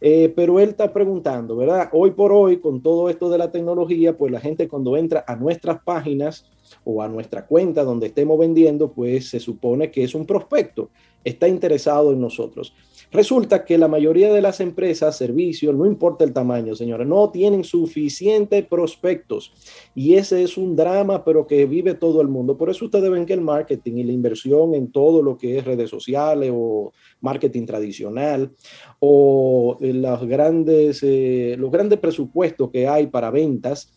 Eh, 0.00 0.32
pero 0.34 0.58
él 0.58 0.70
está 0.70 0.92
preguntando, 0.92 1.54
¿verdad? 1.56 1.88
Hoy 1.92 2.10
por 2.10 2.32
hoy, 2.32 2.56
con 2.56 2.82
todo 2.82 3.08
esto 3.08 3.30
de 3.30 3.38
la 3.38 3.52
tecnología, 3.52 4.18
pues 4.18 4.32
la 4.32 4.40
gente 4.40 4.66
cuando 4.66 4.96
entra 4.96 5.24
a 5.24 5.36
nuestras 5.36 5.80
páginas 5.84 6.50
o 6.84 7.02
a 7.02 7.08
nuestra 7.08 7.46
cuenta 7.46 7.84
donde 7.84 8.06
estemos 8.08 8.38
vendiendo, 8.38 8.92
pues 8.92 9.28
se 9.28 9.40
supone 9.40 9.90
que 9.90 10.04
es 10.04 10.14
un 10.14 10.26
prospecto, 10.26 10.90
está 11.24 11.48
interesado 11.48 12.12
en 12.12 12.20
nosotros. 12.20 12.72
Resulta 13.12 13.64
que 13.64 13.78
la 13.78 13.88
mayoría 13.88 14.32
de 14.32 14.42
las 14.42 14.60
empresas, 14.60 15.16
servicios, 15.16 15.74
no 15.74 15.86
importa 15.86 16.24
el 16.24 16.32
tamaño, 16.32 16.74
señores, 16.74 17.06
no 17.06 17.30
tienen 17.30 17.62
suficientes 17.62 18.66
prospectos. 18.66 19.52
Y 19.94 20.14
ese 20.14 20.42
es 20.42 20.56
un 20.56 20.74
drama, 20.74 21.24
pero 21.24 21.46
que 21.46 21.66
vive 21.66 21.94
todo 21.94 22.20
el 22.20 22.28
mundo. 22.28 22.56
Por 22.56 22.68
eso 22.68 22.84
ustedes 22.84 23.10
ven 23.10 23.24
que 23.24 23.32
el 23.32 23.40
marketing 23.40 23.98
y 23.98 24.04
la 24.04 24.12
inversión 24.12 24.74
en 24.74 24.90
todo 24.90 25.22
lo 25.22 25.38
que 25.38 25.58
es 25.58 25.64
redes 25.64 25.88
sociales 25.88 26.50
o 26.52 26.92
marketing 27.20 27.64
tradicional 27.64 28.52
o 28.98 29.76
los 29.80 30.26
grandes, 30.26 31.00
eh, 31.02 31.54
los 31.58 31.70
grandes 31.70 32.00
presupuestos 32.00 32.70
que 32.70 32.88
hay 32.88 33.06
para 33.06 33.30
ventas, 33.30 33.92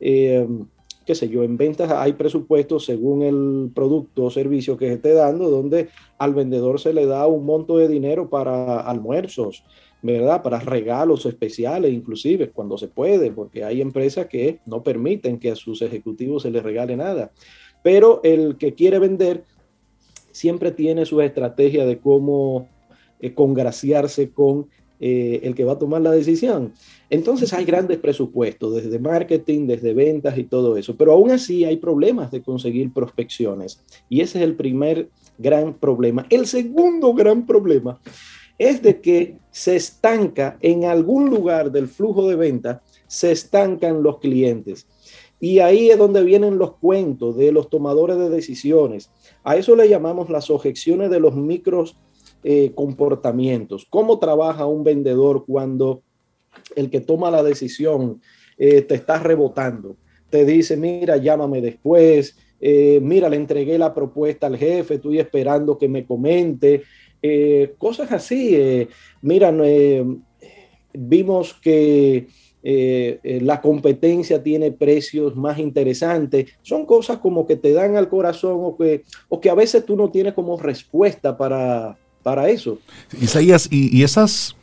eh, 0.00 0.46
qué 1.10 1.16
sé 1.16 1.28
yo, 1.28 1.42
en 1.42 1.56
ventas 1.56 1.90
hay 1.90 2.12
presupuestos 2.12 2.84
según 2.84 3.22
el 3.22 3.72
producto 3.74 4.26
o 4.26 4.30
servicio 4.30 4.76
que 4.76 4.86
se 4.86 4.92
esté 4.92 5.12
dando, 5.12 5.50
donde 5.50 5.88
al 6.18 6.34
vendedor 6.34 6.78
se 6.78 6.92
le 6.92 7.04
da 7.04 7.26
un 7.26 7.44
monto 7.44 7.78
de 7.78 7.88
dinero 7.88 8.30
para 8.30 8.78
almuerzos, 8.78 9.64
¿verdad? 10.02 10.40
Para 10.40 10.60
regalos 10.60 11.26
especiales, 11.26 11.92
inclusive 11.92 12.50
cuando 12.50 12.78
se 12.78 12.86
puede, 12.86 13.32
porque 13.32 13.64
hay 13.64 13.80
empresas 13.80 14.26
que 14.26 14.60
no 14.66 14.84
permiten 14.84 15.40
que 15.40 15.50
a 15.50 15.56
sus 15.56 15.82
ejecutivos 15.82 16.44
se 16.44 16.52
les 16.52 16.62
regale 16.62 16.96
nada. 16.96 17.32
Pero 17.82 18.20
el 18.22 18.56
que 18.56 18.74
quiere 18.74 19.00
vender 19.00 19.42
siempre 20.30 20.70
tiene 20.70 21.06
su 21.06 21.20
estrategia 21.20 21.86
de 21.86 21.98
cómo 21.98 22.68
eh, 23.18 23.34
congraciarse 23.34 24.30
con 24.30 24.68
eh, 25.00 25.40
el 25.44 25.54
que 25.54 25.64
va 25.64 25.72
a 25.72 25.78
tomar 25.78 26.02
la 26.02 26.10
decisión. 26.12 26.74
Entonces 27.08 27.52
hay 27.54 27.64
grandes 27.64 27.98
presupuestos, 27.98 28.74
desde 28.74 28.98
marketing, 28.98 29.66
desde 29.66 29.94
ventas 29.94 30.36
y 30.36 30.44
todo 30.44 30.76
eso, 30.76 30.94
pero 30.94 31.12
aún 31.12 31.30
así 31.30 31.64
hay 31.64 31.78
problemas 31.78 32.30
de 32.30 32.42
conseguir 32.42 32.92
prospecciones. 32.92 33.82
Y 34.10 34.20
ese 34.20 34.38
es 34.38 34.44
el 34.44 34.56
primer 34.56 35.08
gran 35.38 35.72
problema. 35.72 36.26
El 36.28 36.46
segundo 36.46 37.14
gran 37.14 37.46
problema 37.46 37.98
es 38.58 38.82
de 38.82 39.00
que 39.00 39.38
se 39.50 39.76
estanca 39.76 40.58
en 40.60 40.84
algún 40.84 41.30
lugar 41.30 41.72
del 41.72 41.88
flujo 41.88 42.28
de 42.28 42.36
venta, 42.36 42.82
se 43.06 43.32
estancan 43.32 44.02
los 44.02 44.18
clientes. 44.18 44.86
Y 45.40 45.60
ahí 45.60 45.88
es 45.88 45.96
donde 45.96 46.22
vienen 46.22 46.58
los 46.58 46.72
cuentos 46.76 47.38
de 47.38 47.52
los 47.52 47.70
tomadores 47.70 48.18
de 48.18 48.28
decisiones. 48.28 49.10
A 49.42 49.56
eso 49.56 49.74
le 49.74 49.88
llamamos 49.88 50.28
las 50.28 50.50
objeciones 50.50 51.10
de 51.10 51.20
los 51.20 51.34
micros 51.34 51.96
eh, 52.42 52.72
comportamientos. 52.74 53.86
¿Cómo 53.90 54.18
trabaja 54.18 54.64
un 54.64 54.82
vendedor 54.82 55.44
cuando 55.46 56.00
el 56.74 56.88
que 56.88 57.02
toma 57.02 57.30
la 57.30 57.42
decisión 57.42 58.22
eh, 58.56 58.80
te 58.80 58.94
está 58.94 59.18
rebotando? 59.18 59.96
Te 60.30 60.46
dice, 60.46 60.74
mira, 60.78 61.18
llámame 61.18 61.60
después, 61.60 62.38
eh, 62.58 62.98
mira, 63.02 63.28
le 63.28 63.36
entregué 63.36 63.76
la 63.76 63.92
propuesta 63.92 64.46
al 64.46 64.56
jefe, 64.56 64.94
estoy 64.94 65.18
esperando 65.18 65.76
que 65.76 65.86
me 65.86 66.06
comente, 66.06 66.82
cosas 67.76 68.10
así. 68.10 68.88
mira, 69.20 69.54
vimos 70.94 71.52
que 71.52 72.26
la 72.62 73.60
competencia 73.60 74.42
tiene 74.42 74.72
precios 74.72 75.36
más 75.36 75.58
interesantes. 75.58 76.52
Son 76.62 76.86
cosas 76.86 77.18
como 77.18 77.46
que 77.46 77.56
te 77.56 77.74
dan 77.74 77.96
al 77.96 78.08
corazón 78.08 78.60
o 78.62 78.78
que, 78.78 79.02
o 79.28 79.38
que 79.38 79.50
a 79.50 79.54
veces 79.54 79.84
tú 79.84 79.94
no 79.94 80.10
tienes 80.10 80.32
como 80.32 80.56
respuesta 80.56 81.36
para, 81.36 81.98
para 82.30 82.48
eso. 82.48 82.78
Isaías, 83.20 83.66
y, 83.72 84.04
esas, 84.04 84.54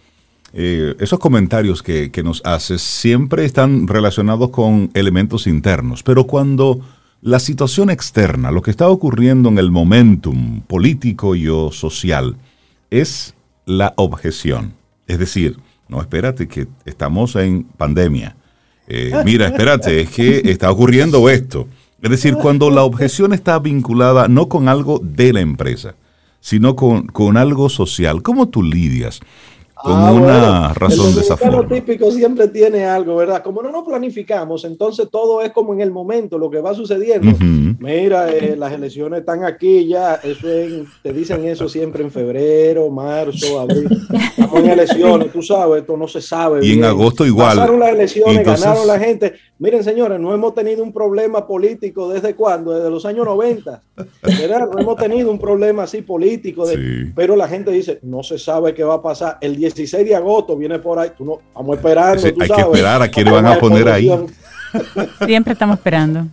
eh, 0.54 0.96
esos 1.02 1.20
comentarios 1.20 1.84
que, 1.84 2.22
nos 2.24 2.42
haces 2.46 2.82
siempre 2.82 3.44
están 3.44 3.88
relacionados 3.88 4.52
con 4.52 4.90
elementos 4.94 5.48
internos, 5.48 6.02
pero 6.02 6.26
cuando 6.26 6.80
la 7.22 7.40
situación 7.42 7.90
externa, 7.90 8.52
lo 8.52 8.62
que 8.62 8.72
está 8.72 8.88
ocurriendo 8.88 9.50
en 9.50 9.58
el 9.58 9.70
momentum 9.70 10.62
político 10.62 11.36
y 11.36 11.50
o 11.50 11.70
social, 11.74 12.38
es 12.90 13.36
la 13.66 13.94
objeción. 13.98 14.72
Es 15.08 15.20
decir, 15.20 15.58
no, 15.90 16.00
espérate, 16.00 16.48
que 16.48 16.68
estamos 16.86 17.36
en 17.36 17.64
pandemia. 17.66 18.38
Eh, 18.88 19.12
mira, 19.26 19.48
espérate, 19.48 20.00
es 20.00 20.10
que 20.10 20.42
está 20.46 20.72
ocurriendo 20.72 21.28
esto. 21.28 21.68
Es 22.02 22.12
decir, 22.12 22.36
cuando 22.36 22.70
la 22.70 22.84
objeción 22.84 23.34
está 23.34 23.60
vinculada 23.60 24.30
no 24.30 24.48
con 24.48 24.70
algo 24.70 25.02
de 25.04 25.34
la 25.34 25.42
empresa, 25.42 25.96
sino 26.40 26.76
con, 26.76 27.08
con 27.08 27.38
algo 27.38 27.70
social. 27.70 28.22
¿Cómo 28.22 28.50
tú 28.50 28.64
lidias 28.64 29.20
con 29.82 29.94
ah, 29.94 30.12
una 30.12 30.74
razón 30.74 31.14
de 31.14 31.22
esa 31.22 31.38
forma. 31.38 31.68
típico 31.68 32.12
siempre 32.12 32.48
tiene 32.48 32.86
algo, 32.86 33.16
¿verdad? 33.16 33.44
Como 33.44 33.62
no 33.62 33.72
nos 33.72 33.84
planificamos, 33.84 34.66
entonces 34.66 35.08
todo 35.12 35.42
es 35.42 35.52
como 35.52 35.74
en 35.74 35.82
el 35.82 35.92
momento, 35.92 36.38
lo 36.38 36.50
que 36.50 36.60
va 36.60 36.74
sucediendo. 36.74 37.38
Mira, 37.80 38.30
eh, 38.30 38.56
las 38.58 38.74
elecciones 38.74 39.20
están 39.20 39.44
aquí 39.44 39.88
ya, 39.88 40.16
eso 40.16 40.48
te 41.04 41.14
dicen 41.14 41.46
eso 41.46 41.70
siempre 41.70 42.04
en 42.04 42.12
febrero, 42.12 42.90
marzo, 42.90 43.60
abril. 43.60 43.88
Estamos 44.30 44.60
en 44.60 44.70
elecciones, 44.70 45.32
tú 45.32 45.42
sabes, 45.42 45.82
esto 45.82 45.96
no 45.96 46.08
se 46.08 46.22
sabe. 46.22 46.66
Y 46.66 46.74
en 46.74 46.84
agosto 46.84 47.26
igual. 47.26 47.58
Pasaron 47.58 47.80
las 47.80 47.90
elecciones, 47.90 48.46
ganaron 48.46 48.88
la 48.88 49.00
gente. 49.00 49.34
Miren, 49.60 49.84
señores, 49.84 50.20
no 50.20 50.34
hemos 50.34 50.54
tenido 50.54 50.84
un 50.84 50.94
problema 50.94 51.46
político 51.48 52.10
desde 52.10 52.36
cuándo, 52.36 52.74
desde 52.74 52.90
los 52.90 53.06
años 53.06 53.26
90. 53.26 53.82
¿verdad? 54.22 54.70
No 54.72 54.80
hemos 54.80 54.96
tenido 54.98 55.32
un 55.32 55.40
problema 55.40 55.84
así 55.84 56.02
político, 56.02 56.66
pero 57.16 57.36
la 57.36 57.48
gente 57.48 57.72
dice, 57.72 58.00
no 58.04 58.24
se 58.24 58.38
sabe 58.38 58.74
qué 58.74 58.84
va 58.84 58.96
a 58.96 59.02
pasar. 59.02 59.38
El 59.42 59.58
16 59.74 60.06
de 60.06 60.16
agosto 60.16 60.56
viene 60.56 60.80
por 60.80 61.00
ahí, 61.00 61.12
tú 61.18 61.26
no, 61.26 61.40
estamos 61.48 61.78
esperando. 61.78 62.24
hay 62.26 62.50
que 62.50 62.62
esperar 62.62 63.02
a 63.02 63.08
quién 63.10 63.26
le 63.26 63.32
van 63.32 63.48
a 63.48 63.60
poner 63.60 63.88
ahí. 63.90 64.10
Siempre 65.26 65.54
estamos 65.54 65.78
esperando. 65.78 66.26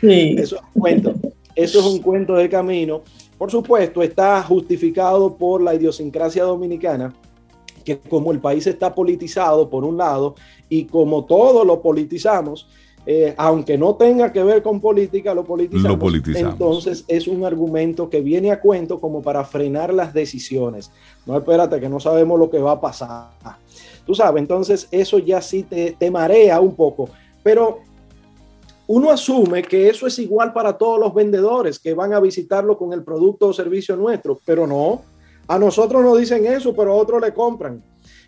Sí. 0.00 0.36
Eso 0.38 0.56
es 0.56 0.62
un 0.74 0.80
cuento. 0.80 1.14
Eso 1.54 1.80
es 1.80 1.86
un 1.86 1.98
cuento 2.00 2.34
de 2.34 2.48
camino. 2.48 3.02
Por 3.36 3.50
supuesto, 3.50 4.02
está 4.02 4.42
justificado 4.42 5.34
por 5.36 5.62
la 5.62 5.74
idiosincrasia 5.74 6.44
dominicana, 6.44 7.14
que 7.84 7.98
como 7.98 8.32
el 8.32 8.38
país 8.38 8.66
está 8.66 8.94
politizado 8.94 9.68
por 9.68 9.84
un 9.84 9.96
lado 9.96 10.34
y 10.68 10.84
como 10.84 11.24
todo 11.24 11.64
lo 11.64 11.80
politizamos, 11.80 12.68
eh, 13.06 13.34
aunque 13.36 13.78
no 13.78 13.94
tenga 13.94 14.30
que 14.30 14.42
ver 14.42 14.62
con 14.62 14.80
política, 14.80 15.34
lo 15.34 15.44
politizamos, 15.44 15.90
lo 15.90 15.98
politizamos, 15.98 16.52
Entonces 16.52 17.04
es 17.08 17.26
un 17.26 17.44
argumento 17.44 18.10
que 18.10 18.20
viene 18.20 18.52
a 18.52 18.60
cuento 18.60 19.00
como 19.00 19.22
para 19.22 19.44
frenar 19.44 19.92
las 19.92 20.12
decisiones. 20.12 20.90
No, 21.24 21.36
espérate, 21.38 21.80
que 21.80 21.88
no 21.88 21.98
sabemos 21.98 22.38
lo 22.38 22.50
que 22.50 22.58
va 22.58 22.72
a 22.72 22.80
pasar. 22.80 23.30
Tú 24.04 24.14
sabes, 24.14 24.40
entonces 24.40 24.86
eso 24.90 25.18
ya 25.18 25.40
sí 25.40 25.62
te, 25.62 25.96
te 25.98 26.10
marea 26.10 26.60
un 26.60 26.74
poco. 26.74 27.08
Pero 27.42 27.78
uno 28.86 29.10
asume 29.10 29.62
que 29.62 29.88
eso 29.88 30.06
es 30.06 30.18
igual 30.18 30.52
para 30.52 30.76
todos 30.76 31.00
los 31.00 31.14
vendedores 31.14 31.78
que 31.78 31.94
van 31.94 32.12
a 32.12 32.20
visitarlo 32.20 32.76
con 32.76 32.92
el 32.92 33.02
producto 33.02 33.46
o 33.46 33.52
servicio 33.52 33.96
nuestro, 33.96 34.38
pero 34.44 34.66
no. 34.66 35.02
A 35.46 35.58
nosotros 35.58 36.02
nos 36.02 36.18
dicen 36.18 36.44
eso, 36.44 36.74
pero 36.74 36.92
a 36.92 36.96
otros 36.96 37.22
le 37.22 37.32
compran. 37.32 37.82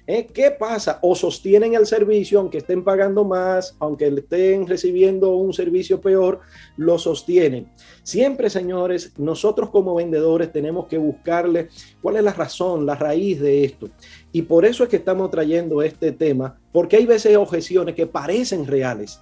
¿Eh? 0.04 0.26
¿Qué 0.26 0.50
pasa? 0.50 0.98
O 1.02 1.14
sostienen 1.14 1.74
el 1.74 1.86
servicio, 1.86 2.40
aunque 2.40 2.58
estén 2.58 2.82
pagando 2.82 3.24
más, 3.24 3.76
aunque 3.78 4.08
estén 4.08 4.66
recibiendo 4.66 5.36
un 5.36 5.52
servicio 5.52 6.00
peor, 6.00 6.40
lo 6.76 6.98
sostienen. 6.98 7.70
Siempre, 8.02 8.50
señores, 8.50 9.12
nosotros 9.16 9.70
como 9.70 9.94
vendedores 9.94 10.50
tenemos 10.50 10.86
que 10.86 10.98
buscarle 10.98 11.68
cuál 12.00 12.16
es 12.16 12.24
la 12.24 12.32
razón, 12.32 12.84
la 12.84 12.96
raíz 12.96 13.40
de 13.40 13.64
esto. 13.64 13.90
Y 14.32 14.42
por 14.42 14.64
eso 14.64 14.82
es 14.82 14.88
que 14.90 14.96
estamos 14.96 15.30
trayendo 15.30 15.82
este 15.82 16.10
tema, 16.10 16.58
porque 16.72 16.96
hay 16.96 17.06
veces 17.06 17.36
objeciones 17.36 17.94
que 17.94 18.08
parecen 18.08 18.66
reales. 18.66 19.20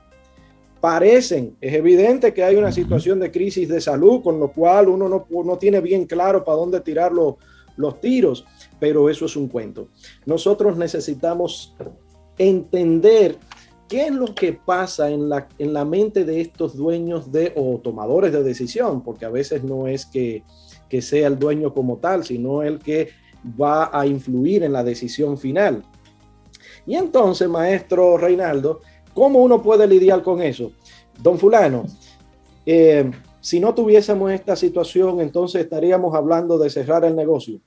Parecen, 0.81 1.59
es 1.61 1.75
evidente 1.75 2.33
que 2.33 2.43
hay 2.43 2.57
una 2.57 2.73
situación 2.73 3.21
de 3.21 3.31
crisis 3.31 3.69
de 3.69 3.83
salud, 3.83 4.23
con 4.23 4.41
lo 4.41 4.51
cual 4.51 4.89
uno 4.89 5.11
no, 5.11 5.27
no 5.45 5.59
tiene 5.59 5.81
bien 5.81 6.07
claro 6.07 6.43
para 6.43 6.57
dónde 6.57 6.81
tirar 6.81 7.13
los, 7.13 7.35
los 7.77 8.01
tiros 8.01 8.47
pero 8.81 9.09
eso 9.09 9.27
es 9.27 9.37
un 9.37 9.49
cuento. 9.49 9.89
Nosotros 10.27 10.77
necesitamos 10.77 11.77
entender 12.39 13.37
qué 13.89 14.07
es 14.07 14.13
lo 14.13 14.35
que 14.35 14.53
pasa 14.53 15.11
en 15.11 15.29
la, 15.29 15.49
en 15.59 15.73
la 15.73 15.85
mente 15.85 16.25
de 16.25 16.41
estos 16.41 16.77
dueños 16.77 17.31
de 17.31 17.53
o 17.57 17.79
tomadores 17.79 18.33
de 18.33 18.43
decisión, 18.43 19.03
porque 19.03 19.27
a 19.27 19.31
veces 19.31 19.63
no 19.63 19.87
es 19.87 20.07
que, 20.07 20.43
que 20.89 21.03
sea 21.03 21.29
el 21.29 21.39
dueño 21.39 21.75
como 21.75 21.99
tal, 21.99 22.25
sino 22.25 22.63
el 22.63 22.79
que 22.79 23.11
va 23.61 23.91
a 23.93 24.07
influir 24.07 24.63
en 24.63 24.73
la 24.73 24.83
decisión 24.83 25.37
final. 25.39 25.85
Y 26.87 26.95
entonces, 26.95 27.49
maestro 27.49 28.17
Reinaldo, 28.17 28.81
¿cómo 29.13 29.43
uno 29.43 29.63
puede 29.63 29.87
lidiar 29.87 30.23
con 30.23 30.41
eso? 30.41 30.73
Don 31.23 31.39
fulano, 31.39 31.85
eh, 32.65 33.11
si 33.41 33.59
no 33.59 33.75
tuviésemos 33.75 34.31
esta 34.33 34.55
situación, 34.55 35.21
entonces 35.21 35.63
estaríamos 35.63 36.15
hablando 36.15 36.59
de 36.59 36.71
cerrar 36.71 37.05
el 37.05 37.17
negocio. 37.17 37.61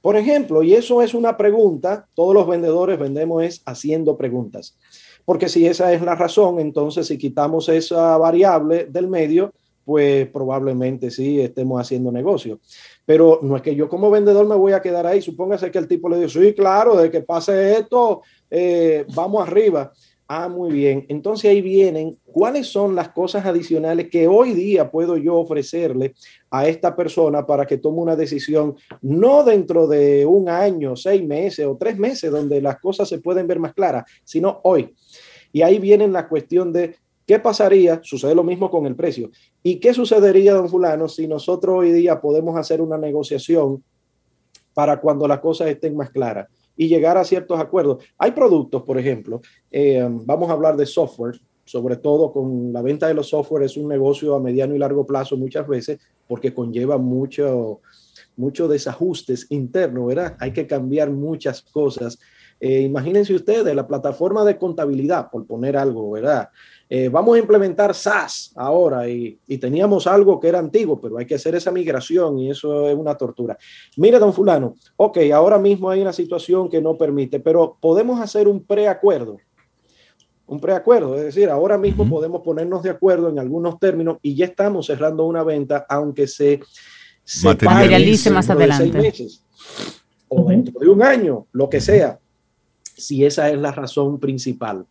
Por 0.00 0.16
ejemplo, 0.16 0.62
y 0.62 0.74
eso 0.74 1.02
es 1.02 1.14
una 1.14 1.36
pregunta, 1.36 2.06
todos 2.14 2.34
los 2.34 2.46
vendedores 2.46 2.98
vendemos 2.98 3.42
es 3.42 3.62
haciendo 3.66 4.16
preguntas, 4.16 4.78
porque 5.24 5.48
si 5.48 5.66
esa 5.66 5.92
es 5.92 6.02
la 6.02 6.14
razón, 6.14 6.60
entonces 6.60 7.06
si 7.06 7.18
quitamos 7.18 7.68
esa 7.68 8.16
variable 8.16 8.86
del 8.86 9.08
medio, 9.08 9.52
pues 9.88 10.28
probablemente 10.28 11.10
sí 11.10 11.40
estemos 11.40 11.80
haciendo 11.80 12.12
negocio. 12.12 12.60
Pero 13.06 13.38
no 13.40 13.56
es 13.56 13.62
que 13.62 13.74
yo 13.74 13.88
como 13.88 14.10
vendedor 14.10 14.46
me 14.46 14.54
voy 14.54 14.72
a 14.72 14.82
quedar 14.82 15.06
ahí. 15.06 15.22
Supóngase 15.22 15.70
que 15.70 15.78
el 15.78 15.88
tipo 15.88 16.10
le 16.10 16.20
dice, 16.20 16.42
sí, 16.42 16.52
claro, 16.52 16.94
de 16.94 17.10
que 17.10 17.22
pase 17.22 17.78
esto, 17.78 18.20
eh, 18.50 19.06
vamos 19.14 19.48
arriba. 19.48 19.90
Ah, 20.30 20.50
muy 20.50 20.70
bien. 20.72 21.06
Entonces 21.08 21.50
ahí 21.50 21.62
vienen 21.62 22.18
cuáles 22.26 22.66
son 22.66 22.94
las 22.94 23.08
cosas 23.08 23.46
adicionales 23.46 24.10
que 24.10 24.28
hoy 24.28 24.52
día 24.52 24.90
puedo 24.90 25.16
yo 25.16 25.36
ofrecerle 25.36 26.14
a 26.50 26.68
esta 26.68 26.94
persona 26.94 27.46
para 27.46 27.64
que 27.64 27.78
tome 27.78 28.00
una 28.02 28.14
decisión, 28.14 28.76
no 29.00 29.42
dentro 29.42 29.86
de 29.86 30.26
un 30.26 30.50
año, 30.50 30.96
seis 30.96 31.24
meses 31.24 31.64
o 31.64 31.78
tres 31.78 31.96
meses, 31.98 32.30
donde 32.30 32.60
las 32.60 32.78
cosas 32.78 33.08
se 33.08 33.20
pueden 33.20 33.46
ver 33.46 33.58
más 33.58 33.72
claras, 33.72 34.04
sino 34.22 34.60
hoy. 34.64 34.94
Y 35.50 35.62
ahí 35.62 35.78
viene 35.78 36.06
la 36.08 36.28
cuestión 36.28 36.74
de 36.74 36.96
qué 37.26 37.38
pasaría, 37.38 38.00
sucede 38.02 38.34
lo 38.34 38.44
mismo 38.44 38.70
con 38.70 38.84
el 38.84 38.94
precio, 38.94 39.30
y 39.62 39.76
qué 39.76 39.94
sucedería, 39.94 40.52
don 40.52 40.68
fulano, 40.68 41.08
si 41.08 41.26
nosotros 41.26 41.76
hoy 41.78 41.90
día 41.90 42.20
podemos 42.20 42.54
hacer 42.58 42.82
una 42.82 42.98
negociación 42.98 43.82
para 44.74 45.00
cuando 45.00 45.26
las 45.26 45.40
cosas 45.40 45.68
estén 45.68 45.96
más 45.96 46.10
claras 46.10 46.48
y 46.78 46.86
llegar 46.88 47.18
a 47.18 47.24
ciertos 47.24 47.60
acuerdos. 47.60 48.04
Hay 48.16 48.30
productos, 48.30 48.84
por 48.84 48.98
ejemplo, 48.98 49.42
eh, 49.70 50.08
vamos 50.08 50.48
a 50.48 50.52
hablar 50.52 50.76
de 50.76 50.86
software, 50.86 51.38
sobre 51.64 51.96
todo 51.96 52.32
con 52.32 52.72
la 52.72 52.80
venta 52.80 53.08
de 53.08 53.14
los 53.14 53.28
software 53.28 53.64
es 53.64 53.76
un 53.76 53.88
negocio 53.88 54.34
a 54.34 54.40
mediano 54.40 54.74
y 54.74 54.78
largo 54.78 55.04
plazo 55.04 55.36
muchas 55.36 55.66
veces 55.66 55.98
porque 56.26 56.54
conlleva 56.54 56.96
mucho, 56.96 57.80
muchos 58.36 58.70
desajustes 58.70 59.46
internos, 59.50 60.06
¿verdad? 60.06 60.36
Hay 60.38 60.52
que 60.52 60.66
cambiar 60.66 61.10
muchas 61.10 61.62
cosas. 61.62 62.18
Eh, 62.60 62.82
imagínense 62.82 63.34
ustedes 63.34 63.74
la 63.74 63.86
plataforma 63.86 64.44
de 64.44 64.56
contabilidad, 64.56 65.30
por 65.30 65.46
poner 65.46 65.76
algo, 65.76 66.12
¿verdad? 66.12 66.48
Eh, 66.90 67.10
vamos 67.10 67.36
a 67.36 67.38
implementar 67.38 67.94
SaaS 67.94 68.50
ahora 68.56 69.06
y, 69.06 69.38
y, 69.46 69.58
teníamos 69.58 70.06
algo 70.06 70.40
que 70.40 70.48
era 70.48 70.58
antiguo, 70.58 70.98
pero 70.98 71.18
hay 71.18 71.26
que 71.26 71.34
hacer 71.34 71.54
esa 71.54 71.70
migración 71.70 72.38
y 72.38 72.50
eso 72.50 72.88
es 72.88 72.96
una 72.96 73.14
tortura. 73.14 73.58
Mire, 73.96 74.18
don 74.18 74.32
fulano, 74.32 74.74
ok, 74.96 75.18
ahora 75.34 75.58
mismo 75.58 75.90
hay 75.90 76.00
una 76.00 76.14
situación 76.14 76.70
que 76.70 76.80
no 76.80 76.96
permite, 76.96 77.40
pero 77.40 77.76
podemos 77.78 78.20
hacer 78.20 78.48
un 78.48 78.64
preacuerdo. 78.64 79.36
Un 80.46 80.60
preacuerdo, 80.60 81.14
es 81.16 81.24
decir, 81.24 81.50
ahora 81.50 81.76
mismo 81.76 82.08
podemos 82.08 82.40
ponernos 82.40 82.82
de 82.82 82.88
acuerdo 82.88 83.28
en 83.28 83.38
algunos 83.38 83.78
términos 83.78 84.16
y 84.22 84.34
ya 84.34 84.46
estamos 84.46 84.86
cerrando 84.86 85.26
una 85.26 85.42
venta, 85.42 85.84
aunque 85.90 86.26
se, 86.26 86.60
se 87.22 87.48
materialice 87.66 88.30
más 88.30 88.48
adelante. 88.48 88.96
De 88.96 89.02
meses, 89.02 89.44
o 90.28 90.48
dentro 90.48 90.80
de 90.80 90.88
un 90.88 91.02
año, 91.02 91.46
lo 91.52 91.68
que 91.68 91.82
sea, 91.82 92.18
si 92.96 93.26
esa 93.26 93.50
es 93.50 93.58
la 93.58 93.72
razón 93.72 94.18
principal, 94.18 94.86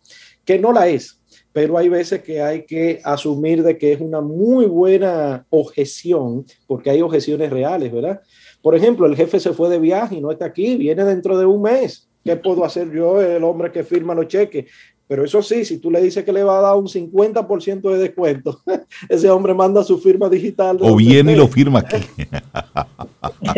que 0.46 0.60
no 0.60 0.72
la 0.72 0.88
es 0.88 1.20
pero 1.58 1.76
hay 1.76 1.90
veces 1.90 2.22
que 2.22 2.40
hay 2.40 2.68
que 2.68 3.02
asumir 3.04 3.64
de 3.64 3.80
que 3.80 3.94
es 3.94 4.00
una 4.00 4.22
muy 4.22 4.68
buena 4.68 5.44
objeción, 5.50 6.46
porque 6.68 6.92
hay 6.92 7.02
objeciones 7.02 7.50
reales, 7.50 7.92
¿verdad? 7.92 8.22
Por 8.62 8.76
ejemplo, 8.76 9.08
el 9.08 9.16
jefe 9.16 9.40
se 9.40 9.54
fue 9.54 9.68
de 9.68 9.80
viaje 9.80 10.18
y 10.18 10.22
no 10.22 10.30
está 10.30 10.46
aquí, 10.46 10.76
viene 10.76 11.04
dentro 11.04 11.36
de 11.36 11.48
un 11.48 11.64
mes. 11.64 12.08
¿Qué 12.24 12.36
puedo 12.36 12.64
hacer 12.64 12.92
yo, 12.92 13.20
el 13.20 13.44
hombre 13.44 13.72
que 13.72 13.84
firma 13.84 14.14
los 14.14 14.28
cheques? 14.28 14.66
Pero 15.08 15.26
eso 15.26 15.42
sí, 15.42 15.66
si 15.66 15.80
tú 15.80 15.90
le 15.90 16.00
dices 16.00 16.24
que 16.24 16.32
le 16.32 16.44
va 16.44 16.60
a 16.60 16.62
dar 16.62 16.76
un 16.76 16.86
50% 16.86 17.92
de 17.92 17.98
descuento, 17.98 18.62
ese 19.10 19.28
hombre 19.28 19.56
manda 19.56 19.84
su 19.84 19.98
firma 19.98 20.30
digital. 20.30 20.78
O 20.82 20.96
viene 20.96 21.34
y 21.34 21.38
lo 21.38 21.48
firma 21.48 21.80
aquí. 21.80 22.06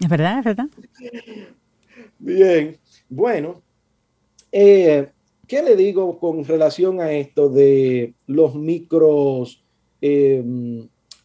es 0.00 0.08
verdad, 0.08 0.38
es 0.38 0.44
verdad. 0.46 0.68
Bien, 2.18 2.78
bueno, 3.10 3.60
eh, 4.50 5.10
¿qué 5.50 5.64
le 5.64 5.74
digo 5.74 6.16
con 6.20 6.44
relación 6.44 7.00
a 7.00 7.10
esto 7.10 7.48
de 7.48 8.14
los 8.28 8.54
micros, 8.54 9.60
eh, 10.00 10.44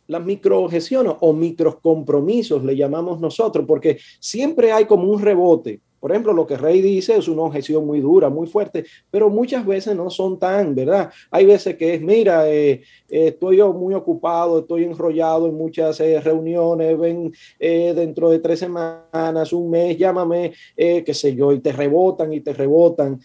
las 0.08 0.26
microobjeciones 0.26 1.14
o 1.20 1.32
micros 1.32 1.76
compromisos, 1.76 2.64
le 2.64 2.76
llamamos 2.76 3.22
nosotros? 3.22 3.66
Porque 3.68 4.00
siempre 4.20 4.72
hay 4.72 4.86
como 4.86 5.12
un 5.12 5.22
rebote. 5.22 5.80
Por 6.00 6.12
ejemplo, 6.12 6.34
lo 6.34 6.46
que 6.46 6.58
Rey 6.58 6.82
dice 6.82 7.18
es 7.18 7.28
una 7.28 7.44
objeción 7.44 7.86
muy 7.86 8.00
dura, 8.00 8.30
muy 8.30 8.48
fuerte, 8.48 8.86
pero 9.10 9.30
muchas 9.30 9.66
veces 9.66 9.96
no 9.96 10.10
son 10.10 10.38
tan, 10.38 10.76
¿verdad? 10.76 11.10
Hay 11.32 11.46
veces 11.46 11.78
que 11.78 11.96
es, 11.96 12.02
mira, 12.02 12.48
eh, 12.50 12.82
eh, 13.10 13.28
estoy 13.28 13.58
yo 13.58 13.74
muy 13.74 13.94
ocupado, 13.94 14.60
estoy 14.60 14.84
enrollado 14.84 15.48
en 15.48 15.56
muchas 15.56 16.00
eh, 16.00 16.20
reuniones, 16.22 16.98
ven 17.00 17.34
dentro 17.60 18.30
de 18.30 18.40
tres 18.40 18.60
semanas, 18.60 19.54
un 19.54 19.70
mes, 19.70 19.98
llámame, 19.98 20.54
qué 20.76 21.14
sé 21.14 21.36
yo, 21.36 21.52
y 21.52 21.60
te 21.60 21.72
rebotan 21.72 22.32
y 22.34 22.42
te 22.42 22.54
rebotan 22.54 23.20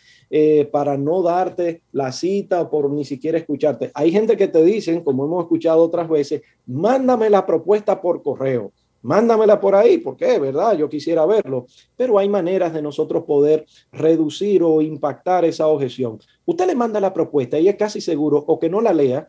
para 0.71 0.97
no 0.97 1.23
darte 1.23 1.83
la 1.93 2.13
cita 2.13 2.71
por 2.71 2.91
ni 2.91 3.05
siquiera 3.05 3.39
escucharte. 3.39 3.91
Hay 3.95 4.11
gente 4.11 4.37
que 4.37 4.49
te 4.49 4.65
dicen, 4.65 5.03
como 5.03 5.25
hemos 5.25 5.45
escuchado 5.45 5.83
otras 5.83 6.09
veces, 6.09 6.43
mándame 6.67 7.29
la 7.29 7.45
propuesta 7.45 8.01
por 8.01 8.23
correo 8.23 8.73
mándamela 9.03 9.61
por 9.61 9.75
ahí, 9.75 9.99
porque 9.99 10.39
verdad, 10.39 10.77
yo 10.77 10.89
quisiera 10.89 11.25
verlo, 11.27 11.67
pero 11.97 12.19
hay 12.19 12.29
maneras 12.29 12.73
de 12.73 12.83
nosotros 12.83 13.25
poder 13.25 13.67
reducir 13.93 14.63
o 14.63 14.81
impactar 14.81 15.45
esa 15.45 15.67
objeción. 15.67 16.19
Usted 16.45 16.67
le 16.67 16.75
manda 16.75 17.01
la 17.01 17.13
propuesta 17.13 17.59
y 17.59 17.69
es 17.69 17.77
casi 17.77 18.01
seguro 18.01 18.45
o 18.47 18.59
que 18.59 18.69
no 18.69 18.81
la 18.81 18.93
lea, 18.93 19.29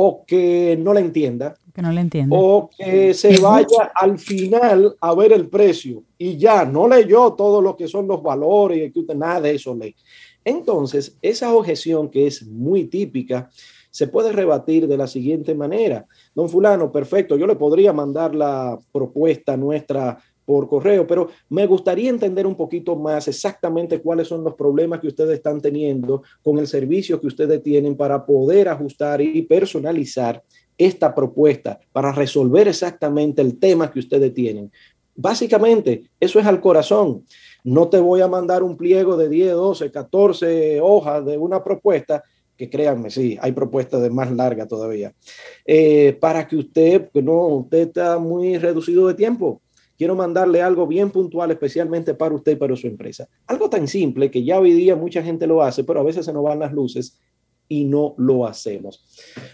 o 0.00 0.24
que 0.24 0.78
no 0.80 0.94
la 0.94 1.00
entienda, 1.00 1.56
que 1.74 1.82
no 1.82 1.90
la 1.90 2.00
entienda, 2.00 2.36
o 2.38 2.70
que 2.76 3.14
se 3.14 3.40
vaya 3.40 3.90
al 3.94 4.16
final 4.18 4.96
a 5.00 5.14
ver 5.14 5.32
el 5.32 5.48
precio 5.48 6.04
y 6.16 6.36
ya 6.36 6.64
no 6.64 6.86
leyó 6.86 7.32
todo 7.32 7.60
lo 7.60 7.76
que 7.76 7.88
son 7.88 8.06
los 8.06 8.22
valores 8.22 8.78
y 8.78 8.92
que 8.92 9.00
usted 9.00 9.16
nada 9.16 9.40
de 9.40 9.56
eso 9.56 9.74
lee. 9.74 9.96
Entonces, 10.44 11.16
esa 11.20 11.52
objeción 11.52 12.08
que 12.08 12.28
es 12.28 12.46
muy 12.46 12.84
típica, 12.84 13.50
se 13.98 14.06
puede 14.06 14.30
rebatir 14.30 14.86
de 14.86 14.96
la 14.96 15.08
siguiente 15.08 15.56
manera. 15.56 16.06
Don 16.32 16.48
fulano, 16.48 16.92
perfecto, 16.92 17.36
yo 17.36 17.48
le 17.48 17.56
podría 17.56 17.92
mandar 17.92 18.32
la 18.32 18.78
propuesta 18.92 19.56
nuestra 19.56 20.16
por 20.44 20.68
correo, 20.68 21.04
pero 21.04 21.30
me 21.48 21.66
gustaría 21.66 22.08
entender 22.08 22.46
un 22.46 22.54
poquito 22.54 22.94
más 22.94 23.26
exactamente 23.26 24.00
cuáles 24.00 24.28
son 24.28 24.44
los 24.44 24.54
problemas 24.54 25.00
que 25.00 25.08
ustedes 25.08 25.34
están 25.34 25.60
teniendo 25.60 26.22
con 26.44 26.60
el 26.60 26.68
servicio 26.68 27.20
que 27.20 27.26
ustedes 27.26 27.60
tienen 27.60 27.96
para 27.96 28.24
poder 28.24 28.68
ajustar 28.68 29.20
y 29.20 29.42
personalizar 29.42 30.44
esta 30.78 31.12
propuesta, 31.12 31.80
para 31.90 32.12
resolver 32.12 32.68
exactamente 32.68 33.42
el 33.42 33.58
tema 33.58 33.90
que 33.90 33.98
ustedes 33.98 34.32
tienen. 34.32 34.70
Básicamente, 35.16 36.04
eso 36.20 36.38
es 36.38 36.46
al 36.46 36.60
corazón. 36.60 37.24
No 37.64 37.88
te 37.88 37.98
voy 37.98 38.20
a 38.20 38.28
mandar 38.28 38.62
un 38.62 38.76
pliego 38.76 39.16
de 39.16 39.28
10, 39.28 39.54
12, 39.54 39.90
14 39.90 40.80
hojas 40.80 41.26
de 41.26 41.36
una 41.36 41.64
propuesta 41.64 42.22
que 42.58 42.68
créanme, 42.68 43.08
sí, 43.08 43.38
hay 43.40 43.52
propuestas 43.52 44.02
de 44.02 44.10
más 44.10 44.30
larga 44.32 44.66
todavía, 44.66 45.14
eh, 45.64 46.18
para 46.20 46.46
que 46.46 46.56
usted, 46.56 47.08
no, 47.14 47.46
usted 47.46 47.88
está 47.88 48.18
muy 48.18 48.58
reducido 48.58 49.06
de 49.06 49.14
tiempo. 49.14 49.62
Quiero 49.96 50.14
mandarle 50.14 50.60
algo 50.60 50.86
bien 50.86 51.10
puntual, 51.10 51.50
especialmente 51.50 52.14
para 52.14 52.34
usted 52.34 52.52
y 52.52 52.56
para 52.56 52.76
su 52.76 52.86
empresa. 52.86 53.28
Algo 53.46 53.70
tan 53.70 53.88
simple 53.88 54.30
que 54.30 54.44
ya 54.44 54.58
hoy 54.58 54.72
día 54.72 54.94
mucha 54.94 55.22
gente 55.22 55.46
lo 55.46 55.62
hace, 55.62 55.84
pero 55.84 56.00
a 56.00 56.04
veces 56.04 56.26
se 56.26 56.32
nos 56.32 56.44
van 56.44 56.58
las 56.58 56.72
luces 56.72 57.18
y 57.68 57.84
no 57.84 58.14
lo 58.18 58.46
hacemos. 58.46 59.04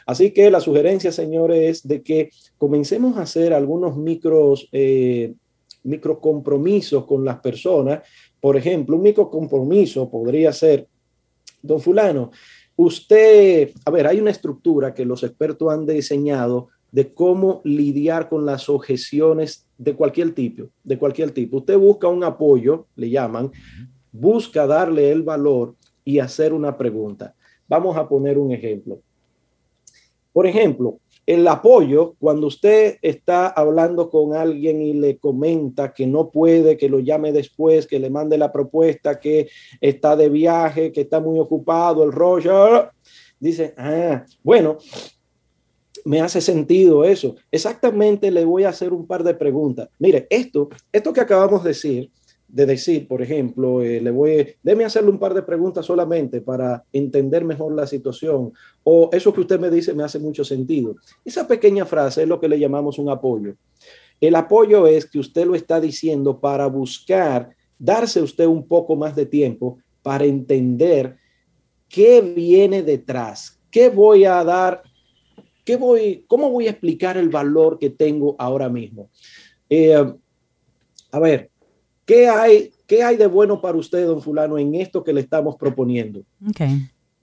Así 0.06 0.30
que 0.32 0.50
la 0.50 0.60
sugerencia, 0.60 1.12
señores, 1.12 1.78
es 1.78 1.88
de 1.88 2.02
que 2.02 2.30
comencemos 2.58 3.16
a 3.16 3.22
hacer 3.22 3.52
algunos 3.52 3.96
micros, 3.96 4.68
eh, 4.72 5.34
micro 5.82 6.20
compromisos 6.20 7.04
con 7.04 7.24
las 7.24 7.40
personas. 7.40 8.02
Por 8.40 8.56
ejemplo, 8.56 8.96
un 8.96 9.02
micro 9.02 9.30
compromiso 9.30 10.10
podría 10.10 10.52
ser, 10.52 10.88
don 11.62 11.80
fulano, 11.80 12.30
Usted, 12.76 13.70
a 13.84 13.90
ver, 13.90 14.06
hay 14.06 14.20
una 14.20 14.30
estructura 14.30 14.94
que 14.94 15.04
los 15.04 15.22
expertos 15.22 15.72
han 15.72 15.86
diseñado 15.86 16.68
de 16.90 17.12
cómo 17.12 17.60
lidiar 17.64 18.28
con 18.28 18.46
las 18.46 18.68
objeciones 18.68 19.66
de 19.78 19.94
cualquier 19.94 20.32
tipo, 20.32 20.64
de 20.82 20.98
cualquier 20.98 21.30
tipo. 21.30 21.58
Usted 21.58 21.76
busca 21.78 22.08
un 22.08 22.22
apoyo, 22.24 22.86
le 22.96 23.10
llaman, 23.10 23.50
busca 24.12 24.66
darle 24.66 25.10
el 25.10 25.22
valor 25.22 25.74
y 26.04 26.18
hacer 26.18 26.52
una 26.52 26.76
pregunta. 26.76 27.34
Vamos 27.68 27.96
a 27.96 28.08
poner 28.08 28.38
un 28.38 28.52
ejemplo. 28.52 29.00
Por 30.32 30.46
ejemplo, 30.46 30.98
el 31.26 31.46
apoyo, 31.48 32.14
cuando 32.18 32.46
usted 32.46 32.98
está 33.00 33.48
hablando 33.48 34.10
con 34.10 34.34
alguien 34.34 34.82
y 34.82 34.92
le 34.92 35.16
comenta 35.18 35.92
que 35.92 36.06
no 36.06 36.30
puede, 36.30 36.76
que 36.76 36.88
lo 36.88 37.00
llame 37.00 37.32
después, 37.32 37.86
que 37.86 37.98
le 37.98 38.10
mande 38.10 38.36
la 38.36 38.52
propuesta, 38.52 39.18
que 39.18 39.48
está 39.80 40.16
de 40.16 40.28
viaje, 40.28 40.92
que 40.92 41.02
está 41.02 41.20
muy 41.20 41.38
ocupado, 41.38 42.04
el 42.04 42.12
rollo, 42.12 42.90
dice, 43.40 43.74
ah, 43.78 44.24
bueno, 44.42 44.78
me 46.04 46.20
hace 46.20 46.40
sentido 46.40 47.04
eso. 47.04 47.36
Exactamente 47.50 48.30
le 48.30 48.44
voy 48.44 48.64
a 48.64 48.68
hacer 48.68 48.92
un 48.92 49.06
par 49.06 49.24
de 49.24 49.34
preguntas. 49.34 49.88
Mire, 49.98 50.26
esto, 50.28 50.68
esto 50.92 51.12
que 51.12 51.20
acabamos 51.20 51.62
de 51.62 51.70
decir, 51.70 52.10
de 52.54 52.66
decir, 52.66 53.08
por 53.08 53.20
ejemplo, 53.20 53.82
eh, 53.82 54.00
le 54.00 54.12
voy, 54.12 54.46
déme 54.62 54.84
hacerle 54.84 55.10
un 55.10 55.18
par 55.18 55.34
de 55.34 55.42
preguntas 55.42 55.84
solamente 55.84 56.40
para 56.40 56.84
entender 56.92 57.44
mejor 57.44 57.74
la 57.74 57.84
situación, 57.84 58.52
o 58.84 59.10
eso 59.12 59.34
que 59.34 59.40
usted 59.40 59.58
me 59.58 59.70
dice 59.70 59.92
me 59.92 60.04
hace 60.04 60.20
mucho 60.20 60.44
sentido. 60.44 60.94
Esa 61.24 61.48
pequeña 61.48 61.84
frase 61.84 62.22
es 62.22 62.28
lo 62.28 62.38
que 62.38 62.48
le 62.48 62.60
llamamos 62.60 63.00
un 63.00 63.10
apoyo. 63.10 63.56
El 64.20 64.36
apoyo 64.36 64.86
es 64.86 65.04
que 65.04 65.18
usted 65.18 65.46
lo 65.46 65.56
está 65.56 65.80
diciendo 65.80 66.38
para 66.38 66.68
buscar 66.68 67.50
darse 67.76 68.22
usted 68.22 68.46
un 68.46 68.68
poco 68.68 68.94
más 68.94 69.16
de 69.16 69.26
tiempo 69.26 69.78
para 70.00 70.24
entender 70.24 71.16
qué 71.88 72.20
viene 72.20 72.84
detrás, 72.84 73.60
qué 73.68 73.88
voy 73.88 74.26
a 74.26 74.44
dar, 74.44 74.84
qué 75.64 75.74
voy, 75.74 76.24
cómo 76.28 76.50
voy 76.50 76.68
a 76.68 76.70
explicar 76.70 77.16
el 77.16 77.30
valor 77.30 77.80
que 77.80 77.90
tengo 77.90 78.36
ahora 78.38 78.68
mismo. 78.68 79.10
Eh, 79.68 79.96
a 81.10 81.18
ver, 81.18 81.50
¿Qué 82.04 82.28
hay, 82.28 82.72
¿Qué 82.86 83.02
hay 83.02 83.16
de 83.16 83.26
bueno 83.26 83.60
para 83.60 83.78
usted, 83.78 84.06
don 84.06 84.22
fulano, 84.22 84.58
en 84.58 84.74
esto 84.74 85.02
que 85.02 85.12
le 85.12 85.20
estamos 85.20 85.56
proponiendo? 85.56 86.22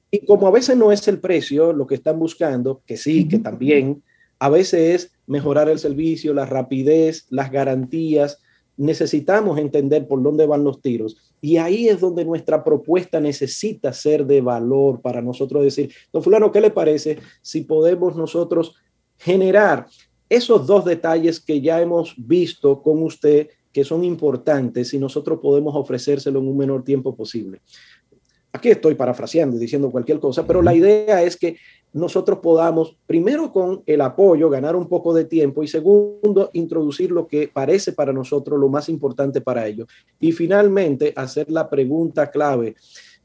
Y 0.10 0.26
como 0.26 0.48
a 0.48 0.52
veces 0.52 0.76
no 0.76 0.92
es 0.92 1.08
el 1.08 1.20
precio 1.20 1.72
lo 1.72 1.88
que 1.88 1.96
están 1.96 2.20
buscando, 2.20 2.82
que 2.86 2.98
sí, 2.98 3.28
que 3.28 3.40
también, 3.40 4.04
a 4.40 4.50
veces 4.50 5.04
es 5.04 5.12
mejorar 5.28 5.70
el 5.70 5.80
servicio, 5.80 6.34
la 6.34 6.46
rapidez, 6.46 7.28
las 7.30 7.52
garantías. 7.52 8.40
Necesitamos 8.76 9.60
entender 9.60 10.08
por 10.08 10.22
dónde 10.24 10.48
van 10.48 10.64
los 10.64 10.82
tiros. 10.82 11.16
Y 11.40 11.58
ahí 11.58 11.88
es 11.88 12.00
donde 12.00 12.26
nuestra 12.26 12.64
propuesta 12.64 13.20
necesita 13.20 13.94
ser 13.94 14.26
de 14.26 14.42
valor 14.42 15.00
para 15.00 15.22
nosotros 15.22 15.64
decir, 15.64 15.94
don 16.12 16.24
fulano, 16.24 16.52
¿qué 16.52 16.60
le 16.60 16.72
parece 16.72 17.20
si 17.42 17.62
podemos 17.62 18.16
nosotros 18.16 18.76
generar 19.18 19.86
esos 20.28 20.66
dos 20.66 20.86
detalles 20.86 21.40
que 21.40 21.62
ya 21.62 21.80
hemos 21.80 22.16
visto 22.18 22.82
con 22.82 23.04
usted 23.04 23.50
que 23.72 23.84
son 23.84 24.04
importantes 24.04 24.94
y 24.94 25.00
nosotros 25.00 25.40
podemos 25.42 25.76
ofrecérselo 25.76 26.40
en 26.40 26.48
un 26.48 26.58
menor 26.58 26.84
tiempo 26.84 27.16
posible. 27.16 27.62
Aquí 28.54 28.70
estoy 28.70 28.96
parafraseando 28.96 29.56
y 29.56 29.60
diciendo 29.60 29.90
cualquier 29.90 30.20
cosa, 30.20 30.46
pero 30.46 30.62
la 30.62 30.74
idea 30.74 31.24
es 31.24 31.38
que 31.38 31.56
nosotros 31.94 32.40
podamos, 32.40 32.98
primero 33.08 33.52
con 33.52 33.82
el 33.86 34.02
apoyo, 34.02 34.50
ganar 34.50 34.76
un 34.76 34.90
poco 34.90 35.14
de 35.14 35.24
tiempo 35.24 35.64
y 35.64 35.68
segundo, 35.68 36.50
introducir 36.54 37.12
lo 37.12 37.28
que 37.28 37.48
parece 37.48 37.94
para 37.94 38.12
nosotros 38.12 38.60
lo 38.60 38.68
más 38.68 38.90
importante 38.90 39.40
para 39.40 39.68
ellos. 39.68 39.88
Y 40.20 40.34
finalmente, 40.34 41.14
hacer 41.16 41.50
la 41.50 41.70
pregunta 41.70 42.30
clave. 42.30 42.76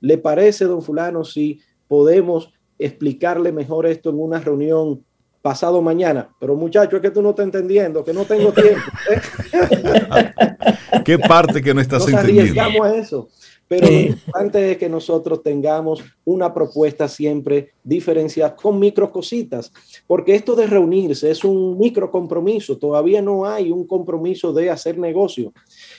¿Le 0.00 0.18
parece, 0.18 0.64
don 0.66 0.82
fulano, 0.82 1.24
si 1.24 1.60
podemos 1.88 2.52
explicarle 2.78 3.52
mejor 3.52 3.86
esto 3.86 4.10
en 4.10 4.20
una 4.20 4.38
reunión 4.38 5.04
pasado 5.46 5.80
mañana. 5.80 6.28
Pero 6.40 6.56
muchacho, 6.56 6.96
es 6.96 7.02
que 7.02 7.12
tú 7.12 7.22
no 7.22 7.30
estás 7.30 7.44
entendiendo, 7.44 8.02
que 8.02 8.12
no 8.12 8.24
tengo 8.24 8.52
tiempo. 8.52 8.80
¿Qué 11.04 11.20
parte 11.20 11.62
que 11.62 11.72
no 11.72 11.80
estás 11.80 12.00
Nos 12.00 12.08
entendiendo? 12.08 12.60
arriesgamos 12.60 12.84
a 12.84 12.96
eso. 12.96 13.28
Pero 13.68 13.86
lo 13.86 13.92
importante 13.92 14.72
es 14.72 14.76
que 14.76 14.88
nosotros 14.88 15.42
tengamos 15.44 16.02
una 16.24 16.52
propuesta 16.52 17.08
siempre 17.08 17.74
diferenciada 17.82 18.54
con 18.54 18.78
micro 18.78 19.10
cositas, 19.10 19.72
porque 20.06 20.34
esto 20.34 20.54
de 20.54 20.66
reunirse 20.66 21.30
es 21.30 21.44
un 21.44 21.76
micro 21.78 22.10
compromiso, 22.10 22.78
todavía 22.78 23.22
no 23.22 23.44
hay 23.44 23.72
un 23.72 23.86
compromiso 23.86 24.52
de 24.52 24.70
hacer 24.70 24.98
negocio. 24.98 25.52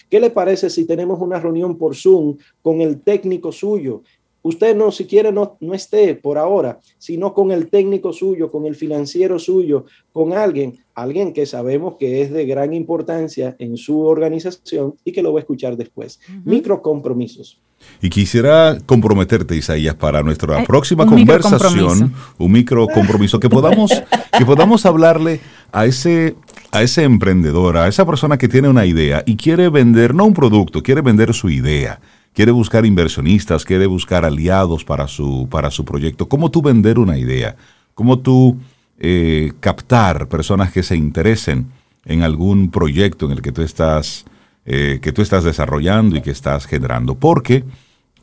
¿Qué 0.10 0.20
le 0.20 0.30
parece 0.30 0.70
si 0.70 0.86
tenemos 0.86 1.20
una 1.20 1.40
reunión 1.40 1.78
por 1.78 1.96
Zoom 1.96 2.38
con 2.62 2.80
el 2.80 3.02
técnico 3.02 3.52
suyo 3.52 4.04
usted 4.42 4.76
no 4.76 4.92
siquiera 4.92 5.32
no, 5.32 5.58
no 5.60 5.74
esté 5.74 6.16
por 6.16 6.38
ahora, 6.38 6.80
sino 6.98 7.34
con 7.34 7.52
el 7.52 7.70
técnico 7.70 8.14
suyo, 8.14 8.50
con 8.52 8.66
el 8.66 8.76
financiero 8.76 9.40
suyo, 9.40 9.86
con 10.14 10.34
alguien, 10.34 10.80
alguien 10.96 11.34
que 11.34 11.46
sabemos 11.46 11.96
que 12.00 12.22
es 12.22 12.32
de 12.32 12.46
gran 12.46 12.74
importancia 12.74 13.56
en 13.60 13.78
su 13.78 14.02
organización 14.02 14.96
y 15.04 15.12
que 15.12 15.22
lo 15.22 15.34
va 15.34 15.40
a 15.40 15.42
escuchar 15.42 15.78
después. 15.78 16.20
Micro 16.44 16.82
compromisos. 16.82 17.60
Y 18.02 18.10
quisiera 18.10 18.78
comprometerte, 18.86 19.56
Isaías, 19.56 19.96
para 19.96 20.24
nuestra 20.24 20.62
Eh, 20.62 20.66
próxima 20.66 21.04
un 21.04 21.10
conversación, 21.10 21.62
microcompromiso. 21.62 22.12
un 22.38 22.52
micro 22.52 22.88
compromiso, 22.88 23.40
que 23.40 23.50
podamos, 23.50 23.92
que 24.38 24.46
podamos 24.46 24.86
hablarle 24.86 25.40
a 25.72 25.86
ese, 25.86 26.36
a 26.72 26.82
ese 26.82 27.04
emprendedor, 27.04 27.78
a 27.78 27.88
esa 27.88 28.06
persona 28.06 28.38
que 28.38 28.48
tiene 28.48 28.68
una 28.70 28.86
idea 28.86 29.24
y 29.26 29.36
quiere 29.36 29.70
vender, 29.70 30.16
no 30.16 30.26
un 30.26 30.34
producto, 30.34 30.82
quiere 30.82 31.02
vender 31.02 31.34
su 31.34 31.50
idea, 31.50 32.00
quiere 32.38 32.52
buscar 32.52 32.86
inversionistas, 32.86 33.66
quiere 33.66 33.88
buscar 33.88 34.24
aliados 34.24 34.84
para 34.84 35.08
su, 35.08 35.48
para 35.50 35.72
su 35.72 35.84
proyecto. 35.84 36.30
¿Cómo 36.30 36.52
tú 36.52 36.62
vender 36.62 37.00
una 37.00 37.18
idea? 37.18 37.56
¿Cómo 37.96 38.20
tú 38.20 38.60
eh, 39.00 39.54
captar 39.60 40.28
personas 40.28 40.72
que 40.72 40.84
se 40.84 40.96
interesen 40.96 41.66
en 42.06 42.22
algún 42.22 42.70
proyecto 42.70 43.26
en 43.26 43.32
el 43.32 43.42
que 43.42 43.52
tú 43.52 43.64
estás, 43.64 44.26
eh, 44.68 45.00
que 45.02 45.12
tú 45.12 45.24
estás 45.24 45.46
desarrollando 45.46 46.16
y 46.16 46.22
que 46.22 46.30
estás 46.30 46.68
generando? 46.68 47.16
Porque 47.16 47.64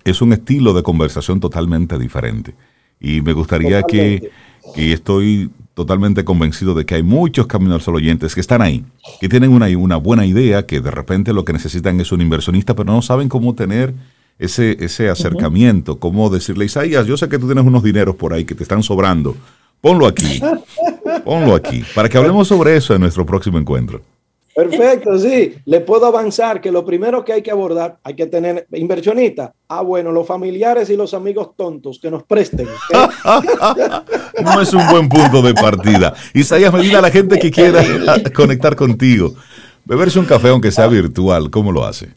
es 0.05 0.23
un 0.23 0.33
estilo 0.33 0.75
de 0.75 0.85
conversación 0.85 1.41
totalmente 1.41 1.99
diferente. 1.99 2.55
Y 3.01 3.21
me 3.21 3.33
gustaría 3.33 3.83
que, 3.83 4.31
que 4.77 4.93
estoy 4.93 5.51
totalmente 5.75 6.25
convencido 6.25 6.75
de 6.75 6.87
que 6.87 6.95
hay 6.95 7.03
muchos 7.03 7.47
Camino 7.47 7.75
al 7.75 7.81
Sol 7.81 7.97
oyentes 7.97 8.35
que 8.35 8.41
están 8.41 8.63
ahí, 8.63 8.85
que 9.21 9.29
tienen 9.29 9.53
una, 9.53 9.67
una 9.77 9.97
buena 9.97 10.25
idea, 10.25 10.67
que 10.67 10.81
de 10.81 10.91
repente 10.91 11.33
lo 11.33 11.45
que 11.45 11.53
necesitan 11.53 12.01
es 12.01 12.13
un 12.13 12.21
inversionista, 12.21 12.75
pero 12.75 12.93
no 12.93 13.03
saben 13.03 13.29
cómo 13.29 13.55
tener 13.55 13.93
ese, 14.39 14.77
ese 14.85 15.11
acercamiento, 15.11 15.99
cómo 15.99 16.31
decirle, 16.31 16.65
Isaías, 16.65 17.07
yo 17.07 17.17
sé 17.17 17.29
que 17.29 17.39
tú 17.39 17.47
tienes 17.47 17.65
unos 17.65 17.83
dineros 17.83 18.17
por 18.17 18.33
ahí 18.33 18.45
que 18.45 18.55
te 18.55 18.63
están 18.63 18.83
sobrando, 18.83 19.37
ponlo 19.81 20.07
aquí, 20.07 20.41
ponlo 21.25 21.55
aquí, 21.55 21.85
para 21.95 22.09
que 22.09 22.19
hablemos 22.19 22.49
sobre 22.49 22.77
eso 22.77 22.95
en 22.95 23.01
nuestro 23.01 23.27
próximo 23.27 23.59
encuentro. 23.59 24.01
Perfecto, 24.55 25.19
sí. 25.19 25.55
Le 25.65 25.81
puedo 25.81 26.07
avanzar 26.07 26.61
que 26.61 26.71
lo 26.71 26.85
primero 26.85 27.25
que 27.25 27.33
hay 27.33 27.43
que 27.43 27.51
abordar, 27.51 27.99
hay 28.05 28.15
que 28.15 28.27
tener 28.27 28.67
inversionista. 28.73 29.53
Ah, 29.69 29.83
bueno, 29.83 30.13
los 30.13 30.27
familiares 30.27 30.89
y 30.91 30.97
los 30.97 31.13
amigos 31.13 31.51
tontos 31.57 31.99
que 31.99 32.11
nos 32.11 32.23
presten. 32.23 32.69
No 34.43 34.61
es 34.61 34.75
un 34.75 34.87
buen 34.89 35.09
punto 35.09 35.43
de 35.43 35.55
partida. 35.55 36.13
Isaías 36.35 36.73
Medina, 36.73 37.01
la 37.01 37.11
gente 37.11 37.39
que 37.39 37.51
quiera 37.51 37.83
conectar 38.35 38.77
contigo, 38.77 39.33
beberse 39.85 40.19
un 40.19 40.27
café 40.27 40.49
aunque 40.49 40.73
sea 40.73 40.89
virtual, 40.89 41.51
¿cómo 41.51 41.73
lo 41.73 41.85
hace? 41.85 42.09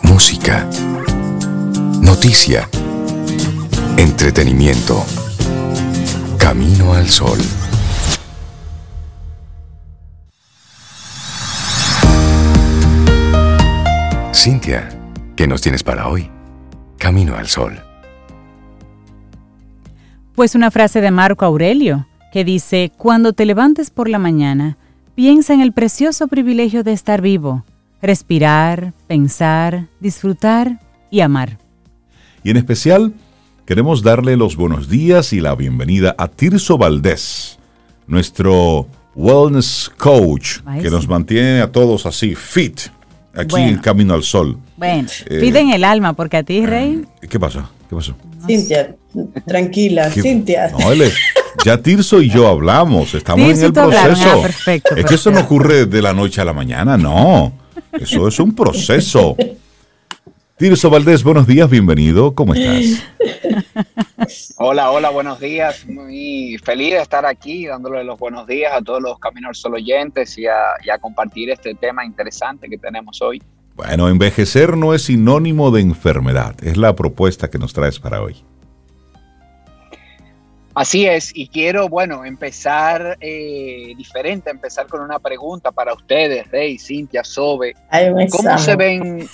Música. 0.04 0.70
Noticia. 2.02 2.68
Entretenimiento. 3.98 5.04
Camino 6.38 6.94
al 6.94 7.08
sol. 7.08 7.40
Cintia, 14.34 14.90
¿qué 15.36 15.48
nos 15.48 15.62
tienes 15.62 15.84
para 15.84 16.08
hoy? 16.08 16.30
Camino 16.98 17.36
al 17.36 17.48
sol. 17.48 17.80
Pues 20.36 20.56
una 20.56 20.72
frase 20.72 21.02
de 21.02 21.12
Marco 21.12 21.46
Aurelio 21.46 22.08
que 22.32 22.44
dice, 22.44 22.92
cuando 22.98 23.34
te 23.34 23.46
levantes 23.46 23.92
por 23.92 24.10
la 24.10 24.18
mañana, 24.18 24.78
piensa 25.14 25.54
en 25.54 25.62
el 25.62 25.72
precioso 25.72 26.28
privilegio 26.28 26.84
de 26.84 26.92
estar 26.92 27.22
vivo, 27.22 27.64
respirar, 28.02 28.94
pensar, 29.08 29.88
disfrutar 30.00 30.80
y 31.12 31.22
amar. 31.22 31.60
Y 32.44 32.50
en 32.50 32.58
especial, 32.58 33.14
queremos 33.68 34.02
darle 34.02 34.36
los 34.36 34.56
buenos 34.56 34.90
días 34.90 35.32
y 35.34 35.42
la 35.42 35.54
bienvenida 35.54 36.16
a 36.18 36.28
Tirso 36.28 36.80
Valdés, 36.80 37.60
nuestro 38.08 38.88
wellness 39.14 39.92
coach, 39.98 40.62
Ay, 40.66 40.82
que 40.82 40.90
sí. 40.90 40.96
nos 40.96 41.08
mantiene 41.08 41.62
a 41.62 41.72
todos 41.72 42.08
así 42.08 42.34
fit, 42.34 42.82
aquí 43.34 43.48
Bueno. 43.50 43.68
en 43.70 43.78
Camino 43.78 44.14
al 44.14 44.24
Sol. 44.24 44.58
Bueno, 44.78 45.08
Eh, 45.28 45.40
piden 45.40 45.72
el 45.72 45.84
alma 45.84 46.14
porque 46.14 46.38
a 46.38 46.44
ti, 46.44 46.66
Rey, 46.66 47.04
¿Qué 47.30 47.40
pasó? 47.40 47.68
¿Qué 47.90 47.96
pasó? 47.96 48.16
Cintia, 48.48 48.96
tranquila, 49.46 50.10
¿Qué- 50.14 50.22
Cintia. 50.22 50.70
No, 50.78 50.92
él 50.92 51.04
es- 51.04 51.16
ya 51.66 51.78
Tirso 51.82 52.22
y 52.22 52.30
yo 52.30 52.48
hablamos, 52.48 53.14
estamos 53.14 53.48
Tirso 53.48 53.66
en 53.68 53.72
el 53.72 53.80
hablaron, 53.80 54.08
proceso. 54.16 54.30
ah, 54.38 54.42
perfecto, 54.42 54.96
es 54.96 55.06
que 55.06 55.16
eso 55.16 55.32
no 55.32 55.40
ocurre 55.42 55.86
de 55.86 56.02
la 56.02 56.14
noche 56.14 56.42
a 56.42 56.46
la 56.46 56.54
mañana, 56.54 56.98
no. 56.98 57.54
Eso 57.94 58.28
es 58.28 58.40
un 58.40 58.54
proceso. 58.56 59.36
Tirso 60.58 60.90
Valdés, 60.90 61.24
buenos 61.24 61.48
días, 61.48 61.70
bienvenido. 61.70 62.34
¿Cómo 62.36 62.54
estás? 62.54 63.04
Hola, 64.58 64.92
hola, 64.92 65.10
buenos 65.10 65.40
días. 65.40 65.86
Muy 65.88 66.58
feliz 66.64 66.92
de 66.92 67.02
estar 67.02 67.26
aquí 67.26 67.66
dándole 67.66 68.04
los 68.04 68.20
buenos 68.20 68.48
días 68.48 68.74
a 68.74 68.82
todos 68.82 69.02
los 69.02 69.20
Caminos 69.20 69.64
al 69.66 69.74
oyentes 69.74 70.38
y 70.38 70.48
a, 70.48 70.58
y 70.84 70.90
a 70.90 70.98
compartir 70.98 71.50
este 71.50 71.74
tema 71.76 72.06
interesante 72.06 72.70
que 72.70 72.78
tenemos 72.78 73.22
hoy. 73.22 73.42
Bueno, 73.76 74.08
envejecer 74.08 74.78
no 74.78 74.94
es 74.94 75.04
sinónimo 75.04 75.72
de 75.72 75.82
enfermedad. 75.82 76.56
Es 76.64 76.78
la 76.78 76.96
propuesta 76.96 77.50
que 77.50 77.58
nos 77.58 77.74
traes 77.74 78.00
para 78.00 78.22
hoy. 78.22 78.44
Así 80.76 81.06
es, 81.06 81.32
y 81.36 81.48
quiero, 81.48 81.88
bueno, 81.88 82.26
empezar 82.26 83.18
eh, 83.22 83.94
diferente, 83.96 84.50
empezar 84.50 84.88
con 84.88 85.02
una 85.02 85.20
pregunta 85.20 85.72
para 85.72 85.94
ustedes, 85.94 86.50
Rey, 86.50 86.80
Cintia, 86.80 87.24
Sobe. 87.24 87.76
¿Cómo 88.32 88.58
se 88.58 88.76
ven, 88.76 89.30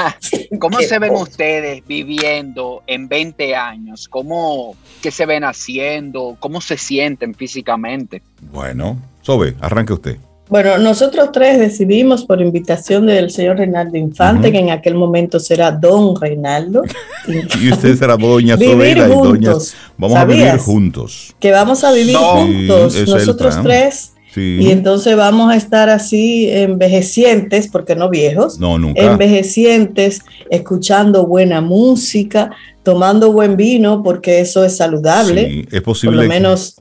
cómo 0.58 0.80
se 0.80 0.98
ven 0.98 1.14
ustedes 1.14 1.86
viviendo 1.86 2.82
en 2.88 3.08
20 3.08 3.54
años? 3.54 4.08
¿Cómo, 4.08 4.74
qué 5.02 5.12
se 5.12 5.24
ven 5.24 5.44
haciendo? 5.44 6.36
¿Cómo 6.40 6.60
se 6.60 6.76
sienten 6.76 7.34
físicamente? 7.34 8.22
Bueno, 8.50 8.98
Sobe, 9.22 9.54
arranque 9.60 9.92
usted. 9.92 10.16
Bueno, 10.48 10.78
nosotros 10.78 11.30
tres 11.32 11.58
decidimos 11.58 12.24
por 12.24 12.40
invitación 12.40 13.06
del 13.06 13.30
señor 13.30 13.56
Reinaldo 13.58 13.96
Infante, 13.98 14.52
que 14.52 14.58
en 14.58 14.70
aquel 14.70 14.94
momento 14.94 15.40
será 15.40 15.72
don 15.72 16.14
Reinaldo, 16.20 16.82
Y 17.60 17.72
usted 17.72 17.96
será 17.98 18.16
doña 18.16 18.54
Vivir 18.54 18.72
Sobeida 18.74 19.06
y 19.06 19.10
doña. 19.10 19.22
juntos, 19.52 19.74
Vamos 19.98 20.16
a 20.16 20.24
vivir 20.24 20.56
juntos. 20.58 21.34
que 21.40 21.50
vamos 21.50 21.82
a 21.82 21.92
vivir 21.92 22.12
No. 22.12 22.36
juntos, 22.46 22.92
Sí, 22.92 23.04
nosotros 23.10 23.56
tres, 23.64 24.12
Sí. 24.32 24.58
y 24.60 24.70
entonces 24.70 25.16
vamos 25.16 25.50
a 25.50 25.56
estar 25.56 25.88
así 25.88 26.48
envejecientes, 26.50 27.66
porque 27.68 27.96
no 27.96 28.08
viejos, 28.08 28.60
No, 28.60 28.78
nunca. 28.78 29.02
envejecientes, 29.02 30.20
escuchando 30.50 31.26
buena 31.26 31.60
música, 31.60 32.50
tomando 32.84 33.32
buen 33.32 33.56
vino, 33.56 34.02
porque 34.04 34.38
eso 34.40 34.64
es 34.64 34.76
saludable. 34.76 35.48
Sí, 35.50 35.60
es 35.62 35.80
por 35.80 35.82
posible. 35.82 36.16
lo 36.16 36.22
que- 36.22 36.28
menos 36.28 36.76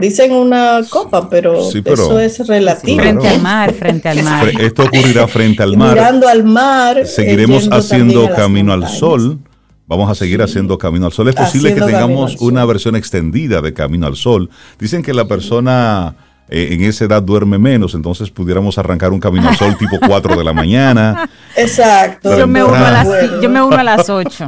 dicen 0.00 0.32
una 0.32 0.80
copa, 0.88 1.28
pero, 1.28 1.62
Sí, 1.70 1.82
pero- 1.82 1.94
eso 1.94 2.18
es 2.20 2.46
relativo. 2.46 2.96
Claro. 3.02 3.20
frente 3.20 3.28
al 3.34 3.40
mar, 3.42 3.72
frente 3.74 4.08
al 4.08 4.22
mar. 4.22 4.48
Esto 4.60 4.82
ocurrirá 4.84 5.26
frente 5.28 5.62
al 5.62 5.76
mar. 5.76 5.94
mirando 5.94 6.28
al 6.28 6.44
mar, 6.44 7.06
Seguiremos 7.06 7.68
haciendo 7.70 8.28
Camino 8.34 8.72
al. 8.72 8.88
Sol. 8.88 9.38
Vamos 9.86 10.10
a 10.10 10.14
seguir 10.14 10.40
haciendo 10.40 10.78
Camino 10.78 11.06
al 11.06 11.12
Sol. 11.12 11.28
Es 11.28 11.34
posible 11.34 11.74
que 11.74 11.80
Haciendo 11.80 11.98
tengamos 12.06 12.36
una 12.40 12.64
versión 12.64 12.96
extendida 12.96 13.60
de 13.60 13.74
Camino 13.74 14.06
al 14.06 14.16
Sol. 14.16 14.48
Dicen 14.78 15.02
que 15.02 15.12
la 15.12 15.26
persona 15.26 16.14
eh, 16.48 16.68
en 16.72 16.82
esa 16.84 17.04
edad 17.04 17.22
duerme 17.22 17.58
menos, 17.58 17.94
entonces 17.94 18.30
pudiéramos 18.30 18.76
arrancar 18.78 19.12
un 19.12 19.20
Camino 19.20 19.48
al 19.48 19.56
Sol 19.56 19.76
tipo 19.78 19.98
4 20.06 20.36
de 20.36 20.44
la 20.44 20.52
mañana. 20.54 21.28
Exacto. 21.56 22.36
Yo 22.38 22.46
me, 22.46 22.64
uno 22.64 22.74
a 22.74 22.90
las, 22.90 23.06
Bueno. 23.06 23.40
yo 23.42 23.50
me 23.50 23.62
uno 23.62 23.76
a 23.76 23.84
las 23.84 24.08
8. 24.10 24.46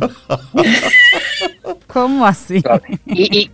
¿Cómo 1.87 2.27
así? 2.27 2.63
Y, 3.07 3.39
y- 3.39 3.51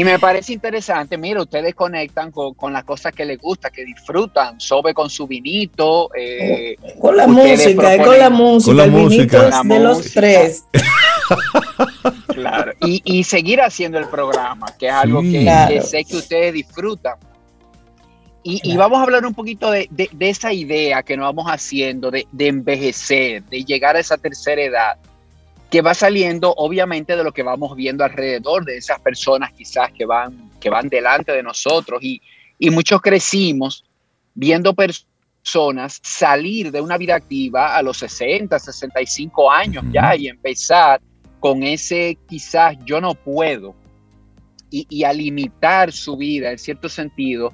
y 0.00 0.04
me 0.04 0.18
parece 0.18 0.52
interesante, 0.52 1.16
mira, 1.16 1.40
ustedes 1.40 1.74
conectan 1.74 2.30
con, 2.30 2.52
con 2.54 2.72
las 2.72 2.84
cosas 2.84 3.12
que 3.12 3.24
les 3.24 3.38
gusta, 3.38 3.70
que 3.70 3.84
disfrutan, 3.84 4.60
Sobe 4.60 4.92
con 4.92 5.08
su 5.08 5.26
vinito, 5.26 6.10
eh, 6.14 6.76
Con 7.00 7.16
la 7.16 7.26
música, 7.26 7.96
con 8.04 8.18
la 8.18 8.28
música, 8.30 8.66
Con 8.70 8.76
la 8.76 8.84
el 8.84 8.90
vinito 8.90 9.38
música. 9.38 9.48
La 9.48 9.62
de 9.74 9.80
los 9.80 10.12
tres. 10.12 10.64
claro, 12.28 12.72
y, 12.80 13.00
y 13.04 13.24
seguir 13.24 13.60
haciendo 13.60 13.98
el 13.98 14.06
programa, 14.08 14.66
que 14.78 14.86
es 14.88 14.92
algo 14.92 15.22
Sí. 15.22 15.32
que, 15.32 15.40
Claro. 15.42 15.74
que 15.74 15.80
sé 15.82 16.04
que 16.04 16.16
ustedes 16.16 16.52
disfrutan. 16.54 17.14
Y, 18.42 18.60
y 18.62 18.76
vamos 18.76 18.98
a 19.00 19.02
hablar 19.02 19.26
un 19.26 19.34
poquito 19.34 19.70
de, 19.70 19.88
de- 19.90 20.10
de 20.12 20.28
esa 20.28 20.52
idea 20.52 21.02
que 21.02 21.16
nos 21.16 21.24
vamos 21.26 21.46
haciendo 21.50 22.10
de, 22.12 22.26
de 22.30 22.46
envejecer, 22.46 23.42
de 23.44 23.64
llegar 23.64 23.96
a 23.96 24.00
esa 24.00 24.16
tercera 24.16 24.62
edad. 24.62 24.96
Que 25.70 25.82
va 25.82 25.94
saliendo 25.94 26.54
obviamente 26.56 27.16
de 27.16 27.24
lo 27.24 27.32
que 27.32 27.42
vamos 27.42 27.74
viendo 27.74 28.04
alrededor 28.04 28.64
de 28.64 28.76
esas 28.76 29.00
personas 29.00 29.52
quizás 29.52 29.92
que 29.92 30.06
van, 30.06 30.50
que 30.60 30.70
van 30.70 30.88
delante 30.88 31.32
de 31.32 31.42
nosotros 31.42 32.02
y, 32.02 32.22
y 32.58 32.70
muchos 32.70 33.00
crecimos 33.00 33.84
viendo 34.34 34.74
personas 34.74 36.00
salir 36.02 36.70
de 36.70 36.80
una 36.80 36.96
vida 36.96 37.16
activa 37.16 37.76
a 37.76 37.82
los 37.82 37.98
60, 37.98 38.58
65 38.58 39.50
años 39.50 39.84
ya 39.92 40.14
y 40.14 40.28
empezar 40.28 41.00
con 41.40 41.62
ese 41.62 42.16
quizás 42.28 42.76
yo 42.84 43.00
no 43.00 43.14
puedo 43.14 43.74
y, 44.70 44.86
y 44.88 45.04
a 45.04 45.12
limitar 45.12 45.92
su 45.92 46.16
vida 46.16 46.52
en 46.52 46.58
cierto 46.58 46.88
sentido. 46.88 47.52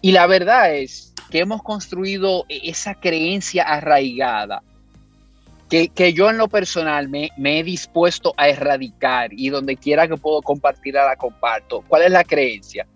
Y 0.00 0.12
la 0.12 0.26
verdad 0.26 0.74
es 0.74 1.14
que 1.30 1.40
hemos 1.40 1.62
construido 1.62 2.44
esa 2.48 2.94
creencia 2.94 3.64
arraigada 3.64 4.62
que, 5.68 5.88
que, 5.88 6.12
yo 6.12 6.30
en 6.30 6.38
lo 6.38 6.48
personal 6.48 7.08
me, 7.08 7.30
me, 7.36 7.60
he 7.60 7.62
dispuesto 7.64 8.34
a 8.36 8.48
erradicar 8.48 9.30
y 9.32 9.48
donde 9.48 9.76
quiera 9.76 10.06
que 10.06 10.16
puedo 10.16 10.42
compartirla 10.42 11.04
la 11.04 11.16
comparto. 11.16 11.82
¿Cuál 11.88 12.02
es 12.02 12.10
la 12.10 12.24
creencia? 12.24 12.86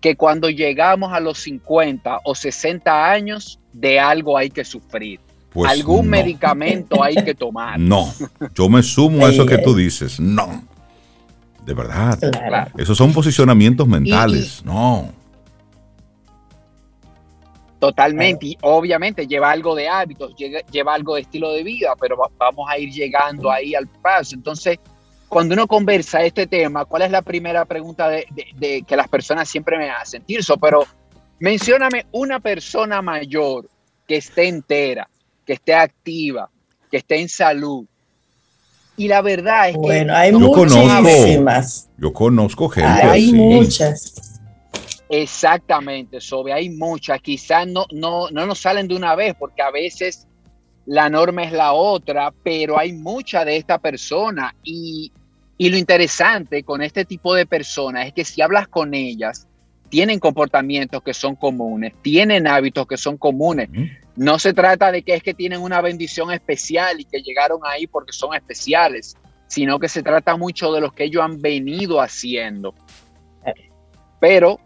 Que 0.00 0.16
cuando 0.16 0.50
llegamos 0.50 1.12
a 1.12 1.20
los 1.20 1.38
50 1.38 2.20
o 2.24 2.34
60 2.34 3.10
años, 3.10 3.58
de 3.72 4.00
algo 4.00 4.36
hay 4.36 4.50
que 4.50 4.64
sufrir. 4.64 5.20
Pues 5.50 5.70
Algún 5.70 6.06
no. 6.06 6.10
medicamento 6.10 7.02
hay 7.02 7.16
que 7.16 7.34
tomar. 7.34 7.78
No, 7.78 8.12
yo 8.54 8.68
me 8.68 8.82
sumo 8.82 9.26
a 9.26 9.30
eso 9.30 9.46
que 9.46 9.58
tú 9.58 9.74
dices. 9.74 10.20
No, 10.20 10.62
de 11.64 11.74
verdad. 11.74 12.18
Claro. 12.18 12.70
Esos 12.76 12.96
son 12.96 13.12
posicionamientos 13.12 13.86
mentales. 13.86 14.60
Y, 14.62 14.66
no. 14.66 15.12
Totalmente, 17.78 18.46
y 18.46 18.58
obviamente 18.62 19.26
lleva 19.26 19.52
algo 19.52 19.74
de 19.74 19.88
hábitos, 19.88 20.34
lleva, 20.36 20.60
lleva, 20.70 20.94
algo 20.94 21.14
de 21.14 21.20
estilo 21.20 21.52
de 21.52 21.62
vida, 21.62 21.94
pero 22.00 22.16
va, 22.16 22.28
vamos 22.36 22.68
a 22.68 22.76
ir 22.76 22.90
llegando 22.90 23.50
ahí 23.50 23.74
al 23.74 23.86
paso. 23.86 24.34
Entonces, 24.34 24.78
cuando 25.28 25.54
uno 25.54 25.68
conversa 25.68 26.22
este 26.22 26.48
tema, 26.48 26.84
¿cuál 26.86 27.02
es 27.02 27.10
la 27.12 27.22
primera 27.22 27.64
pregunta 27.64 28.08
de, 28.08 28.26
de, 28.30 28.46
de 28.56 28.82
que 28.82 28.96
las 28.96 29.06
personas 29.08 29.48
siempre 29.48 29.78
me 29.78 29.90
hacen? 29.90 30.22
Tirso, 30.22 30.56
pero 30.56 30.84
mencióname 31.38 32.06
una 32.10 32.40
persona 32.40 33.00
mayor 33.00 33.68
que 34.08 34.16
esté 34.16 34.48
entera, 34.48 35.08
que 35.46 35.52
esté 35.52 35.74
activa, 35.74 36.50
que 36.90 36.96
esté 36.96 37.20
en 37.20 37.28
salud. 37.28 37.84
Y 38.96 39.06
la 39.06 39.22
verdad 39.22 39.68
es 39.68 39.74
que 39.74 39.80
bueno, 39.80 40.16
hay 40.16 40.32
yo 40.32 40.40
muchísimas. 40.40 41.36
Conozco, 41.36 41.90
yo 41.98 42.12
conozco 42.12 42.68
gente. 42.68 42.90
Hay 42.90 43.28
así. 43.28 43.32
muchas. 43.34 44.27
Exactamente, 45.10 46.20
Sobe, 46.20 46.52
hay 46.52 46.68
muchas, 46.70 47.20
quizás 47.22 47.66
no, 47.66 47.86
no, 47.92 48.30
no 48.30 48.46
nos 48.46 48.58
salen 48.58 48.88
de 48.88 48.94
una 48.94 49.14
vez 49.14 49.34
porque 49.38 49.62
a 49.62 49.70
veces 49.70 50.28
la 50.84 51.08
norma 51.08 51.44
es 51.44 51.52
la 51.52 51.72
otra, 51.72 52.32
pero 52.42 52.78
hay 52.78 52.92
mucha 52.92 53.44
de 53.44 53.56
esta 53.56 53.78
persona 53.78 54.54
y, 54.62 55.12
y, 55.56 55.70
lo 55.70 55.76
interesante 55.76 56.62
con 56.62 56.82
este 56.82 57.04
tipo 57.04 57.34
de 57.34 57.46
personas 57.46 58.06
es 58.06 58.12
que 58.12 58.24
si 58.24 58.42
hablas 58.42 58.68
con 58.68 58.94
ellas, 58.94 59.46
tienen 59.88 60.18
comportamientos 60.18 61.02
que 61.02 61.14
son 61.14 61.36
comunes, 61.36 61.94
tienen 62.02 62.46
hábitos 62.46 62.86
que 62.86 62.96
son 62.96 63.16
comunes. 63.16 63.70
No 64.16 64.38
se 64.38 64.52
trata 64.52 64.92
de 64.92 65.02
que 65.02 65.14
es 65.14 65.22
que 65.22 65.34
tienen 65.34 65.60
una 65.60 65.80
bendición 65.80 66.30
especial 66.30 67.00
y 67.00 67.04
que 67.04 67.22
llegaron 67.22 67.60
ahí 67.64 67.86
porque 67.86 68.12
son 68.12 68.34
especiales, 68.34 69.16
sino 69.46 69.78
que 69.78 69.88
se 69.88 70.02
trata 70.02 70.36
mucho 70.36 70.72
de 70.72 70.80
lo 70.80 70.90
que 70.90 71.04
ellos 71.04 71.22
han 71.22 71.40
venido 71.40 72.00
haciendo. 72.00 72.74
Pero 74.20 74.58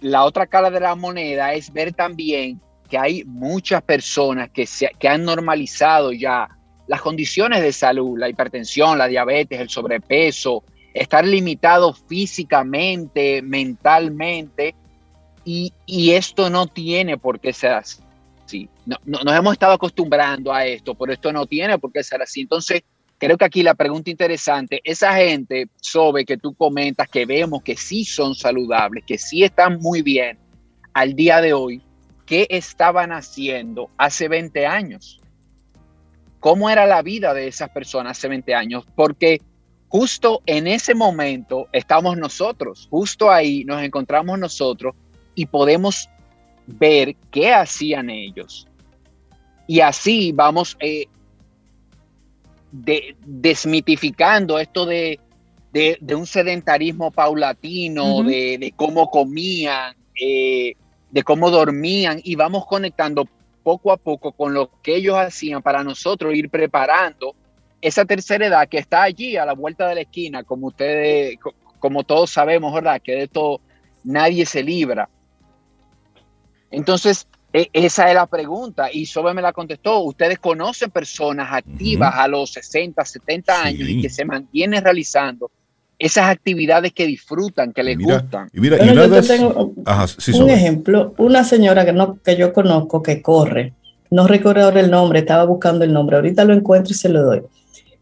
la 0.00 0.24
otra 0.24 0.46
cara 0.46 0.70
de 0.70 0.80
la 0.80 0.94
moneda 0.94 1.54
es 1.54 1.72
ver 1.72 1.92
también 1.92 2.60
que 2.88 2.98
hay 2.98 3.24
muchas 3.24 3.82
personas 3.82 4.50
que, 4.50 4.66
se, 4.66 4.90
que 4.98 5.08
han 5.08 5.24
normalizado 5.24 6.12
ya 6.12 6.48
las 6.86 7.00
condiciones 7.00 7.62
de 7.62 7.72
salud, 7.72 8.18
la 8.18 8.28
hipertensión, 8.28 8.98
la 8.98 9.06
diabetes, 9.06 9.60
el 9.60 9.70
sobrepeso, 9.70 10.62
estar 10.92 11.26
limitado 11.26 11.94
físicamente, 11.94 13.40
mentalmente, 13.40 14.74
y, 15.44 15.72
y 15.86 16.12
esto 16.12 16.50
no 16.50 16.66
tiene 16.66 17.18
por 17.18 17.40
qué 17.40 17.52
ser 17.52 17.72
así. 17.72 18.02
No, 18.84 18.96
no, 19.06 19.20
nos 19.20 19.34
hemos 19.34 19.54
estado 19.54 19.72
acostumbrando 19.72 20.52
a 20.52 20.66
esto, 20.66 20.94
pero 20.94 21.12
esto 21.12 21.32
no 21.32 21.46
tiene 21.46 21.78
por 21.78 21.90
qué 21.92 22.02
ser 22.02 22.20
así. 22.20 22.42
Entonces, 22.42 22.82
creo 23.22 23.38
que 23.38 23.44
aquí 23.44 23.62
la 23.62 23.74
pregunta 23.74 24.10
interesante, 24.10 24.80
esa 24.82 25.14
gente, 25.14 25.68
Sobe, 25.80 26.24
que 26.24 26.36
tú 26.36 26.54
comentas, 26.54 27.08
que 27.08 27.24
vemos 27.24 27.62
que 27.62 27.76
sí 27.76 28.04
son 28.04 28.34
saludables, 28.34 29.04
que 29.06 29.16
sí 29.16 29.44
están 29.44 29.78
muy 29.78 30.02
bien 30.02 30.40
al 30.92 31.14
día 31.14 31.40
de 31.40 31.52
hoy, 31.52 31.80
¿qué 32.26 32.48
estaban 32.50 33.12
haciendo 33.12 33.90
hace 33.96 34.26
20 34.26 34.66
años? 34.66 35.20
¿Cómo 36.40 36.68
era 36.68 36.84
la 36.84 37.00
vida 37.02 37.32
de 37.32 37.46
esas 37.46 37.70
personas 37.70 38.18
hace 38.18 38.26
20 38.26 38.56
años? 38.56 38.84
Porque 38.96 39.40
justo 39.86 40.42
en 40.44 40.66
ese 40.66 40.92
momento 40.92 41.68
estamos 41.70 42.16
nosotros, 42.16 42.88
justo 42.90 43.30
ahí 43.30 43.62
nos 43.62 43.84
encontramos 43.84 44.36
nosotros 44.36 44.96
y 45.36 45.46
podemos 45.46 46.08
ver 46.66 47.14
qué 47.30 47.52
hacían 47.52 48.10
ellos. 48.10 48.66
Y 49.68 49.78
así 49.78 50.32
vamos 50.32 50.76
eh, 50.80 51.06
de, 52.72 53.14
desmitificando 53.24 54.58
esto 54.58 54.86
de, 54.86 55.20
de, 55.72 55.98
de, 56.00 56.14
un 56.14 56.26
sedentarismo 56.26 57.10
paulatino, 57.10 58.16
uh 58.16 58.22
-huh. 58.22 58.26
de, 58.26 58.58
de, 58.58 58.72
cómo 58.72 59.10
comían, 59.10 59.94
eh, 60.20 60.74
de 61.10 61.22
cómo 61.22 61.50
dormían 61.50 62.20
y 62.24 62.34
vamos 62.34 62.66
conectando 62.66 63.28
poco 63.62 63.92
a 63.92 63.96
poco 63.96 64.32
con 64.32 64.54
lo 64.54 64.70
que 64.82 64.96
ellos 64.96 65.16
hacían 65.16 65.62
para 65.62 65.84
nosotros 65.84 66.34
ir 66.34 66.50
preparando 66.50 67.36
esa 67.80 68.04
tercera 68.04 68.46
edad 68.46 68.68
que 68.68 68.78
está 68.78 69.02
allí 69.02 69.36
a 69.36 69.44
la 69.44 69.54
vuelta 69.54 69.88
de 69.88 69.96
la 69.96 70.00
esquina, 70.02 70.44
como 70.44 70.68
ustedes, 70.68 71.36
como 71.78 72.04
todos 72.04 72.30
sabemos, 72.30 72.72
¿verdad? 72.72 73.00
Que 73.02 73.12
de 73.12 73.22
esto 73.24 73.60
nadie 74.04 74.46
se 74.46 74.62
libra. 74.62 75.08
Entonces, 76.70 77.26
e, 77.52 77.68
esa 77.72 78.08
es 78.08 78.14
la 78.14 78.26
pregunta 78.26 78.88
y 78.92 79.06
Sobe 79.06 79.34
me 79.34 79.42
la 79.42 79.52
contestó. 79.52 80.00
Ustedes 80.00 80.38
conocen 80.38 80.90
personas 80.90 81.52
activas 81.52 82.14
uh 82.14 82.18
-huh. 82.18 82.24
a 82.24 82.28
los 82.28 82.52
60, 82.52 83.04
70 83.04 83.54
sí. 83.54 83.68
años 83.68 83.88
y 83.88 84.02
que 84.02 84.08
se 84.08 84.24
mantienen 84.24 84.82
realizando 84.82 85.50
esas 85.98 86.24
actividades 86.28 86.92
que 86.92 87.06
disfrutan, 87.06 87.72
que 87.72 87.82
les 87.82 87.96
mira, 87.96 88.18
gustan. 88.18 88.48
Y 88.52 88.60
mira, 88.60 88.84
y 88.84 88.92
yo 88.92 89.22
tengo 89.22 89.72
Ajá, 89.84 90.08
sí, 90.08 90.32
un 90.32 90.50
ejemplo, 90.50 91.14
una 91.16 91.44
señora 91.44 91.84
que, 91.84 91.92
no, 91.92 92.18
que 92.20 92.36
yo 92.36 92.52
conozco 92.52 93.02
que 93.02 93.22
corre, 93.22 93.72
no 94.10 94.26
recuerdo 94.26 94.64
ahora 94.64 94.80
el 94.80 94.90
nombre, 94.90 95.20
estaba 95.20 95.44
buscando 95.44 95.84
el 95.84 95.92
nombre, 95.92 96.16
ahorita 96.16 96.44
lo 96.44 96.54
encuentro 96.54 96.92
y 96.92 96.96
se 96.96 97.08
lo 97.08 97.22
doy. 97.22 97.42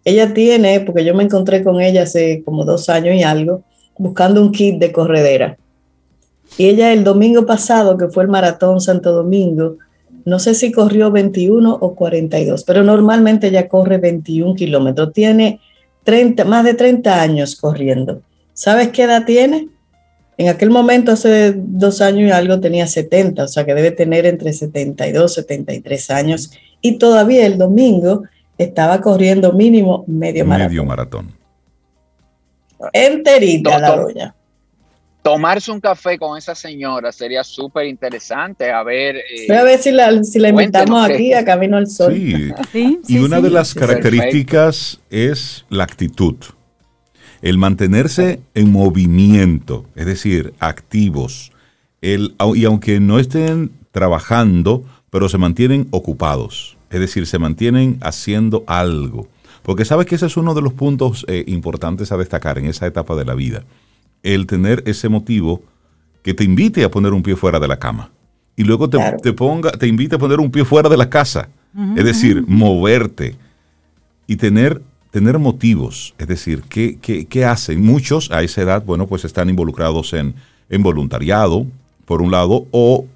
Ella 0.03 0.33
tiene, 0.33 0.81
porque 0.81 1.05
yo 1.05 1.15
me 1.15 1.25
encontré 1.25 1.63
con 1.63 1.83
ella 1.83 2.05
hace 2.05 2.43
como 2.43 2.65
dos 2.65 2.89
años 2.89 3.15
y 3.17 3.23
algo, 3.23 3.65
buscando 3.99 4.41
un 4.41 4.51
kit 4.51 4.79
de 4.79 4.93
corredera. 4.93 5.59
Y 6.59 6.67
ella 6.67 6.93
el 6.93 7.05
domingo 7.05 7.47
pasado, 7.47 7.97
que 7.97 8.09
fue 8.09 8.25
el 8.25 8.29
Maratón 8.29 8.81
Santo 8.81 9.13
Domingo, 9.13 9.77
no 10.25 10.39
sé 10.39 10.55
si 10.55 10.71
corrió 10.71 11.11
21 11.11 11.79
o 11.81 11.95
42, 11.95 12.65
pero 12.65 12.85
normalmente 12.85 13.49
ella 13.49 13.69
corre 13.69 13.99
21 13.99 14.55
kilómetros. 14.55 15.13
Tiene 15.13 15.61
30, 16.05 16.45
más 16.45 16.65
de 16.65 16.75
30 16.75 17.21
años 17.21 17.57
corriendo. 17.57 18.23
¿Sabes 18.53 18.89
qué 18.89 19.05
edad 19.05 19.25
tiene? 19.25 19.69
En 20.37 20.49
aquel 20.49 20.71
momento, 20.71 21.13
hace 21.13 21.55
dos 21.57 22.01
años 22.01 22.29
y 22.29 22.33
algo, 22.33 22.61
tenía 22.61 22.87
70, 22.87 23.45
o 23.45 23.49
sea 23.49 23.65
que 23.65 23.75
debe 23.75 23.91
tener 23.91 24.27
entre 24.27 24.53
72 24.53 25.33
y 25.33 25.35
73 25.35 26.11
años. 26.11 26.51
Y 26.81 26.99
todavía 26.99 27.47
el 27.47 27.59
domingo 27.59 28.25
estaba 28.57 29.01
corriendo 29.01 29.53
mínimo 29.53 30.05
medio, 30.07 30.47
medio 30.47 30.85
maratón. 30.85 31.27
maratón. 31.29 32.91
Enterita 32.93 33.79
la 33.79 33.97
doña 33.97 34.35
tomarse 35.23 35.71
un 35.71 35.81
café 35.81 36.19
con 36.19 36.37
esa 36.39 36.55
señora 36.55 37.13
sería 37.13 37.45
súper 37.45 37.87
interesante. 37.87 38.71
A 38.71 38.83
ver. 38.83 39.17
Eh, 39.17 39.55
a 39.55 39.63
ver 39.63 39.79
si 39.79 39.91
la, 39.93 40.23
si 40.25 40.39
la 40.39 40.49
invitamos 40.49 41.09
aquí 41.09 41.33
a 41.33 41.45
Camino 41.45 41.77
al 41.77 41.89
Sol. 41.89 42.15
Sí. 42.15 42.53
¿Sí? 42.73 43.01
y 43.09 43.19
una 43.19 43.37
sí, 43.37 43.43
de 43.43 43.51
las 43.51 43.75
características 43.75 45.01
perfecto. 45.09 45.33
es 45.33 45.65
la 45.69 45.85
actitud. 45.85 46.37
El 47.43 47.57
mantenerse 47.57 48.41
en 48.55 48.71
movimiento, 48.71 49.87
es 49.95 50.07
decir, 50.07 50.53
activos. 50.59 51.53
El, 52.03 52.35
y 52.55 52.65
aunque 52.65 53.01
no 53.01 53.19
estén 53.19 53.73
trabajando, 53.93 54.85
pero 55.11 55.29
se 55.29 55.39
mantienen 55.39 55.89
ocupados. 55.91 56.77
Es 56.91 57.01
decir, 57.01 57.27
se 57.27 57.39
mantienen 57.39 57.99
haciendo 58.03 58.65
algo. 58.67 59.29
Porque 59.63 59.85
sabes 59.85 60.07
que 60.07 60.17
ese 60.17 60.27
es 60.27 60.37
uno 60.37 60.55
de 60.55 60.63
los 60.63 60.73
puntos 60.73 61.25
eh, 61.29 61.45
importantes 61.47 62.13
a 62.13 62.17
destacar 62.17 62.59
en 62.59 62.67
esa 62.67 62.87
etapa 62.87 63.15
de 63.17 63.25
la 63.25 63.35
vida 63.35 63.65
el 64.23 64.47
tener 64.47 64.83
ese 64.87 65.09
motivo 65.09 65.63
que 66.23 66.35
te 66.35 66.45
invite 66.45 66.85
a 66.85 66.91
poner 66.91 67.13
un 67.13 67.23
pie 67.23 67.37
fuera 67.37 67.59
de 67.59 67.69
la 67.69 67.79
cama 67.79 68.11
y 68.57 68.65
luego 68.65 68.91
te, 68.91 68.99
claro. 68.99 69.17
te 69.19 69.33
ponga, 69.33 69.71
te 69.73 69.87
invite 69.87 70.17
a 70.17 70.19
poner 70.19 70.39
un 70.39 70.51
pie 70.51 70.67
fuera 70.67 70.89
de 70.89 70.97
la 70.97 71.09
casa. 71.09 71.49
Uh 71.75 71.81
-huh. 71.81 71.99
Es 71.99 72.05
decir, 72.05 72.45
moverte 72.47 73.37
y 74.27 74.37
tener, 74.37 74.83
tener 75.11 75.39
motivos. 75.39 76.15
Es 76.19 76.29
decir, 76.29 76.63
¿qué, 76.69 76.99
qué, 77.01 77.25
qué 77.25 77.45
hacen? 77.47 77.83
Muchos 77.83 78.31
a 78.31 78.43
esa 78.43 78.61
edad, 78.61 78.85
bueno, 78.85 79.07
pues 79.07 79.25
están 79.25 79.49
involucrados 79.49 80.13
en, 80.13 80.35
en 80.69 80.83
voluntariado, 80.83 81.67
por 82.05 82.21
un 82.21 82.31
lado, 82.31 82.67
o 82.71 83.07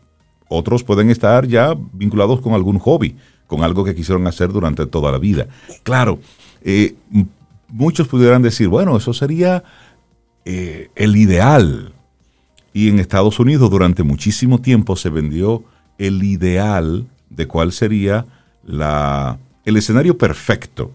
otros 0.49 0.83
pueden 0.83 1.11
estar 1.11 1.47
ya 1.47 1.75
vinculados 1.93 2.41
con 2.41 2.55
algún 2.55 2.79
hobby, 2.79 3.15
con 3.47 3.63
algo 3.63 3.85
que 3.85 3.95
quisieron 3.95 4.27
hacer 4.27 4.49
durante 4.51 4.87
toda 4.87 5.13
la 5.13 5.19
vida. 5.19 5.47
Claro, 5.83 6.21
eh, 6.63 6.95
muchos 7.69 8.09
pudieran 8.09 8.41
decir, 8.41 8.69
bueno, 8.69 8.97
eso 8.97 9.13
sería 9.13 9.63
eh, 10.45 10.91
el 10.95 11.17
ideal. 11.17 11.93
Y 12.73 12.89
en 12.89 12.99
Estados 12.99 13.39
Unidos 13.39 13.71
durante 13.71 14.03
muchísimo 14.03 14.61
tiempo 14.61 14.97
se 14.97 15.09
vendió 15.09 15.63
el 15.99 16.23
ideal 16.23 17.07
de 17.31 17.47
cuál 17.47 17.73
sería 17.73 18.27
la, 18.65 19.39
el 19.65 19.77
escenario 19.77 20.19
perfecto 20.19 20.91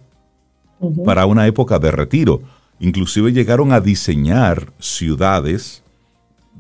para 1.06 1.26
una 1.26 1.48
época 1.48 1.80
de 1.80 1.92
retiro. 1.92 2.42
Inclusive 2.80 3.32
llegaron 3.32 3.72
a 3.72 3.82
diseñar 3.82 4.72
ciudades 4.80 5.84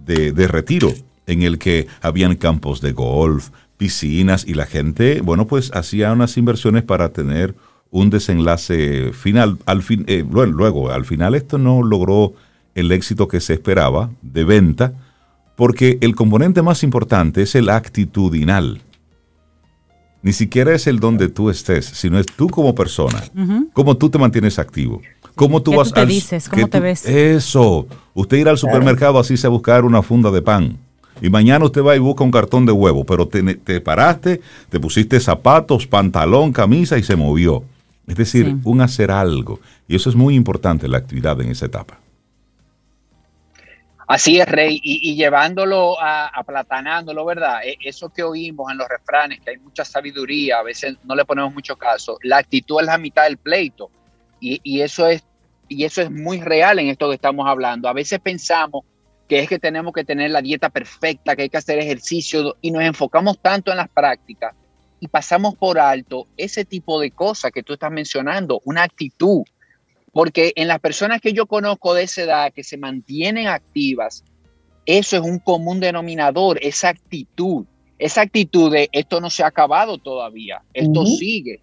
de, 0.05 0.31
de 0.31 0.47
retiro 0.47 0.93
en 1.27 1.43
el 1.43 1.57
que 1.57 1.87
habían 2.01 2.35
campos 2.35 2.81
de 2.81 2.91
golf, 2.91 3.49
piscinas 3.77 4.45
y 4.45 4.55
la 4.55 4.65
gente, 4.65 5.21
bueno, 5.21 5.47
pues 5.47 5.71
hacía 5.73 6.11
unas 6.11 6.37
inversiones 6.37 6.83
para 6.83 7.09
tener 7.09 7.55
un 7.91 8.09
desenlace 8.09 9.13
final. 9.13 9.57
Al 9.65 9.81
fin, 9.81 10.03
eh, 10.07 10.25
luego, 10.29 10.91
al 10.91 11.05
final 11.05 11.33
esto 11.33 11.57
no 11.57 11.81
logró 11.81 12.33
el 12.80 12.91
éxito 12.91 13.27
que 13.27 13.39
se 13.41 13.53
esperaba 13.53 14.09
de 14.21 14.43
venta, 14.43 14.93
porque 15.55 15.97
el 16.01 16.15
componente 16.15 16.61
más 16.61 16.84
importante 16.84 17.41
es 17.41 17.55
el 17.55 17.69
actitudinal. 17.69 18.82
Ni 20.21 20.34
siquiera 20.34 20.73
es 20.73 20.88
el 20.88 20.99
donde 20.99 21.30
tú 21.30 21.49
estés, 21.49 21.86
sino 21.86 22.19
es 22.19 22.25
tú 22.25 22.47
como 22.47 22.75
persona, 22.75 23.23
cómo 23.73 23.95
tú 23.95 24.09
te 24.09 24.17
mantienes 24.17 24.59
activo. 24.59 25.01
¿Cómo 25.36 25.61
tú 25.61 25.71
¿Qué 25.71 25.77
vas 25.77 25.88
tú 25.89 25.93
te 25.93 26.05
dices? 26.05 26.49
¿Cómo 26.49 26.67
te 26.67 26.82
ves? 26.82 27.05
Eso. 27.05 27.88
Usted 28.13 28.38
ir 28.38 28.49
al 28.49 28.57
supermercado 28.57 29.19
así 29.19 29.38
se 29.38 29.47
a 29.47 29.49
buscar 29.49 29.86
una 29.86 30.01
funda 30.01 30.30
de 30.32 30.41
pan. 30.41 30.77
Y 31.21 31.30
mañana 31.30 31.63
usted 31.63 31.82
va 31.84 31.95
y 31.95 31.99
busca 31.99 32.25
un 32.25 32.32
cartón 32.32 32.65
de 32.65 32.73
huevo, 32.73 33.05
pero 33.05 33.27
te, 33.27 33.41
te 33.55 33.80
paraste, 33.80 34.41
te 34.69 34.80
pusiste 34.80 35.19
zapatos, 35.21 35.88
pantalón, 35.88 36.51
camisa 36.51 36.97
y 36.97 37.03
se 37.03 37.15
movió. 37.15 37.63
Es 38.07 38.15
decir, 38.15 38.47
Sí. 38.47 38.57
un 38.63 38.82
hacer 38.82 39.11
algo. 39.11 39.59
Y 39.88 39.95
eso 39.95 40.09
es 40.09 40.15
muy 40.15 40.36
importante, 40.36 40.88
la 40.89 40.97
actividad 40.97 41.39
en 41.39 41.51
esa 41.51 41.67
etapa. 41.67 41.99
Así 44.10 44.39
es, 44.39 44.47
Rey, 44.47 44.80
y, 44.82 45.14
llevándolo 45.16 46.01
a, 46.01 46.30
aplatanándolo, 46.30 47.26
¿verdad? 47.26 47.60
E- 47.64 47.78
Eso 47.80 48.10
que 48.10 48.24
oímos 48.24 48.72
en 48.72 48.80
los 48.80 48.88
refranes, 48.89 49.39
que 49.39 49.51
hay 49.51 49.57
mucha 49.57 49.86
sabiduría, 49.86 50.57
a 50.57 50.64
veces 50.64 50.97
no 51.03 51.16
le 51.16 51.26
ponemos 51.26 51.53
mucho 51.53 51.76
caso. 51.76 52.18
La 52.24 52.38
actitud 52.38 52.80
es 52.80 52.88
la 52.88 52.97
mitad 52.97 53.26
del 53.26 53.38
pleito, 53.38 53.91
y, 54.39 54.60
y 54.64 54.82
eso 54.82 55.07
es 55.07 55.24
y 55.68 55.84
eso 55.86 56.01
es 56.01 56.10
muy 56.10 56.41
real 56.41 56.80
en 56.80 56.88
esto 56.88 57.07
que 57.07 57.14
estamos 57.16 57.47
hablando. 57.47 57.88
A 57.88 57.93
veces 57.93 58.20
pensamos 58.20 58.84
que 59.28 59.41
es 59.41 59.47
que 59.47 59.60
tenemos 59.60 59.93
que 59.93 60.03
tener 60.03 60.32
la 60.32 60.41
dieta 60.41 60.70
perfecta, 60.72 61.36
que 61.36 61.43
hay 61.43 61.49
que 61.51 61.57
hacer 61.57 61.78
ejercicio, 61.78 62.57
y 62.62 62.72
nos 62.72 62.82
enfocamos 62.82 63.38
tanto 63.39 63.70
en 63.70 63.78
las 63.78 63.89
prácticas 63.89 64.55
y 64.99 65.07
pasamos 65.07 65.53
por 65.55 65.78
alto 65.80 66.28
ese 66.36 66.66
tipo 66.66 66.99
de 66.99 67.12
cosas 67.12 67.51
que 67.51 67.62
tú 67.62 67.74
estás 67.74 67.91
mencionando, 67.91 68.60
una 68.66 68.82
actitud. 68.82 69.43
Porque 70.12 70.53
en 70.55 70.68
las 70.68 70.80
personas 70.80 71.22
que 71.22 71.34
yo 71.34 71.45
conozco 71.45 71.93
de 71.93 72.03
esa 72.03 72.24
edad 72.24 72.53
que 72.53 72.64
se 72.64 72.78
mantienen 72.78 73.47
activas, 73.47 74.24
eso 74.86 75.18
es 75.18 75.22
un 75.22 75.39
común 75.39 75.80
denominador, 75.80 76.57
esa 76.62 76.89
actitud, 76.89 77.66
esa 77.99 78.22
actitud 78.22 78.72
de 78.72 78.89
esto 78.91 79.22
no 79.22 79.30
se 79.30 79.43
ha 79.43 79.47
acabado 79.47 79.97
todavía, 79.97 80.62
esto 80.74 81.05
sigue. 81.05 81.62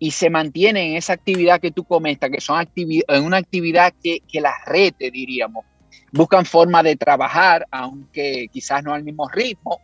Y 0.00 0.12
se 0.12 0.30
mantiene 0.30 0.90
en 0.90 0.96
esa 0.96 1.14
actividad 1.14 1.60
que 1.60 1.70
tú 1.70 1.84
comentas, 1.84 2.30
que 2.30 2.40
son 2.40 2.68
en 2.76 3.24
una 3.24 3.38
actividad 3.38 3.92
que, 4.02 4.20
que 4.20 4.40
las 4.40 4.54
rete, 4.66 5.10
diríamos. 5.10 5.64
Buscan 6.12 6.44
forma 6.44 6.82
de 6.82 6.94
trabajar, 6.94 7.66
aunque 7.70 8.48
quizás 8.52 8.84
no 8.84 8.94
al 8.94 9.02
mismo 9.02 9.28
ritmo, 9.28 9.80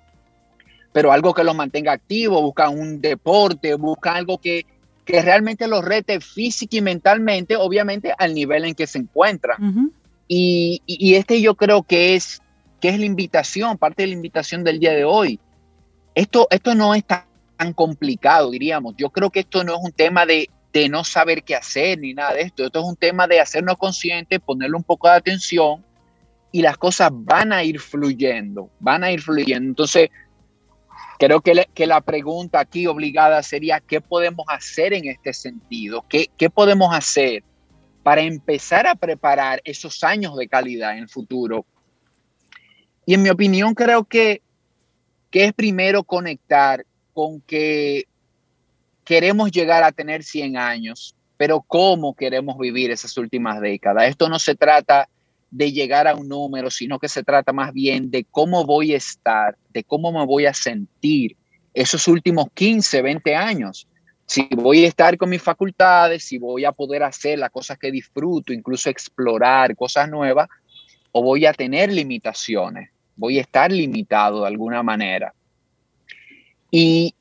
pero 0.92 1.10
algo 1.10 1.34
que 1.34 1.42
los 1.42 1.56
mantenga 1.56 1.92
activos, 1.92 2.40
buscan 2.40 2.78
un 2.78 3.00
deporte, 3.00 3.74
buscan 3.74 4.16
algo 4.16 4.38
que, 4.38 4.64
que 5.04 5.20
realmente 5.22 5.68
los 5.68 5.84
rete 5.84 6.20
física 6.20 6.76
y 6.76 6.80
mentalmente, 6.80 7.56
obviamente 7.56 8.14
al 8.16 8.34
nivel 8.34 8.64
en 8.64 8.74
que 8.74 8.86
se 8.86 8.98
encuentran. 8.98 9.62
Ujú. 9.62 9.92
Y, 10.28 10.80
y- 10.86 11.10
y 11.10 11.14
este 11.16 11.40
yo 11.40 11.54
creo 11.54 11.82
que 11.82 12.14
es, 12.14 12.40
que 12.80 12.88
es 12.88 12.98
la 12.98 13.04
invitación, 13.04 13.76
parte 13.78 14.02
de 14.02 14.08
la 14.08 14.14
invitación 14.14 14.64
del 14.64 14.80
día 14.80 14.92
de 14.92 15.04
hoy. 15.04 15.38
Esto, 16.14 16.46
esto 16.50 16.74
no 16.74 16.94
es 16.94 17.04
tan, 17.04 17.24
tan 17.56 17.72
complicado, 17.72 18.50
diríamos. 18.50 18.94
Yo 18.96 19.10
creo 19.10 19.30
que 19.30 19.40
esto 19.40 19.62
no 19.64 19.74
es 19.74 19.80
un 19.82 19.92
tema 19.92 20.24
de, 20.26 20.48
de 20.72 20.88
no 20.88 21.04
saber 21.04 21.42
qué 21.44 21.54
hacer 21.54 21.98
ni 21.98 22.14
nada 22.14 22.34
de 22.34 22.42
esto. 22.42 22.64
Esto 22.64 22.80
es 22.80 22.86
un 22.86 22.96
tema 22.96 23.26
de 23.26 23.40
hacernos 23.40 23.76
conscientes, 23.76 24.40
ponerle 24.40 24.76
un 24.76 24.84
poco 24.84 25.08
de 25.08 25.14
atención 25.16 25.84
y 26.52 26.62
las 26.62 26.78
cosas 26.78 27.10
van 27.12 27.52
a 27.52 27.64
ir 27.64 27.80
fluyendo, 27.80 28.70
van 28.80 29.02
a 29.04 29.10
ir 29.10 29.20
fluyendo. 29.20 29.68
Entonces, 29.68 30.08
creo 31.18 31.40
que, 31.40 31.86
la 31.86 32.00
pregunta 32.00 32.60
aquí 32.60 32.86
obligada 32.86 33.42
sería, 33.42 33.80
¿qué 33.80 34.00
podemos 34.00 34.46
hacer 34.48 34.92
en 34.92 35.08
este 35.08 35.32
sentido? 35.32 36.04
¿Qué, 36.08 36.30
qué 36.36 36.50
podemos 36.50 36.94
hacer 36.94 37.42
para 38.02 38.22
empezar 38.22 38.86
a 38.86 38.94
preparar 38.94 39.60
esos 39.64 40.04
años 40.04 40.36
de 40.36 40.48
calidad 40.48 40.92
en 40.92 41.04
el 41.04 41.08
futuro? 41.08 41.66
Y 43.06 43.14
en 43.14 43.22
mi 43.22 43.30
opinión, 43.30 43.74
creo 43.74 44.04
que, 44.04 44.42
que 45.30 45.44
es 45.44 45.52
primero 45.52 46.04
conectar 46.04 46.84
con 47.12 47.40
que 47.42 48.04
queremos 49.04 49.50
llegar 49.50 49.82
a 49.84 49.92
tener 49.92 50.22
100 50.22 50.56
años, 50.56 51.14
pero 51.36 51.60
cómo 51.60 52.14
queremos 52.14 52.58
vivir 52.58 52.90
esas 52.90 53.16
últimas 53.18 53.60
décadas. 53.60 54.08
Esto 54.08 54.28
no 54.28 54.38
se 54.38 54.54
trata 54.54 55.08
de 55.54 55.70
llegar 55.70 56.08
a 56.08 56.16
un 56.16 56.28
número, 56.28 56.68
sino 56.68 56.98
que 56.98 57.08
se 57.08 57.22
trata 57.22 57.52
más 57.52 57.72
bien 57.72 58.10
de 58.10 58.24
cómo 58.24 58.66
voy 58.66 58.92
a 58.92 58.96
estar, 58.96 59.56
de 59.72 59.84
cómo 59.84 60.10
me 60.10 60.26
voy 60.26 60.46
a 60.46 60.52
sentir 60.52 61.36
esos 61.72 62.08
últimos 62.08 62.46
15, 62.54 63.02
20 63.02 63.36
años. 63.36 63.86
Si 64.26 64.48
voy 64.50 64.84
a 64.84 64.88
estar 64.88 65.16
con 65.16 65.30
mis 65.30 65.40
facultades, 65.40 66.24
si 66.24 66.38
voy 66.38 66.64
a 66.64 66.72
poder 66.72 67.04
hacer 67.04 67.38
las 67.38 67.50
cosas 67.50 67.78
que 67.78 67.92
disfruto, 67.92 68.52
incluso 68.52 68.90
explorar 68.90 69.76
cosas 69.76 70.10
nuevas, 70.10 70.48
o 71.12 71.22
voy 71.22 71.46
a 71.46 71.52
tener 71.52 71.92
limitaciones, 71.92 72.90
voy 73.14 73.38
a 73.38 73.42
estar 73.42 73.70
limitado 73.70 74.40
de 74.40 74.48
alguna 74.48 74.82
manera. 74.82 75.32
Y, 76.68 77.14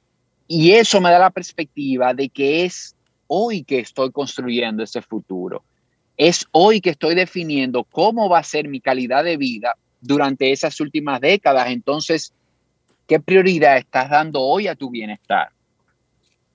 y 0.48 0.72
eso 0.72 1.00
me 1.00 1.12
da 1.12 1.20
la 1.20 1.30
perspectiva 1.30 2.16
de 2.16 2.30
que 2.30 2.66
es 2.66 2.96
hoy 3.28 3.64
que 3.64 3.78
estoy 3.78 4.12
construyendo 4.12 4.82
ese 4.82 5.04
futuro. 5.04 5.64
Es 6.18 6.46
hoy 6.52 6.80
que 6.82 6.92
estoy 6.92 7.16
definiendo 7.16 7.84
cómo 7.86 8.30
va 8.30 8.40
a 8.40 8.44
ser 8.44 8.68
mi 8.68 8.80
calidad 8.80 9.24
de 9.24 9.38
vida 9.38 9.76
durante 10.00 10.52
esas 10.52 10.80
últimas 10.80 11.20
décadas. 11.22 11.70
Entonces, 11.70 12.34
¿qué 13.08 13.20
prioridad 13.20 13.78
estás 13.78 14.10
dando 14.10 14.42
hoy 14.42 14.68
a 14.68 14.76
tu 14.76 14.90
bienestar? 14.90 15.50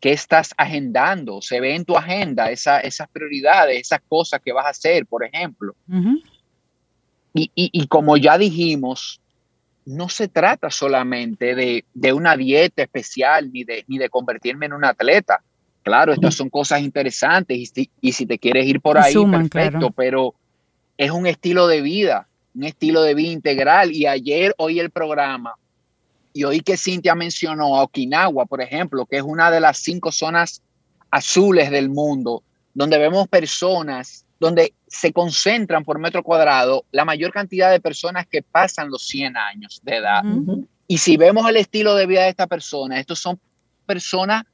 ¿Qué 0.00 0.12
estás 0.12 0.54
agendando? 0.56 1.42
Se 1.42 1.60
ve 1.60 1.74
en 1.74 1.84
tu 1.84 1.96
agenda 1.96 2.50
esa, 2.52 2.78
esas 2.80 3.08
prioridades, 3.08 3.80
esas 3.80 4.00
cosas 4.08 4.40
que 4.44 4.52
vas 4.52 4.66
a 4.66 4.70
hacer, 4.70 5.06
por 5.06 5.24
ejemplo. 5.24 5.74
Y, 7.34 7.50
y- 7.54 7.70
y 7.72 7.86
como 7.88 8.16
ya 8.16 8.38
dijimos, 8.38 9.20
no 9.84 10.08
se 10.08 10.28
trata 10.28 10.70
solamente 10.70 11.54
de, 11.54 11.84
de 11.94 12.12
una 12.12 12.36
dieta 12.36 12.82
especial 12.82 13.50
ni 13.52 13.64
de, 13.64 13.84
ni 13.88 13.98
de 13.98 14.08
convertirme 14.08 14.66
en 14.66 14.74
un 14.74 14.84
atleta. 14.84 15.42
Claro, 15.88 16.12
estas 16.12 16.34
son 16.34 16.50
cosas 16.50 16.82
interesantes 16.82 17.56
y 17.56 17.66
si, 17.66 17.90
y 18.00 18.12
si 18.12 18.26
te 18.26 18.38
quieres 18.38 18.66
ir 18.66 18.80
por 18.80 18.98
ahí, 18.98 19.12
suman, 19.12 19.48
perfecto, 19.48 19.78
claro. 19.78 19.94
pero 19.96 20.34
es 20.98 21.10
un 21.10 21.26
estilo 21.26 21.66
de 21.66 21.80
vida, 21.80 22.28
un 22.54 22.64
estilo 22.64 23.02
de 23.02 23.14
vida 23.14 23.32
integral. 23.32 23.90
Y 23.92 24.06
ayer 24.06 24.54
oí 24.58 24.80
el 24.80 24.90
programa 24.90 25.54
y 26.34 26.44
oí 26.44 26.60
que 26.60 26.76
Cintia 26.76 27.14
mencionó 27.14 27.76
a 27.76 27.84
Okinawa, 27.84 28.44
por 28.46 28.60
ejemplo, 28.60 29.06
que 29.06 29.16
es 29.16 29.22
una 29.22 29.50
de 29.50 29.60
las 29.60 29.78
cinco 29.78 30.12
zonas 30.12 30.62
azules 31.10 31.70
del 31.70 31.88
mundo, 31.88 32.42
donde 32.74 32.98
vemos 32.98 33.26
personas, 33.28 34.26
donde 34.38 34.74
se 34.86 35.12
concentran 35.12 35.84
por 35.84 35.98
metro 35.98 36.22
cuadrado 36.22 36.84
la 36.92 37.04
mayor 37.04 37.32
cantidad 37.32 37.70
de 37.70 37.80
personas 37.80 38.26
que 38.26 38.42
pasan 38.42 38.90
los 38.90 39.06
100 39.06 39.36
años 39.36 39.80
de 39.82 39.96
edad. 39.96 40.22
Y 40.86 40.98
si 40.98 41.16
vemos 41.16 41.48
el 41.48 41.56
estilo 41.56 41.94
de 41.94 42.06
vida 42.06 42.24
de 42.24 42.28
esta 42.28 42.46
persona, 42.46 43.00
estos 43.00 43.18
son 43.18 43.40
personas 43.86 44.44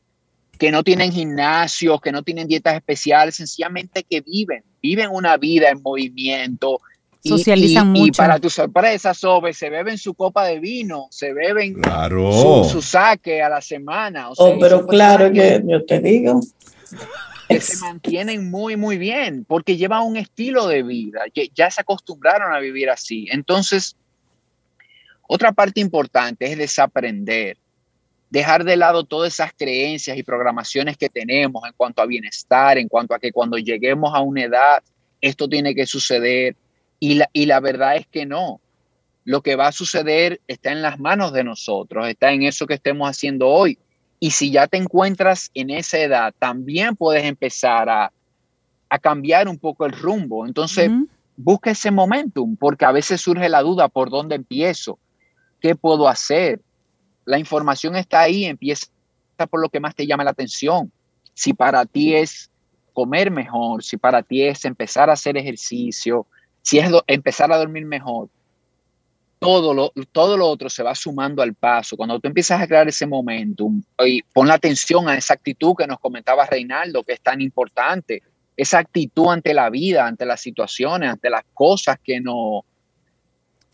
que 0.59 0.71
no 0.71 0.83
tienen 0.85 1.13
gimnasios, 1.13 2.01
que 2.01 2.13
no 2.13 2.23
tienen 2.23 2.47
dietas 2.49 2.75
especiales, 2.77 3.35
sencillamente 3.37 4.05
que 4.09 4.21
viven, 4.21 4.63
viven 4.83 5.11
una 5.13 5.37
vida 5.37 5.69
en 5.71 5.83
movimiento. 5.83 6.81
Y- 7.23 7.31
Socializan 7.31 7.97
y, 7.97 7.99
y 7.99 8.03
mucho. 8.03 8.19
para 8.23 8.39
tu 8.39 8.51
sorpresa, 8.51 9.15
Sobe, 9.15 9.53
se 9.55 9.71
beben 9.71 9.97
su 9.99 10.15
copa 10.15 10.45
de 10.47 10.61
vino, 10.61 11.07
se 11.11 11.33
beben 11.33 11.75
Claro. 11.75 12.31
su, 12.65 12.71
su 12.71 12.83
saque 12.83 13.43
a 13.43 13.49
la 13.49 13.61
semana. 13.63 14.29
O 14.31 14.35
sea, 14.35 14.47
Oh, 14.47 14.59
pero 14.61 14.87
claro 14.87 15.33
que 15.33 15.63
yo 15.67 15.85
te 15.87 16.01
digo. 16.01 16.41
que 17.49 17.61
se 17.61 17.79
mantienen 17.79 18.51
muy, 18.51 18.77
muy 18.77 18.97
bien, 18.99 19.45
porque 19.47 19.77
llevan 19.77 20.03
un 20.03 20.17
estilo 20.17 20.67
de 20.69 20.83
vida, 20.83 21.21
ya, 21.35 21.43
ya 21.55 21.71
se 21.71 21.81
acostumbraron 21.81 22.53
a 22.55 22.59
vivir 22.61 22.91
así. 22.91 23.27
Entonces, 23.31 23.97
otra 25.27 25.53
parte 25.53 25.81
importante 25.81 26.45
es 26.51 26.59
desaprender, 26.59 27.57
dejar 28.35 28.65
de 28.65 28.77
lado 28.77 29.05
todas 29.05 29.33
esas 29.33 29.53
creencias 29.57 30.19
y 30.19 30.25
programaciones 30.25 30.97
que 30.97 31.09
tenemos 31.09 31.63
en 31.65 31.73
cuanto 31.77 32.03
a 32.03 32.07
bienestar, 32.07 32.79
en 32.79 32.89
cuanto 32.89 33.15
a 33.15 33.21
que 33.21 33.31
cuando 33.31 33.59
lleguemos 33.59 34.13
a 34.13 34.23
una 34.23 34.43
edad, 34.43 34.83
esto 35.21 35.49
tiene 35.49 35.73
que 35.73 35.87
suceder. 35.87 36.57
Y 36.99 37.15
la, 37.15 37.31
y 37.33 37.47
la 37.47 37.61
verdad 37.61 37.95
es 37.95 38.09
que 38.09 38.27
no. 38.27 38.61
Lo 39.25 39.41
que 39.41 39.55
va 39.55 39.69
a 39.69 39.73
suceder 39.73 40.41
está 40.49 40.73
en 40.73 40.83
las 40.83 40.99
manos 40.99 41.33
de 41.33 41.45
nosotros, 41.45 42.09
está 42.09 42.33
en 42.33 42.43
eso 42.43 42.67
que 42.67 42.75
estemos 42.75 43.09
haciendo 43.09 43.47
hoy. 43.47 43.79
Y 44.19 44.33
si 44.33 44.51
ya 44.51 44.67
te 44.67 44.79
encuentras 44.79 45.53
en 45.55 45.71
esa 45.71 45.99
edad, 45.99 46.35
también 46.37 46.97
puedes 46.97 47.23
empezar 47.23 47.89
a, 47.89 48.13
a 48.89 48.99
cambiar 48.99 49.47
un 49.47 49.61
poco 49.61 49.87
el 49.87 49.93
rumbo. 49.93 50.45
Entonces, 50.45 50.91
busca 51.37 51.71
ese 51.71 51.93
momentum, 51.93 52.57
porque 52.57 52.85
a 52.85 52.91
veces 52.91 53.21
surge 53.21 53.49
la 53.49 53.63
duda, 53.63 53.87
¿por 53.87 54.11
dónde 54.11 54.35
empiezo? 54.35 54.99
¿Qué 55.61 55.77
puedo 55.77 56.09
hacer? 56.09 56.61
La 57.25 57.39
información 57.39 57.97
está 57.97 58.21
ahí, 58.21 58.45
empieza 58.45 58.87
por 59.51 59.61
lo 59.61 59.69
que 59.69 59.81
más 59.81 59.95
te 59.95 60.07
llama 60.07 60.25
la 60.25 60.31
atención. 60.31 60.93
Si 61.33 61.53
para 61.53 61.85
ti 61.87 62.15
es 62.15 62.51
comer 62.93 63.31
mejor, 63.31 63.83
si 63.83 63.97
para 63.97 64.23
ti 64.23 64.43
es 64.43 64.65
empezar 64.65 65.11
a 65.11 65.15
hacer 65.15 65.37
ejercicio, 65.37 66.27
si 66.63 66.79
es 66.79 66.91
empezar 67.07 67.53
a 67.53 67.59
dormir 67.59 67.85
mejor, 67.85 68.29
todo 69.39 69.75
lo, 69.75 69.93
todo 70.13 70.37
lo 70.39 70.47
otro 70.47 70.71
se 70.71 70.83
va 70.83 70.95
sumando 70.95 71.43
al 71.43 71.55
paso. 71.55 71.97
Cuando 71.97 72.19
tú 72.19 72.29
empiezas 72.29 72.63
a 72.63 72.67
crear 72.67 72.89
ese 72.89 73.07
momentum 73.07 73.83
y 74.07 74.23
pon 74.23 74.49
la 74.49 74.55
atención 74.55 75.09
a 75.09 75.17
esa 75.17 75.35
actitud 75.35 75.75
que 75.77 75.87
nos 75.87 76.01
comentaba 76.01 76.47
Reinaldo, 76.47 77.03
que 77.03 77.13
es 77.13 77.21
tan 77.21 77.43
importante, 77.43 78.23
esa 78.57 78.79
actitud 78.79 79.29
ante 79.29 79.53
la 79.53 79.69
vida, 79.69 80.07
ante 80.07 80.25
las 80.25 80.41
situaciones, 80.41 81.11
ante 81.11 81.29
las 81.29 81.43
cosas 81.53 81.99
que 82.03 82.21
no, 82.21 82.65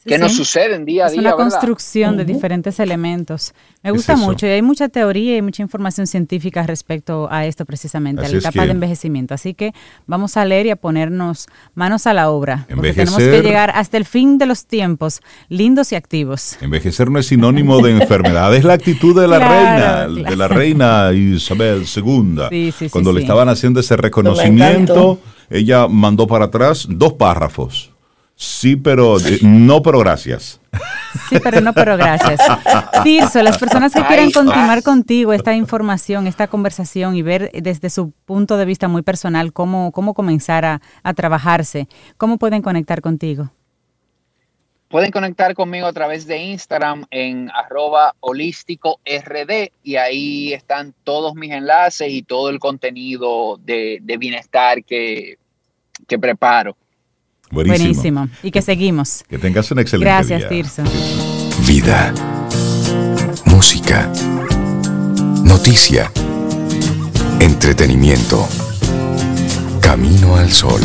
que 0.04 0.18
nos 0.18 0.34
suceden 0.34 0.84
día 0.84 1.06
a 1.06 1.10
día. 1.10 1.20
Es 1.20 1.26
una 1.26 1.32
construcción 1.32 2.16
de 2.16 2.24
diferentes 2.24 2.80
elementos. 2.80 3.52
Me 3.82 3.90
gusta 3.90 4.16
mucho 4.16 4.46
y 4.46 4.50
hay 4.50 4.62
mucha 4.62 4.88
teoría 4.88 5.36
y 5.36 5.42
mucha 5.42 5.62
información 5.62 6.06
científica 6.06 6.62
respecto 6.62 7.28
a 7.30 7.46
esto 7.46 7.66
precisamente, 7.66 8.24
a 8.24 8.28
la 8.28 8.38
etapa 8.38 8.64
de 8.64 8.72
envejecimiento. 8.72 9.34
Así 9.34 9.54
que 9.54 9.72
vamos 10.06 10.36
a 10.36 10.44
leer 10.44 10.66
y 10.66 10.70
a 10.70 10.76
ponernos 10.76 11.46
manos 11.74 12.06
a 12.06 12.14
la 12.14 12.30
obra. 12.30 12.66
Porque 12.74 12.94
tenemos 12.94 13.18
que 13.18 13.42
llegar 13.42 13.72
hasta 13.74 13.96
el 13.96 14.04
fin 14.04 14.38
de 14.38 14.46
los 14.46 14.66
tiempos, 14.66 15.20
lindos 15.48 15.92
y 15.92 15.96
activos. 15.96 16.56
Envejecer 16.60 17.10
no 17.10 17.18
es 17.18 17.26
sinónimo 17.26 17.82
de 17.82 17.92
enfermedad, 17.92 18.54
es 18.54 18.64
la 18.64 18.74
actitud 18.74 19.20
de 19.20 19.28
la 19.28 19.38
reina, 19.38 20.08
de 20.08 20.36
la 20.36 20.48
reina 20.48 21.12
Isabel 21.12 21.84
II. 21.84 22.72
Cuando 22.90 23.12
le 23.12 23.20
estaban 23.20 23.48
haciendo 23.48 23.80
ese 23.80 23.96
reconocimiento, 23.96 25.20
ella 25.50 25.88
mandó 25.88 26.26
para 26.26 26.46
atrás 26.46 26.86
dos 26.88 27.14
párrafos 27.14 27.90
Sí, 28.40 28.74
pero 28.74 29.18
no, 29.42 29.82
pero 29.82 29.98
gracias. 29.98 30.62
Sí, 31.28 31.36
pero 31.42 31.60
no, 31.60 31.74
pero 31.74 31.98
gracias. 31.98 32.40
Tirso, 33.04 33.42
las 33.42 33.58
personas 33.58 33.92
que 33.92 34.02
quieran 34.02 34.30
continuar 34.30 34.82
contigo 34.82 35.34
esta 35.34 35.52
información, 35.52 36.26
esta 36.26 36.46
conversación 36.46 37.14
y 37.14 37.20
ver 37.20 37.50
desde 37.52 37.90
su 37.90 38.12
punto 38.24 38.56
de 38.56 38.64
vista 38.64 38.88
muy 38.88 39.02
personal 39.02 39.52
cómo, 39.52 39.92
cómo 39.92 40.14
comenzar 40.14 40.64
a, 40.64 40.80
trabajarse, 41.14 41.86
¿cómo 42.16 42.38
pueden 42.38 42.62
conectar 42.62 43.02
contigo? 43.02 43.50
Pueden 44.88 45.10
conectar 45.10 45.52
conmigo 45.52 45.86
a 45.86 45.92
través 45.92 46.26
de 46.26 46.38
Instagram 46.38 47.04
en 47.10 47.50
arroba 47.50 48.14
holístico 48.20 49.00
rd 49.04 49.70
y 49.82 49.96
ahí 49.96 50.54
están 50.54 50.94
todos 51.04 51.34
mis 51.34 51.52
enlaces 51.52 52.10
y 52.10 52.22
todo 52.22 52.48
el 52.48 52.58
contenido 52.58 53.58
de, 53.62 54.00
bienestar 54.18 54.82
que, 54.82 55.36
que 56.08 56.18
preparo. 56.18 56.74
Buenísimo. 57.50 58.28
Y 58.42 58.50
que 58.50 58.62
seguimos. 58.62 59.24
Que 59.28 59.38
tengas 59.38 59.70
un 59.70 59.80
excelente 59.80 60.10
Gracias, 60.10 60.48
Tirso. 60.48 60.82
Vida. 61.66 62.12
Música. 63.46 64.10
Noticia. 65.44 66.10
Entretenimiento. 67.40 68.46
Camino 69.80 70.36
al 70.36 70.50
sol. 70.50 70.80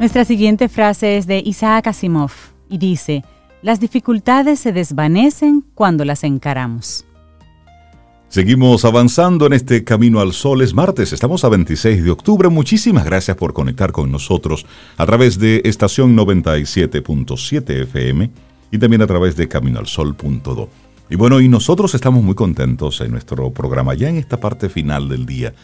Nuestra 0.00 0.24
siguiente 0.24 0.68
frase 0.68 1.16
es 1.16 1.26
de 1.26 1.42
Isaac 1.44 1.86
Asimov 1.86 2.32
y 2.68 2.78
dice, 2.78 3.24
las 3.62 3.80
dificultades 3.80 4.60
se 4.60 4.72
desvanecen 4.72 5.64
cuando 5.74 6.04
las 6.04 6.24
encaramos. 6.24 7.06
Seguimos 8.34 8.84
avanzando 8.84 9.46
en 9.46 9.52
este 9.52 9.84
camino 9.84 10.18
al 10.18 10.32
sol. 10.32 10.60
Es 10.62 10.74
martes, 10.74 11.12
estamos 11.12 11.44
a 11.44 11.48
26 11.48 12.02
de 12.02 12.10
octubre. 12.10 12.48
Muchísimas 12.48 13.04
gracias 13.04 13.36
por 13.36 13.52
conectar 13.52 13.92
con 13.92 14.10
nosotros 14.10 14.66
a 14.96 15.06
través 15.06 15.38
de 15.38 15.62
estación 15.64 16.16
97.7 16.16 17.82
FM 17.82 18.28
y 18.72 18.78
también 18.78 19.02
a 19.02 19.06
través 19.06 19.36
de 19.36 19.46
caminoalsol.do. 19.46 20.68
Y 21.10 21.14
bueno, 21.14 21.40
y 21.40 21.48
nosotros 21.48 21.94
estamos 21.94 22.24
muy 22.24 22.34
contentos 22.34 23.00
en 23.02 23.12
nuestro 23.12 23.52
programa, 23.52 23.94
ya 23.94 24.08
en 24.08 24.16
esta 24.16 24.40
parte 24.40 24.68
final 24.68 25.08
del 25.08 25.26
día, 25.26 25.54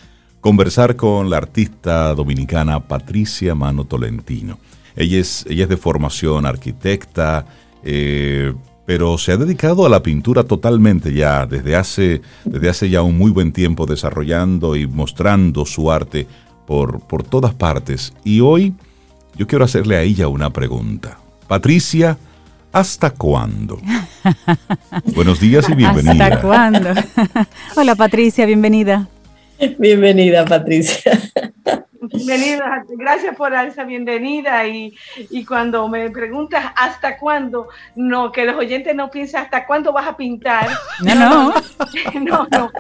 conversar 0.41 0.95
con 0.95 1.29
la 1.29 1.39
artista 1.39 2.15
dominicana 2.15 2.87
Patricia 2.87 3.57
Mano 3.57 3.85
Tolentino. 3.85 4.61
Ella 4.95 5.19
es, 5.19 5.45
ella 5.49 5.65
es 5.65 5.71
de 5.71 5.77
formación 5.77 6.47
arquitecta, 6.47 7.47
eh, 7.83 8.55
pero 8.91 9.17
se 9.19 9.31
ha 9.31 9.37
dedicado 9.37 9.87
a 9.87 9.89
la 9.89 10.03
pintura 10.03 10.43
totalmente 10.43 11.15
ya, 11.15 11.47
desde 11.47 11.77
hace, 11.77 12.23
desde 12.45 12.69
hace 12.69 12.91
ya 12.91 13.03
un 13.03 13.17
muy 13.17 13.31
buen 13.31 13.53
tiempo 13.53 13.87
desarrollando 13.87 14.75
y 14.75 14.89
mostrando 14.89 15.65
su 15.65 15.93
arte 15.93 16.27
por, 16.67 16.99
por 17.07 17.23
todas 17.23 17.55
partes. 17.55 18.13
Y 18.25 18.41
hoy 18.41 18.75
yo 19.37 19.47
quiero 19.47 19.65
hacerle 19.65 19.97
a 19.97 20.03
ella 20.03 20.27
una 20.27 20.51
pregunta. 20.51 21.19
Patricia, 21.47 22.19
¿hasta 22.73 23.11
cuándo? 23.11 23.81
Buenos 25.15 25.39
días 25.39 25.69
y 25.69 25.75
bienvenida. 25.75 26.25
¿Hasta 26.25 26.41
cuándo? 26.41 26.89
Hola 27.77 27.95
Patricia, 27.95 28.45
bienvenida. 28.45 29.07
Bienvenida 29.79 30.45
Patricia. 30.45 31.30
Bienvenida, 32.13 32.85
gracias 32.89 33.37
por 33.37 33.55
esa 33.55 33.85
bienvenida 33.85 34.67
y, 34.67 34.97
cuando 35.47 35.87
me 35.89 36.11
preguntas 36.11 36.73
hasta 36.77 37.17
cuándo, 37.17 37.69
no, 37.95 38.33
que 38.33 38.45
los 38.45 38.57
oyentes 38.57 38.97
no 38.97 39.11
piensen 39.11 39.43
hasta 39.43 39.65
cuándo 39.65 39.93
vas 39.93 40.09
a 40.09 40.17
pintar. 40.17 40.69
No, 41.05 41.15
no. 41.15 41.55
No, 42.21 42.49
no. 42.51 42.71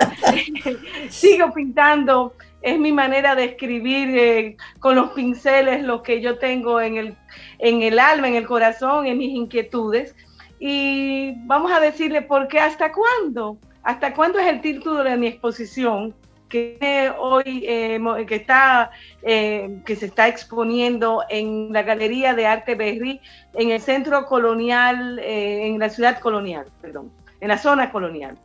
Sigo 1.11 1.53
pintando, 1.53 2.35
es 2.61 2.79
mi 2.79 2.93
manera 2.93 3.37
de 3.37 3.45
escribir 3.45 4.19
eh, 4.19 4.57
con 4.81 4.97
los 4.97 5.11
pinceles 5.11 5.85
lo 5.85 6.03
que 6.03 6.21
yo 6.21 6.39
tengo 6.39 6.81
en 6.81 6.97
el, 6.97 7.17
en 7.59 7.83
el 7.83 7.99
alma, 8.01 8.29
en 8.29 8.35
el 8.35 8.47
corazón, 8.47 9.07
en 9.07 9.19
mis 9.19 9.31
inquietudes. 9.31 10.15
Y 10.59 11.35
vamos 11.47 11.71
a 11.73 11.79
decirle 11.79 12.23
por 12.23 12.49
qué 12.49 12.59
hasta 12.59 12.93
cuándo. 12.93 13.59
¿Hasta 13.83 14.13
cuándo 14.13 14.39
es 14.39 14.47
el 14.47 14.61
título 14.61 15.05
de 15.05 15.17
mi 15.17 15.29
exposición? 15.29 16.15
Que 16.51 17.11
hoy 17.19 17.65
eh, 17.67 17.99
que 18.27 18.35
está 18.35 18.91
eh, 19.23 19.81
que 19.87 19.97
se 19.97 20.07
está 20.07 20.29
exponiendo 20.29 21.23
en 21.31 21.73
la 21.73 21.83
Galería 21.83 22.35
de 22.35 22.47
Arte 22.47 22.75
Berry 22.75 23.21
en 23.55 23.71
el 23.71 23.81
centro 23.81 24.27
colonial 24.27 25.19
eh, 25.21 25.67
en 25.67 25.79
la 25.79 25.89
ciudad 25.89 26.19
colonial 26.19 26.67
perdón 26.83 27.11
en 27.41 27.49
la 27.49 27.57
zona 27.57 27.91
colonial. 27.91 28.37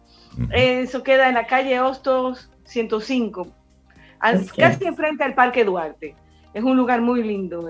Eso 0.51 1.03
queda 1.03 1.27
en 1.27 1.33
la 1.33 1.47
calle 1.47 1.81
Hostos 1.81 2.49
105 2.63 3.47
casi 4.55 4.85
enfrente 4.85 5.23
al 5.23 5.33
Parque 5.33 5.65
Duarte. 5.65 6.15
Es 6.53 6.63
un 6.63 6.77
lugar 6.77 7.01
muy 7.01 7.21
lindo 7.21 7.67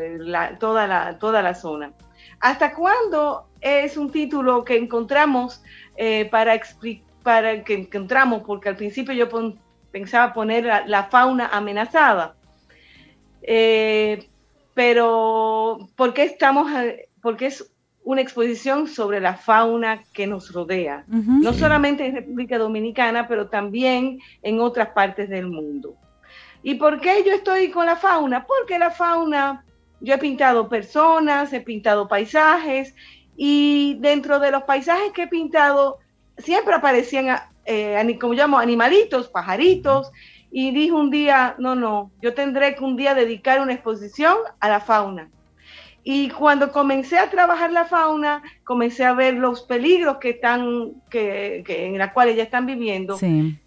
toda 0.59 0.85
la 0.85 1.17
toda 1.17 1.41
la 1.41 1.55
zona. 1.55 1.93
Hasta 2.39 2.75
cuándo 2.75 3.47
es 3.61 3.97
un 3.97 4.11
título 4.11 4.63
que 4.63 4.77
encontramos 4.77 5.63
para 6.29 6.59
para 7.23 7.63
que 7.63 7.73
encontramos 7.73 8.43
porque 8.45 8.69
al 8.69 8.75
principio 8.75 9.13
yo 9.15 9.27
pon, 9.27 9.59
pensaba 9.95 10.33
poner 10.33 10.65
la, 10.87 11.03
fauna 11.05 11.47
amenazada. 11.53 12.35
Eh, 13.41 14.27
pero, 14.73 15.87
¿por 15.95 16.13
qué 16.13 16.23
estamos, 16.23 16.69
porque 17.21 17.45
es 17.45 17.71
una 18.03 18.19
exposición 18.19 18.89
sobre 18.89 19.21
la 19.21 19.35
fauna 19.35 20.03
que 20.11 20.27
nos 20.27 20.51
rodea, 20.51 21.05
no 21.07 21.53
solamente 21.53 22.05
en 22.05 22.15
República 22.15 22.57
Dominicana, 22.57 23.25
pero 23.29 23.47
también 23.47 24.19
en 24.41 24.59
otras 24.59 24.89
partes 24.89 25.29
del 25.29 25.47
mundo. 25.47 25.95
¿Y 26.61 26.75
por 26.75 26.99
qué 26.99 27.23
yo 27.25 27.31
estoy 27.31 27.71
con 27.71 27.85
la 27.85 27.95
fauna? 27.95 28.45
Porque 28.45 28.77
la 28.77 28.91
fauna, 28.91 29.63
yo 30.01 30.15
he 30.15 30.17
pintado 30.17 30.67
personas, 30.67 31.53
he 31.53 31.61
pintado 31.61 32.09
paisajes, 32.09 32.93
y 33.37 33.97
dentro 34.01 34.39
de 34.39 34.51
los 34.51 34.63
paisajes 34.63 35.13
que 35.13 35.23
he 35.23 35.27
pintado, 35.27 35.99
siempre 36.37 36.75
aparecían 36.75 37.29
eh, 37.65 38.17
como 38.19 38.33
llamo, 38.33 38.59
animalitos, 38.59 39.29
pajaritos, 39.29 40.11
y 40.51 40.71
dije 40.71 40.93
un 40.93 41.09
día, 41.09 41.55
no, 41.57 41.75
no, 41.75 42.11
yo 42.21 42.33
tendré 42.33 42.75
que 42.75 42.83
un 42.83 42.95
día 42.95 43.13
dedicar 43.13 43.59
una 43.59 43.73
exposición 43.73 44.37
a 44.59 44.69
la 44.69 44.79
fauna. 44.79 45.29
Y 46.07 46.29
cuando 46.29 46.71
comencé 46.71 47.17
a 47.17 47.31
trabajar 47.31 47.71
la 47.71 47.85
fauna, 47.85 48.43
comencé 48.63 49.03
a 49.03 49.13
ver 49.13 49.33
los 49.33 49.63
peligros 49.63 50.17
que 50.17 50.29
están, 50.29 50.91
que, 51.09 51.63
en 51.67 51.97
las 51.97 52.13
cuales 52.13 52.35
ya 52.35 52.43
están 52.43 52.67
viviendo. 52.67 53.17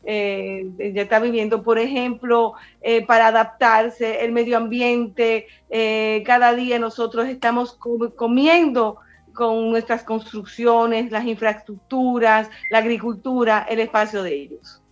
Eh, 0.05 0.71
ya 0.95 1.03
está 1.03 1.19
viviendo, 1.19 1.65
por 1.65 1.81
ejemplo, 1.81 2.55
eh, 2.81 3.05
para 3.05 3.27
adaptarse, 3.27 4.25
el 4.25 4.31
medio 4.31 4.57
ambiente. 4.57 5.49
Eh, 5.69 6.23
cada 6.25 6.55
día 6.55 6.79
nosotros 6.79 7.27
estamos 7.27 7.77
comiendo 8.15 8.99
con 9.39 9.71
nuestras 9.71 10.03
construcciones, 10.03 11.13
las 11.13 11.25
infraestructuras, 11.25 12.51
la 12.73 12.79
agricultura, 12.79 13.65
el 13.69 13.79
espacio 13.79 14.25
de 14.25 14.35
ellos. 14.35 14.83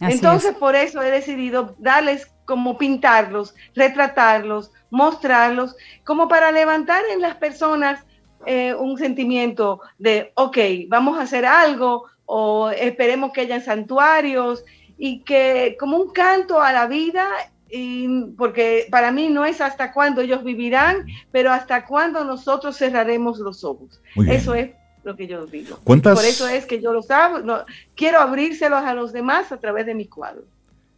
Entonces, 0.00 0.56
por 0.56 0.74
eso 0.74 1.00
he 1.00 1.12
decidido 1.12 1.76
darles 1.78 2.26
como 2.44 2.76
pintarlos, 2.76 3.54
retratarlos, 3.76 4.72
mostrarlos, 4.90 5.76
como 6.02 6.26
para 6.26 6.50
levantar 6.50 7.04
en 7.12 7.20
las 7.20 7.36
personas 7.36 8.04
eh, 8.46 8.74
un 8.74 8.98
sentimiento 8.98 9.80
de, 9.96 10.32
ok, 10.34 10.58
vamos 10.88 11.16
a 11.16 11.22
hacer 11.22 11.46
algo 11.46 12.06
o 12.26 12.68
esperemos 12.70 13.30
que 13.30 13.42
hayan 13.42 13.62
santuarios 13.62 14.64
y 14.98 15.20
que 15.20 15.76
como 15.78 15.98
un 15.98 16.10
canto 16.10 16.60
a 16.60 16.72
la 16.72 16.88
vida, 16.88 17.28
y, 17.74 18.26
porque 18.36 18.86
para 18.90 19.10
mí 19.10 19.30
no 19.30 19.46
es 19.46 19.62
hasta 19.62 19.92
cuándo 19.92 20.20
ellos 20.20 20.44
vivirán, 20.44 21.06
pero 21.30 21.50
hasta 21.50 21.86
cuándo 21.86 22.22
nosotros 22.22 22.76
cerraremos 22.76 23.38
los 23.38 23.64
ojos. 23.64 23.98
Eso 24.28 24.54
es 24.54 24.72
lo 25.04 25.16
que 25.16 25.26
yo 25.26 25.46
digo. 25.46 25.78
Por 25.78 26.24
eso 26.24 26.46
es 26.48 26.66
que 26.66 26.82
yo 26.82 26.92
los 26.92 27.06
no, 27.44 27.64
quiero 27.96 28.20
abrírselos 28.20 28.84
a 28.84 28.92
los 28.92 29.12
demás 29.12 29.50
a 29.52 29.56
través 29.56 29.86
de 29.86 29.94
mi 29.94 30.06
cuadro. 30.06 30.42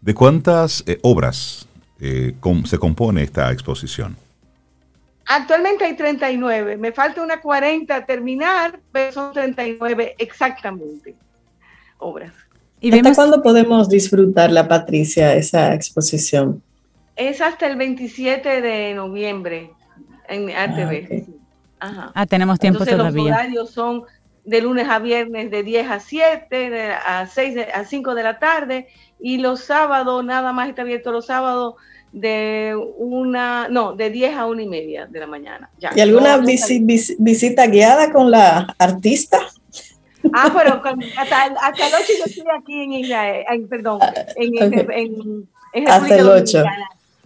¿De 0.00 0.12
cuántas 0.14 0.82
eh, 0.86 0.98
obras 1.02 1.66
eh, 2.00 2.34
se 2.64 2.78
compone 2.78 3.22
esta 3.22 3.52
exposición? 3.52 4.16
Actualmente 5.26 5.84
hay 5.84 5.96
39, 5.96 6.76
me 6.76 6.92
falta 6.92 7.22
una 7.22 7.40
40 7.40 8.04
terminar, 8.04 8.80
pero 8.92 9.12
son 9.12 9.32
39 9.32 10.16
exactamente 10.18 11.14
obras. 11.98 12.34
¿Y 12.84 12.92
¿Hasta 12.92 13.14
cuándo 13.14 13.42
podemos 13.42 13.88
disfrutarla, 13.88 14.68
Patricia, 14.68 15.34
esa 15.34 15.72
exposición? 15.72 16.62
Es 17.16 17.40
hasta 17.40 17.66
el 17.66 17.76
27 17.76 18.60
de 18.60 18.92
noviembre 18.92 19.70
en 20.28 20.50
RTV. 20.50 21.24
Ah, 21.80 22.12
ah, 22.14 22.26
tenemos 22.26 22.58
tiempo 22.58 22.84
todavía. 22.84 23.22
Los 23.22 23.32
horarios 23.32 23.70
son 23.70 24.02
de 24.44 24.60
lunes 24.60 24.86
a 24.86 24.98
viernes 24.98 25.50
de 25.50 25.62
10 25.62 25.90
a 25.90 25.98
7, 25.98 26.92
a 27.06 27.26
6 27.26 27.56
a 27.72 27.84
5 27.86 28.14
de 28.14 28.22
la 28.22 28.38
tarde 28.38 28.88
y 29.18 29.38
los 29.38 29.60
sábados 29.60 30.22
nada 30.22 30.52
más 30.52 30.68
está 30.68 30.82
abierto 30.82 31.10
los 31.10 31.24
sábados 31.24 31.76
de 32.12 32.78
una, 32.98 33.66
no, 33.70 33.94
de 33.94 34.10
10 34.10 34.36
a 34.36 34.44
una 34.44 34.60
y 34.60 34.68
media 34.68 35.06
de 35.06 35.20
la 35.20 35.26
mañana. 35.26 35.70
¿Y 35.96 36.00
alguna 36.00 36.36
visita 36.36 37.66
guiada 37.66 38.12
con 38.12 38.30
la 38.30 38.74
artista? 38.76 39.40
Ah, 40.32 40.50
pero 40.56 40.82
hasta, 41.18 41.42
hasta, 41.60 41.86
el 41.86 41.94
8 41.94 42.12
yo 42.18 42.24
estoy 42.24 42.44
aquí 42.58 42.82
en 42.82 42.92
Israel, 42.92 43.66
perdón, 43.68 44.00
en, 44.36 44.72
en, 44.90 45.48
en, 45.72 45.88
hasta 45.88 46.16
el 46.16 46.28
8. 46.28 46.64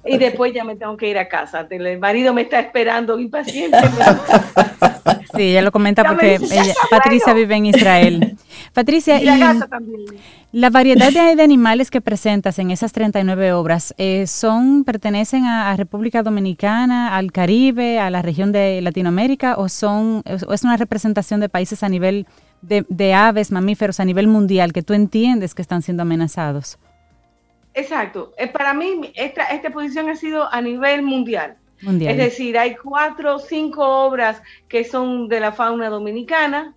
Y 0.05 0.19
después 0.19 0.55
ya 0.55 0.65
me 0.65 0.77
tengo 0.77 0.97
que 0.97 1.09
ir 1.09 1.19
a 1.19 1.29
casa. 1.29 1.67
El 1.69 1.99
marido 1.99 2.33
me 2.33 2.43
está 2.43 2.61
esperando 2.61 3.19
impacientemente. 3.19 4.05
Sí, 5.37 5.43
ella 5.43 5.63
lo 5.63 5.73
comenta 5.73 6.05
porque 6.05 6.41
Patricia 6.91 7.35
vive 7.35 7.55
en 7.55 7.67
Israel. 7.67 8.37
Patricia, 8.73 9.21
y 9.21 9.27
la, 10.53 10.71
variedad 10.71 11.13
de, 11.13 11.43
animales 11.43 11.91
que 11.91 12.01
presentas 12.01 12.59
en 12.59 12.71
esas 12.71 12.93
39 12.93 13.53
obras 13.53 13.95
eh, 13.99 14.27
son 14.27 14.85
pertenecen 14.85 15.45
a, 15.45 15.77
República 15.77 16.23
Dominicana, 16.23 17.15
al 17.15 17.31
Caribe, 17.31 18.01
a 18.01 18.11
la 18.11 18.23
región 18.23 18.53
de 18.53 18.81
Latinoamérica 18.81 19.57
o 19.59 19.69
son 19.69 20.23
es 20.27 20.65
una 20.65 20.77
representación 20.77 21.41
de 21.41 21.49
países 21.49 21.83
a 21.83 21.89
nivel 21.89 22.27
de, 22.61 23.15
aves, 23.15 23.53
mamíferos 23.53 24.01
a 24.01 24.05
nivel 24.05 24.27
mundial 24.27 24.73
que 24.73 24.83
tú 24.83 24.95
entiendes 24.95 25.55
que 25.55 25.63
están 25.63 25.83
siendo 25.83 26.03
amenazados. 26.03 26.79
Exacto. 27.75 28.33
Eh, 28.37 28.49
para 28.49 28.75
mí 28.75 29.13
esta, 29.15 29.45
esta 29.45 29.69
exposición 29.69 30.09
ha 30.09 30.17
sido 30.17 30.53
a 30.53 30.61
nivel 30.61 31.03
mundial. 31.03 31.57
Es 31.81 32.17
decir, 32.17 32.59
hay 32.59 32.75
cuatro 32.75 33.37
o 33.37 33.39
cinco 33.39 33.87
obras 33.87 34.43
que 34.69 34.83
son 34.83 35.29
de 35.29 35.39
la 35.39 35.53
fauna 35.53 35.89
dominicana, 35.89 36.75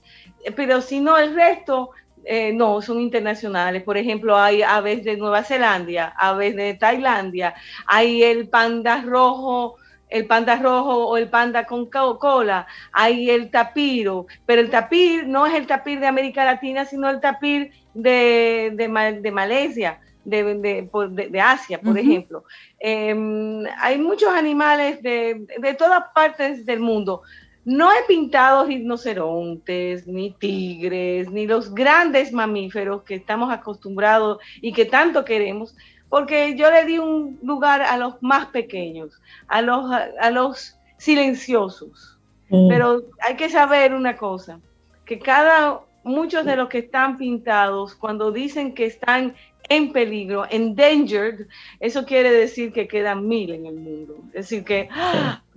pero 0.56 0.80
si 0.80 1.00
no, 1.00 1.18
el 1.18 1.34
resto 1.34 1.90
eh, 2.24 2.54
no, 2.54 2.82
son 2.82 3.00
internacionales. 3.00 3.82
Por 3.82 3.98
ejemplo, 3.98 4.38
hay 4.38 4.62
aves 4.62 5.04
de 5.04 5.18
Nueva 5.18 5.44
Zelanda, 5.44 6.14
aves 6.18 6.56
de 6.56 6.76
Tailandia, 6.76 7.56
hay 7.88 8.24
el 8.24 8.48
panda 8.48 9.02
rojo, 9.02 9.78
el 10.12 10.28
panda 10.28 10.58
rojo 10.58 11.08
o 11.08 11.18
el 11.18 11.30
panda 11.30 11.66
con 11.66 11.90
cola, 11.90 12.68
hay 12.92 13.30
el 13.30 13.50
tapiro, 13.50 14.28
pero 14.46 14.62
el 14.62 14.70
tapir 14.70 15.26
no 15.26 15.48
es 15.48 15.56
el 15.56 15.66
tapir 15.66 16.00
de 16.00 16.08
América 16.08 16.46
Latina, 16.46 16.86
sino 16.86 17.10
el 17.10 17.20
tapir 17.20 17.72
de, 17.94 18.72
de, 18.76 19.32
Malasia. 19.32 20.00
De, 20.24 20.44
de, 20.54 21.42
Asia, 21.42 21.82
por 21.82 21.98
ejemplo. 21.98 22.44
Em, 22.80 23.64
hay 23.80 23.98
muchos 23.98 24.30
animales 24.30 25.02
de, 25.02 25.48
de, 25.60 25.74
todas 25.74 26.04
partes 26.14 26.64
del 26.64 26.80
mundo. 26.80 27.24
No 27.66 27.92
he 27.92 28.04
pintado 28.08 28.66
rinocerontes, 28.66 30.08
ni 30.08 30.32
tigres, 30.32 31.32
ni 31.32 31.48
los 31.48 31.74
grandes 31.74 32.34
mamíferos 32.34 33.04
que 33.04 33.16
estamos 33.16 33.52
acostumbrados 33.52 34.40
y 34.62 34.74
que 34.74 34.86
tanto 34.86 35.26
queremos, 35.26 35.76
porque 36.12 36.56
yo 36.58 36.70
le 36.70 36.86
di 36.86 37.00
un 37.00 37.40
lugar 37.42 37.82
a 37.82 37.96
los 37.96 38.22
más 38.22 38.48
pequeños, 38.48 39.22
a 39.48 39.62
los, 39.62 39.90
a 39.90 40.30
los 40.30 40.78
silenciosos. 40.98 42.20
Mm. 42.50 42.68
Pero 42.68 43.04
hay 43.22 43.38
que 43.38 43.50
saber 43.50 43.94
una 43.94 44.18
cosa, 44.18 44.60
que 45.06 45.20
cada, 45.20 45.80
muchos 46.04 46.44
de 46.44 46.58
los 46.58 46.68
que 46.68 46.80
están 46.80 47.18
pintados, 47.18 47.96
cuando 47.96 48.34
dicen 48.34 48.74
que 48.74 48.88
están 48.88 49.36
en 49.70 49.94
peligro, 49.94 50.46
endangered, 50.50 51.48
eso 51.80 52.06
quiere 52.06 52.30
decir 52.30 52.74
que 52.74 52.90
quedan 52.90 53.26
mil 53.26 53.52
en 53.52 53.66
el 53.66 53.76
mundo. 53.76 54.18
Es 54.34 54.50
decir, 54.50 54.66
que 54.66 54.90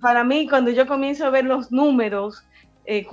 para 0.00 0.22
mí, 0.22 0.48
cuando 0.48 0.70
yo 0.70 0.86
comienzo 0.86 1.26
a 1.26 1.30
ver 1.30 1.46
los 1.46 1.72
números, 1.72 2.44
eh, 2.86 3.04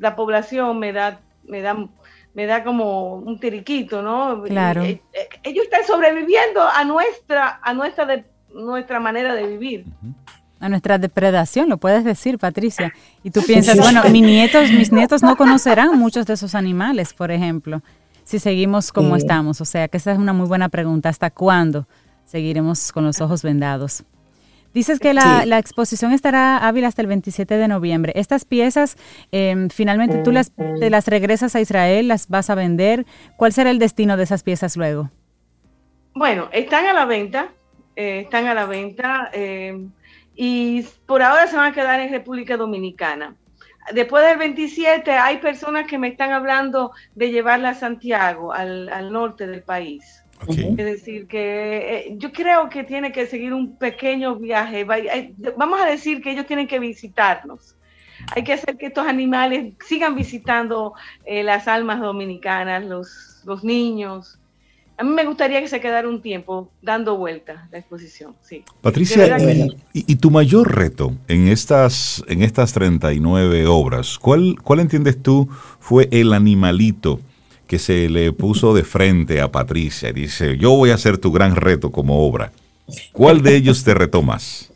la 0.00 0.16
población 0.16 0.78
me 0.78 0.92
da, 0.92 1.22
me 1.44 1.62
da, 1.62 1.88
me 2.34 2.46
da 2.46 2.62
como 2.62 3.16
un 3.16 3.38
tiriquito, 3.38 4.02
¿no? 4.02 4.42
Claro. 4.44 4.82
Eh, 4.82 5.02
eh, 5.12 5.28
ellos 5.42 5.64
están 5.64 5.84
sobreviviendo 5.84 6.62
a 6.62 6.84
nuestra, 6.84 7.60
a 7.62 7.74
nuestra, 7.74 8.06
de, 8.06 8.24
nuestra 8.54 9.00
manera 9.00 9.34
de 9.34 9.46
vivir. 9.46 9.84
A 10.60 10.68
nuestra 10.68 10.98
depredación, 10.98 11.68
lo 11.68 11.78
puedes 11.78 12.04
decir, 12.04 12.38
Patricia. 12.38 12.92
Y 13.24 13.30
tú 13.30 13.42
piensas, 13.42 13.78
bueno, 13.78 14.02
mis 14.10 14.22
nietos, 14.22 14.70
mis 14.70 14.92
nietos 14.92 15.22
no 15.22 15.36
conocerán 15.36 15.98
muchos 15.98 16.26
de 16.26 16.34
esos 16.34 16.54
animales, 16.54 17.14
por 17.14 17.30
ejemplo, 17.30 17.82
si 18.24 18.38
seguimos 18.38 18.92
como 18.92 19.16
estamos. 19.16 19.60
O 19.60 19.64
sea, 19.64 19.88
que 19.88 19.96
esa 19.96 20.12
es 20.12 20.18
una 20.18 20.32
muy 20.32 20.46
buena 20.46 20.68
pregunta. 20.68 21.08
¿Hasta 21.08 21.30
cuándo 21.30 21.86
seguiremos 22.26 22.92
con 22.92 23.04
los 23.04 23.20
ojos 23.20 23.42
vendados? 23.42 24.04
Dices 24.72 25.00
que 25.00 25.14
la, 25.14 25.58
exposición 25.58 26.12
estará 26.12 26.58
hábil 26.58 26.84
hasta 26.84 27.02
el 27.02 27.08
27 27.08 27.56
de 27.56 27.68
noviembre. 27.68 28.12
Estas 28.14 28.44
piezas, 28.44 28.96
em, 29.32 29.68
finalmente 29.68 30.18
tú 30.18 30.30
las, 30.30 30.52
te 30.52 30.90
las 30.90 31.08
regresas 31.08 31.56
a 31.56 31.60
Israel, 31.60 32.06
las 32.06 32.28
vas 32.28 32.50
a 32.50 32.54
vender. 32.54 33.04
¿Cuál 33.36 33.52
será 33.52 33.70
el 33.70 33.80
destino 33.80 34.16
de 34.16 34.22
esas 34.22 34.44
piezas 34.44 34.76
luego? 34.76 35.10
Bueno, 36.14 36.48
están 36.52 36.86
a 36.86 36.92
la 36.92 37.04
venta, 37.04 37.48
eh, 37.96 38.20
están 38.20 38.46
a 38.46 38.54
la 38.54 38.66
venta 38.66 39.30
em, 39.32 39.90
y 40.36 40.82
por 41.06 41.22
ahora 41.22 41.48
se 41.48 41.56
van 41.56 41.72
a 41.72 41.74
quedar 41.74 41.98
en 41.98 42.10
República 42.10 42.56
Dominicana. 42.56 43.34
Después 43.92 44.24
del 44.24 44.38
27 44.38 45.10
hay 45.10 45.38
personas 45.38 45.88
que 45.88 45.98
me 45.98 46.08
están 46.08 46.30
hablando 46.32 46.92
de 47.16 47.30
llevarla 47.30 47.70
a 47.70 47.74
Santiago, 47.74 48.52
al 48.52 49.10
norte 49.10 49.48
del 49.48 49.62
país. 49.62 50.19
Es 50.48 50.76
decir, 50.76 51.26
que 51.26 52.08
eh, 52.08 52.14
yo 52.16 52.32
creo 52.32 52.68
que 52.68 52.84
tiene 52.84 53.12
que 53.12 53.26
seguir 53.26 53.52
un 53.52 53.76
pequeño 53.76 54.36
viaje. 54.36 54.84
Vamos 55.56 55.80
a 55.80 55.86
decir 55.86 56.22
que 56.22 56.32
ellos 56.32 56.46
tienen 56.46 56.66
que 56.66 56.78
visitarnos. 56.78 57.76
Hay 58.34 58.44
que 58.44 58.52
hacer 58.52 58.76
que 58.76 58.86
estos 58.86 59.06
animales 59.06 59.74
sigan 59.86 60.14
visitando 60.14 60.94
eh, 61.24 61.42
las 61.42 61.68
almas 61.68 62.00
dominicanas, 62.00 62.84
los, 62.84 63.42
los 63.44 63.64
niños. 63.64 64.38
A 64.98 65.02
mí 65.02 65.10
me 65.10 65.24
gustaría 65.24 65.60
que 65.62 65.68
se 65.68 65.80
quedara 65.80 66.06
un 66.06 66.20
tiempo 66.20 66.70
dando 66.82 67.16
vuelta 67.16 67.66
la 67.72 67.78
exposición. 67.78 68.34
Sí. 68.42 68.62
Patricia, 68.82 69.38
y, 69.94 70.16
tu 70.16 70.30
mayor 70.30 70.76
reto 70.76 71.14
en 71.26 71.48
estas, 71.48 72.22
en 72.28 72.42
estas 72.42 72.74
39 72.74 73.66
obras, 73.66 74.18
¿cuál, 74.18 74.56
¿cuál 74.62 74.80
entiendes 74.80 75.22
tú 75.22 75.48
fue 75.78 76.08
el 76.12 76.34
animalito? 76.34 77.20
Que 77.70 77.78
se 77.78 78.08
le 78.08 78.32
puso 78.32 78.74
de 78.74 78.82
frente 78.82 79.40
a 79.40 79.52
Patricia 79.52 80.08
y 80.08 80.12
dice, 80.12 80.58
yo 80.58 80.72
voy 80.72 80.90
a 80.90 80.94
hacer 80.94 81.18
tu 81.18 81.30
gran 81.30 81.54
reto 81.54 81.92
como 81.92 82.26
obra. 82.26 82.50
¿Cuál 83.12 83.42
de 83.42 83.54
ellos 83.54 83.84
te 83.84 83.94
retó 83.94 84.22
más? 84.22 84.72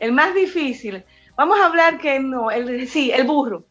El 0.00 0.10
más 0.10 0.34
difícil. 0.34 1.04
Vamos 1.36 1.60
a 1.60 1.66
hablar 1.66 1.98
que 1.98 2.18
no, 2.18 2.50
el, 2.50 2.88
sí, 2.88 3.12
el 3.12 3.24
burro. 3.24 3.66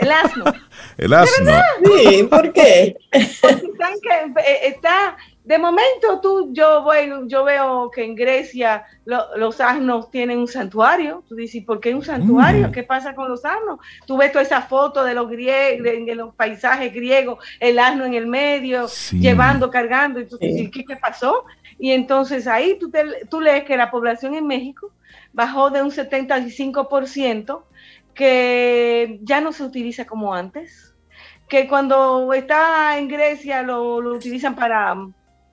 El 0.00 0.10
asno. 0.10 0.44
el 0.98 1.14
asno. 1.14 1.52
Sí, 1.84 2.24
¿por 2.24 2.52
qué? 2.52 2.96
Porque 3.40 3.62
están 3.62 3.94
que, 4.02 4.40
eh, 4.40 4.58
está 4.64 5.16
de 5.42 5.58
momento 5.58 6.20
tú, 6.20 6.50
yo, 6.52 6.82
voy, 6.82 7.10
yo 7.26 7.44
veo 7.44 7.90
que 7.90 8.04
en 8.04 8.14
Grecia 8.14 8.84
los 9.06 9.60
asnos 9.60 10.10
tienen 10.10 10.38
un 10.38 10.46
santuario. 10.46 11.24
Tú 11.28 11.34
dices, 11.34 11.64
¿por 11.64 11.80
qué 11.80 11.94
un 11.94 12.04
santuario? 12.04 12.68
Mm. 12.68 12.72
¿Qué 12.72 12.82
pasa 12.82 13.14
con 13.14 13.28
los 13.28 13.44
asnos? 13.44 13.80
Tú 14.06 14.18
ves 14.18 14.32
toda 14.32 14.44
esa 14.44 14.62
foto 14.62 15.02
de 15.02 15.14
los, 15.14 15.28
griegos, 15.30 15.82
de, 15.82 16.14
los 16.14 16.34
paisajes 16.34 16.92
griegos, 16.92 17.42
el 17.58 17.78
asno 17.78 18.04
en 18.04 18.14
el 18.14 18.26
medio, 18.26 18.86
llevando, 19.12 19.70
cargando. 19.70 20.20
Y 20.20 20.26
tú 20.26 20.36
dices, 20.38 20.70
¿qué, 20.70 20.84
pasó? 20.96 21.46
Y 21.78 21.92
entonces 21.92 22.46
ahí 22.46 22.78
tú, 22.78 22.92
tú 23.30 23.40
lees 23.40 23.64
que 23.64 23.78
la 23.78 23.90
población 23.90 24.34
en 24.34 24.46
México 24.46 24.92
bajó 25.32 25.70
de 25.70 25.82
un 25.82 25.90
75% 25.90 27.62
que 28.12 29.18
ya 29.22 29.40
no 29.40 29.52
se 29.52 29.64
utiliza 29.64 30.04
como 30.04 30.34
antes, 30.34 30.94
que 31.48 31.66
cuando 31.66 32.32
está 32.34 32.98
en 32.98 33.08
Grecia 33.08 33.62
lo 33.62 33.96
utilizan 33.96 34.54
para 34.54 34.94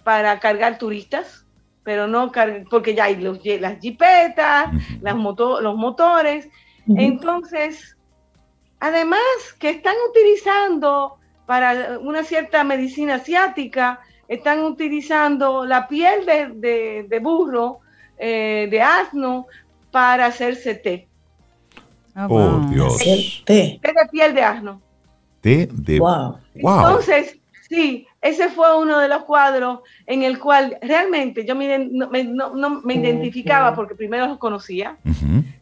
para 0.08 0.40
cargar 0.40 0.78
turistas, 0.78 1.46
pero 1.84 2.08
no 2.08 2.32
porque 2.70 2.96
ya 2.96 3.04
hay 3.04 3.18
los, 3.18 3.42
las 3.44 3.78
jipetas, 3.82 4.72
las 5.02 5.16
los 5.16 5.76
motores. 5.76 6.48
Entonces, 6.88 7.98
además 8.80 9.20
que 9.60 9.70
están 9.70 9.96
utilizando 10.10 11.18
para 11.46 12.00
una 12.00 12.24
cierta 12.24 12.64
medicina 12.64 13.16
asiática, 13.16 14.00
están 14.30 14.64
utilizando 14.64 15.66
la 15.66 15.90
piel 15.90 16.26
de, 16.26 17.20
burro, 17.22 17.80
eh, 18.18 18.70
de 18.72 18.82
asno, 18.82 19.48
para 19.92 20.28
hacerse 20.28 20.76
té. 20.76 21.10
Ah, 22.16 22.28
oh, 22.30 22.66
Dios. 22.70 22.98
Té. 22.98 23.42
té. 23.44 23.80
de 23.82 24.10
piel 24.10 24.34
de 24.34 24.42
asno. 24.42 24.82
Té 25.42 25.68
de... 25.70 26.00
Wow. 26.00 26.38
Entonces, 26.54 27.38
Sí, 27.70 28.08
ese 28.22 28.50
fue 28.50 28.78
uno 28.78 29.00
de 29.00 29.08
los 29.08 29.24
cuadros 29.24 29.82
en 30.06 30.24
el 30.24 30.40
cual 30.40 30.78
realmente 30.82 31.46
yo 31.46 31.56
me, 31.56 31.78
no, 31.78 32.82
me 32.82 32.96
identificaba 32.96 33.76
porque 33.76 33.96
primero 33.96 34.28
los 34.28 34.38
conocía, 34.38 34.98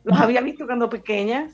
los 0.03 0.19
había 0.19 0.41
visto 0.41 0.65
cuando 0.65 0.89
pequeña, 0.89 1.49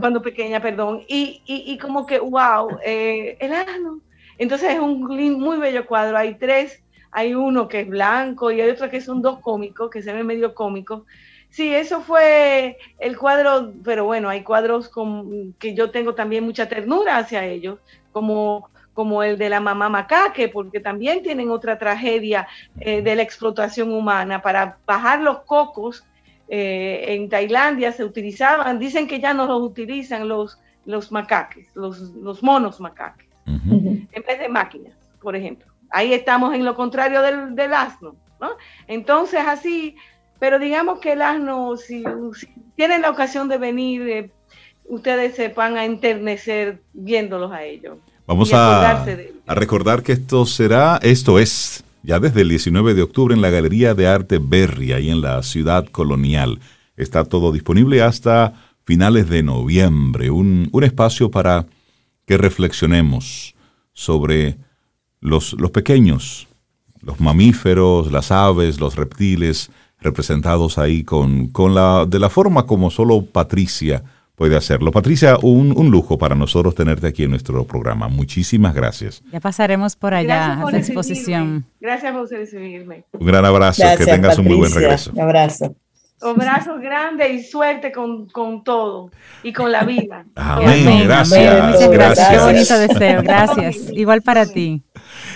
cuando 0.00 0.22
pequeña, 0.22 0.60
perdón, 0.60 1.02
y, 1.08 1.42
y, 1.46 1.76
como 1.78 2.06
que, 2.06 2.18
wow, 2.18 2.78
eh, 2.84 3.36
el 3.40 3.52
asno. 3.52 4.00
Entonces 4.38 4.72
es 4.72 4.80
un 4.80 5.02
muy 5.38 5.58
bello 5.58 5.86
cuadro, 5.86 6.16
hay 6.16 6.34
tres, 6.36 6.82
hay 7.10 7.34
uno 7.34 7.68
que 7.68 7.80
es 7.80 7.88
blanco 7.88 8.50
y 8.50 8.60
hay 8.60 8.70
otro 8.70 8.90
que 8.90 9.00
son 9.00 9.22
dos 9.22 9.40
cómicos, 9.40 9.90
que 9.90 10.02
se 10.02 10.12
ven 10.12 10.26
medio 10.26 10.54
cómicos. 10.54 11.02
Sí, 11.50 11.72
eso 11.72 12.00
fue 12.00 12.78
el 12.98 13.16
cuadro, 13.16 13.72
pero 13.84 14.04
bueno, 14.04 14.28
hay 14.28 14.42
cuadros 14.42 14.88
con, 14.88 15.52
que 15.52 15.74
yo 15.74 15.90
tengo 15.92 16.16
también 16.16 16.42
mucha 16.42 16.68
ternura 16.68 17.18
hacia 17.18 17.44
ellos, 17.44 17.78
como 18.10 18.68
como 18.94 19.22
el 19.22 19.36
de 19.36 19.50
la 19.50 19.60
mamá 19.60 19.88
macaque, 19.88 20.48
porque 20.48 20.80
también 20.80 21.22
tienen 21.22 21.50
otra 21.50 21.78
tragedia 21.78 22.46
eh, 22.80 23.02
de 23.02 23.16
la 23.16 23.22
explotación 23.22 23.92
humana. 23.92 24.40
Para 24.40 24.78
bajar 24.86 25.20
los 25.20 25.40
cocos 25.40 26.04
eh, 26.48 27.04
en 27.08 27.28
Tailandia 27.28 27.92
se 27.92 28.04
utilizaban, 28.04 28.78
dicen 28.78 29.06
que 29.06 29.20
ya 29.20 29.34
no 29.34 29.46
los 29.46 29.62
utilizan 29.62 30.28
los, 30.28 30.58
los 30.86 31.10
macaques, 31.10 31.66
los, 31.74 32.00
los 32.12 32.42
monos 32.42 32.80
macaques, 32.80 33.28
en 33.46 34.24
vez 34.26 34.38
de 34.38 34.48
máquinas, 34.48 34.94
por 35.20 35.36
ejemplo. 35.36 35.66
Ahí 35.90 36.12
estamos 36.12 36.54
en 36.54 36.64
lo 36.64 36.74
contrario 36.74 37.20
del, 37.20 37.54
del 37.54 37.74
asno, 37.74 38.16
¿no? 38.40 38.50
Entonces 38.86 39.40
así, 39.46 39.96
pero 40.38 40.58
digamos 40.58 40.98
que 41.00 41.12
el 41.12 41.22
asno, 41.22 41.76
si, 41.76 42.04
tienen 42.76 43.02
la 43.02 43.10
ocasión 43.10 43.48
de 43.48 43.58
venir, 43.58 44.08
eh, 44.08 44.30
ustedes 44.84 45.34
se 45.34 45.48
van 45.48 45.76
a 45.76 45.84
enternecer 45.84 46.82
viéndolos 46.92 47.52
a 47.52 47.64
ellos. 47.64 47.98
Vamos 48.26 48.52
a, 48.54 49.04
recordar 49.46 50.02
que 50.02 50.12
esto 50.12 50.46
será, 50.46 50.98
esto 51.02 51.38
es, 51.38 51.84
ya 52.02 52.18
desde 52.20 52.40
el 52.40 52.48
19 52.48 52.94
de 52.94 53.02
octubre 53.02 53.34
en 53.34 53.42
la 53.42 53.50
Galería 53.50 53.94
de 53.94 54.06
Arte 54.06 54.38
Berry, 54.38 54.92
ahí 54.92 55.10
en 55.10 55.20
la 55.20 55.42
ciudad 55.42 55.86
colonial. 55.86 56.58
Está 56.96 57.24
todo 57.24 57.52
disponible 57.52 58.02
hasta 58.02 58.54
finales 58.84 59.28
de 59.28 59.42
noviembre, 59.42 60.30
un, 60.30 60.70
espacio 60.82 61.30
para 61.30 61.66
que 62.26 62.38
reflexionemos 62.38 63.54
sobre 63.92 64.56
los, 65.20 65.52
los 65.54 65.70
pequeños, 65.70 66.48
los 67.02 67.20
mamíferos, 67.20 68.10
las 68.10 68.30
aves, 68.30 68.80
los 68.80 68.96
reptiles, 68.96 69.70
representados 70.00 70.78
ahí 70.78 71.04
con, 71.04 71.48
con 71.48 71.74
la, 71.74 72.06
de 72.06 72.18
la 72.18 72.30
forma 72.30 72.66
como 72.66 72.90
solo 72.90 73.22
Patricia 73.24 74.02
puede 74.36 74.56
hacerlo. 74.56 74.90
Patricia, 74.90 75.36
un, 75.42 75.76
un, 75.76 75.90
lujo 75.90 76.18
para 76.18 76.34
nosotros 76.34 76.74
tenerte 76.74 77.06
aquí 77.06 77.24
en 77.24 77.30
nuestro 77.30 77.64
programa. 77.64 78.08
Muchísimas 78.08 78.74
gracias. 78.74 79.22
Ya 79.32 79.40
pasaremos 79.40 79.96
por 79.96 80.14
allá 80.14 80.60
a 80.60 80.70
la 80.70 80.78
exposición. 80.78 81.64
Gracias 81.80 82.12
por 82.12 82.28
recibirme. 82.30 83.04
Un 83.12 83.26
gran 83.26 83.44
abrazo, 83.44 83.82
que 83.96 84.04
tengas 84.04 84.38
un 84.38 84.46
muy 84.46 84.56
buen 84.56 84.72
regreso. 84.72 85.12
Un 85.12 85.20
abrazo. 85.20 85.74
Abrazos 86.20 86.80
grandes 86.80 87.30
y 87.32 87.42
suerte 87.42 87.92
con, 87.92 88.26
con, 88.28 88.64
todo 88.64 89.10
y 89.42 89.52
con 89.52 89.70
la 89.70 89.84
vida. 89.84 90.24
Amén. 90.36 91.02
Gracias. 91.04 91.72
Muchas 91.74 91.90
gracias. 91.90 92.42
Bonito 92.42 92.78
deseo. 92.78 93.22
Gracias. 93.22 93.90
Igual 93.92 94.22
para 94.22 94.46
ti. 94.46 94.82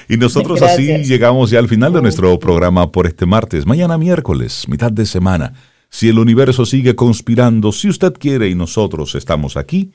Y 0.08 0.16
nosotros 0.16 0.62
así 0.62 1.04
llegamos 1.04 1.50
ya 1.50 1.58
al 1.58 1.68
final 1.68 1.92
de 1.92 2.00
nuestro 2.00 2.38
programa 2.38 2.90
por 2.90 3.06
este 3.06 3.26
martes. 3.26 3.66
Mañana 3.66 3.98
miércoles, 3.98 4.66
mitad 4.66 4.90
de 4.90 5.04
semana. 5.04 5.52
Si 5.90 6.08
el 6.08 6.18
universo 6.18 6.66
sigue 6.66 6.94
conspirando, 6.94 7.72
si 7.72 7.88
usted 7.88 8.12
quiere 8.12 8.48
y 8.48 8.54
nosotros 8.54 9.14
estamos 9.14 9.56
aquí, 9.56 9.92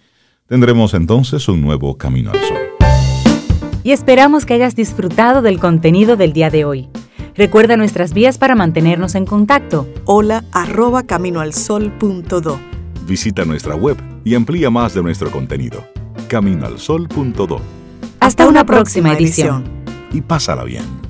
tendremos 0.47 0.93
entonces 0.93 1.47
un 1.47 1.61
nuevo 1.61 1.97
camino 1.97 2.31
al 2.31 2.39
sol. 2.39 2.57
Y 3.83 3.91
esperamos 3.91 4.45
que 4.45 4.53
hayas 4.53 4.75
disfrutado 4.75 5.41
del 5.41 5.59
contenido 5.59 6.15
del 6.15 6.33
día 6.33 6.49
de 6.49 6.65
hoy. 6.65 6.89
Recuerda 7.35 7.77
nuestras 7.77 8.13
vías 8.13 8.37
para 8.37 8.55
mantenernos 8.55 9.15
en 9.15 9.25
contacto. 9.25 9.87
Hola 10.05 10.45
arroba 10.51 11.03
caminoalsol.do. 11.03 12.59
Visita 13.05 13.43
nuestra 13.43 13.75
web 13.75 13.97
y 14.23 14.35
amplía 14.35 14.69
más 14.69 14.93
de 14.93 15.03
nuestro 15.03 15.31
contenido. 15.31 15.85
Caminoalsol.do. 16.27 17.61
Hasta, 18.19 18.47
una, 18.47 18.65
próxima, 18.65 19.13
edición. 19.13 19.65
Y 20.13 20.21
pásala 20.21 20.63
bien. 20.63 21.02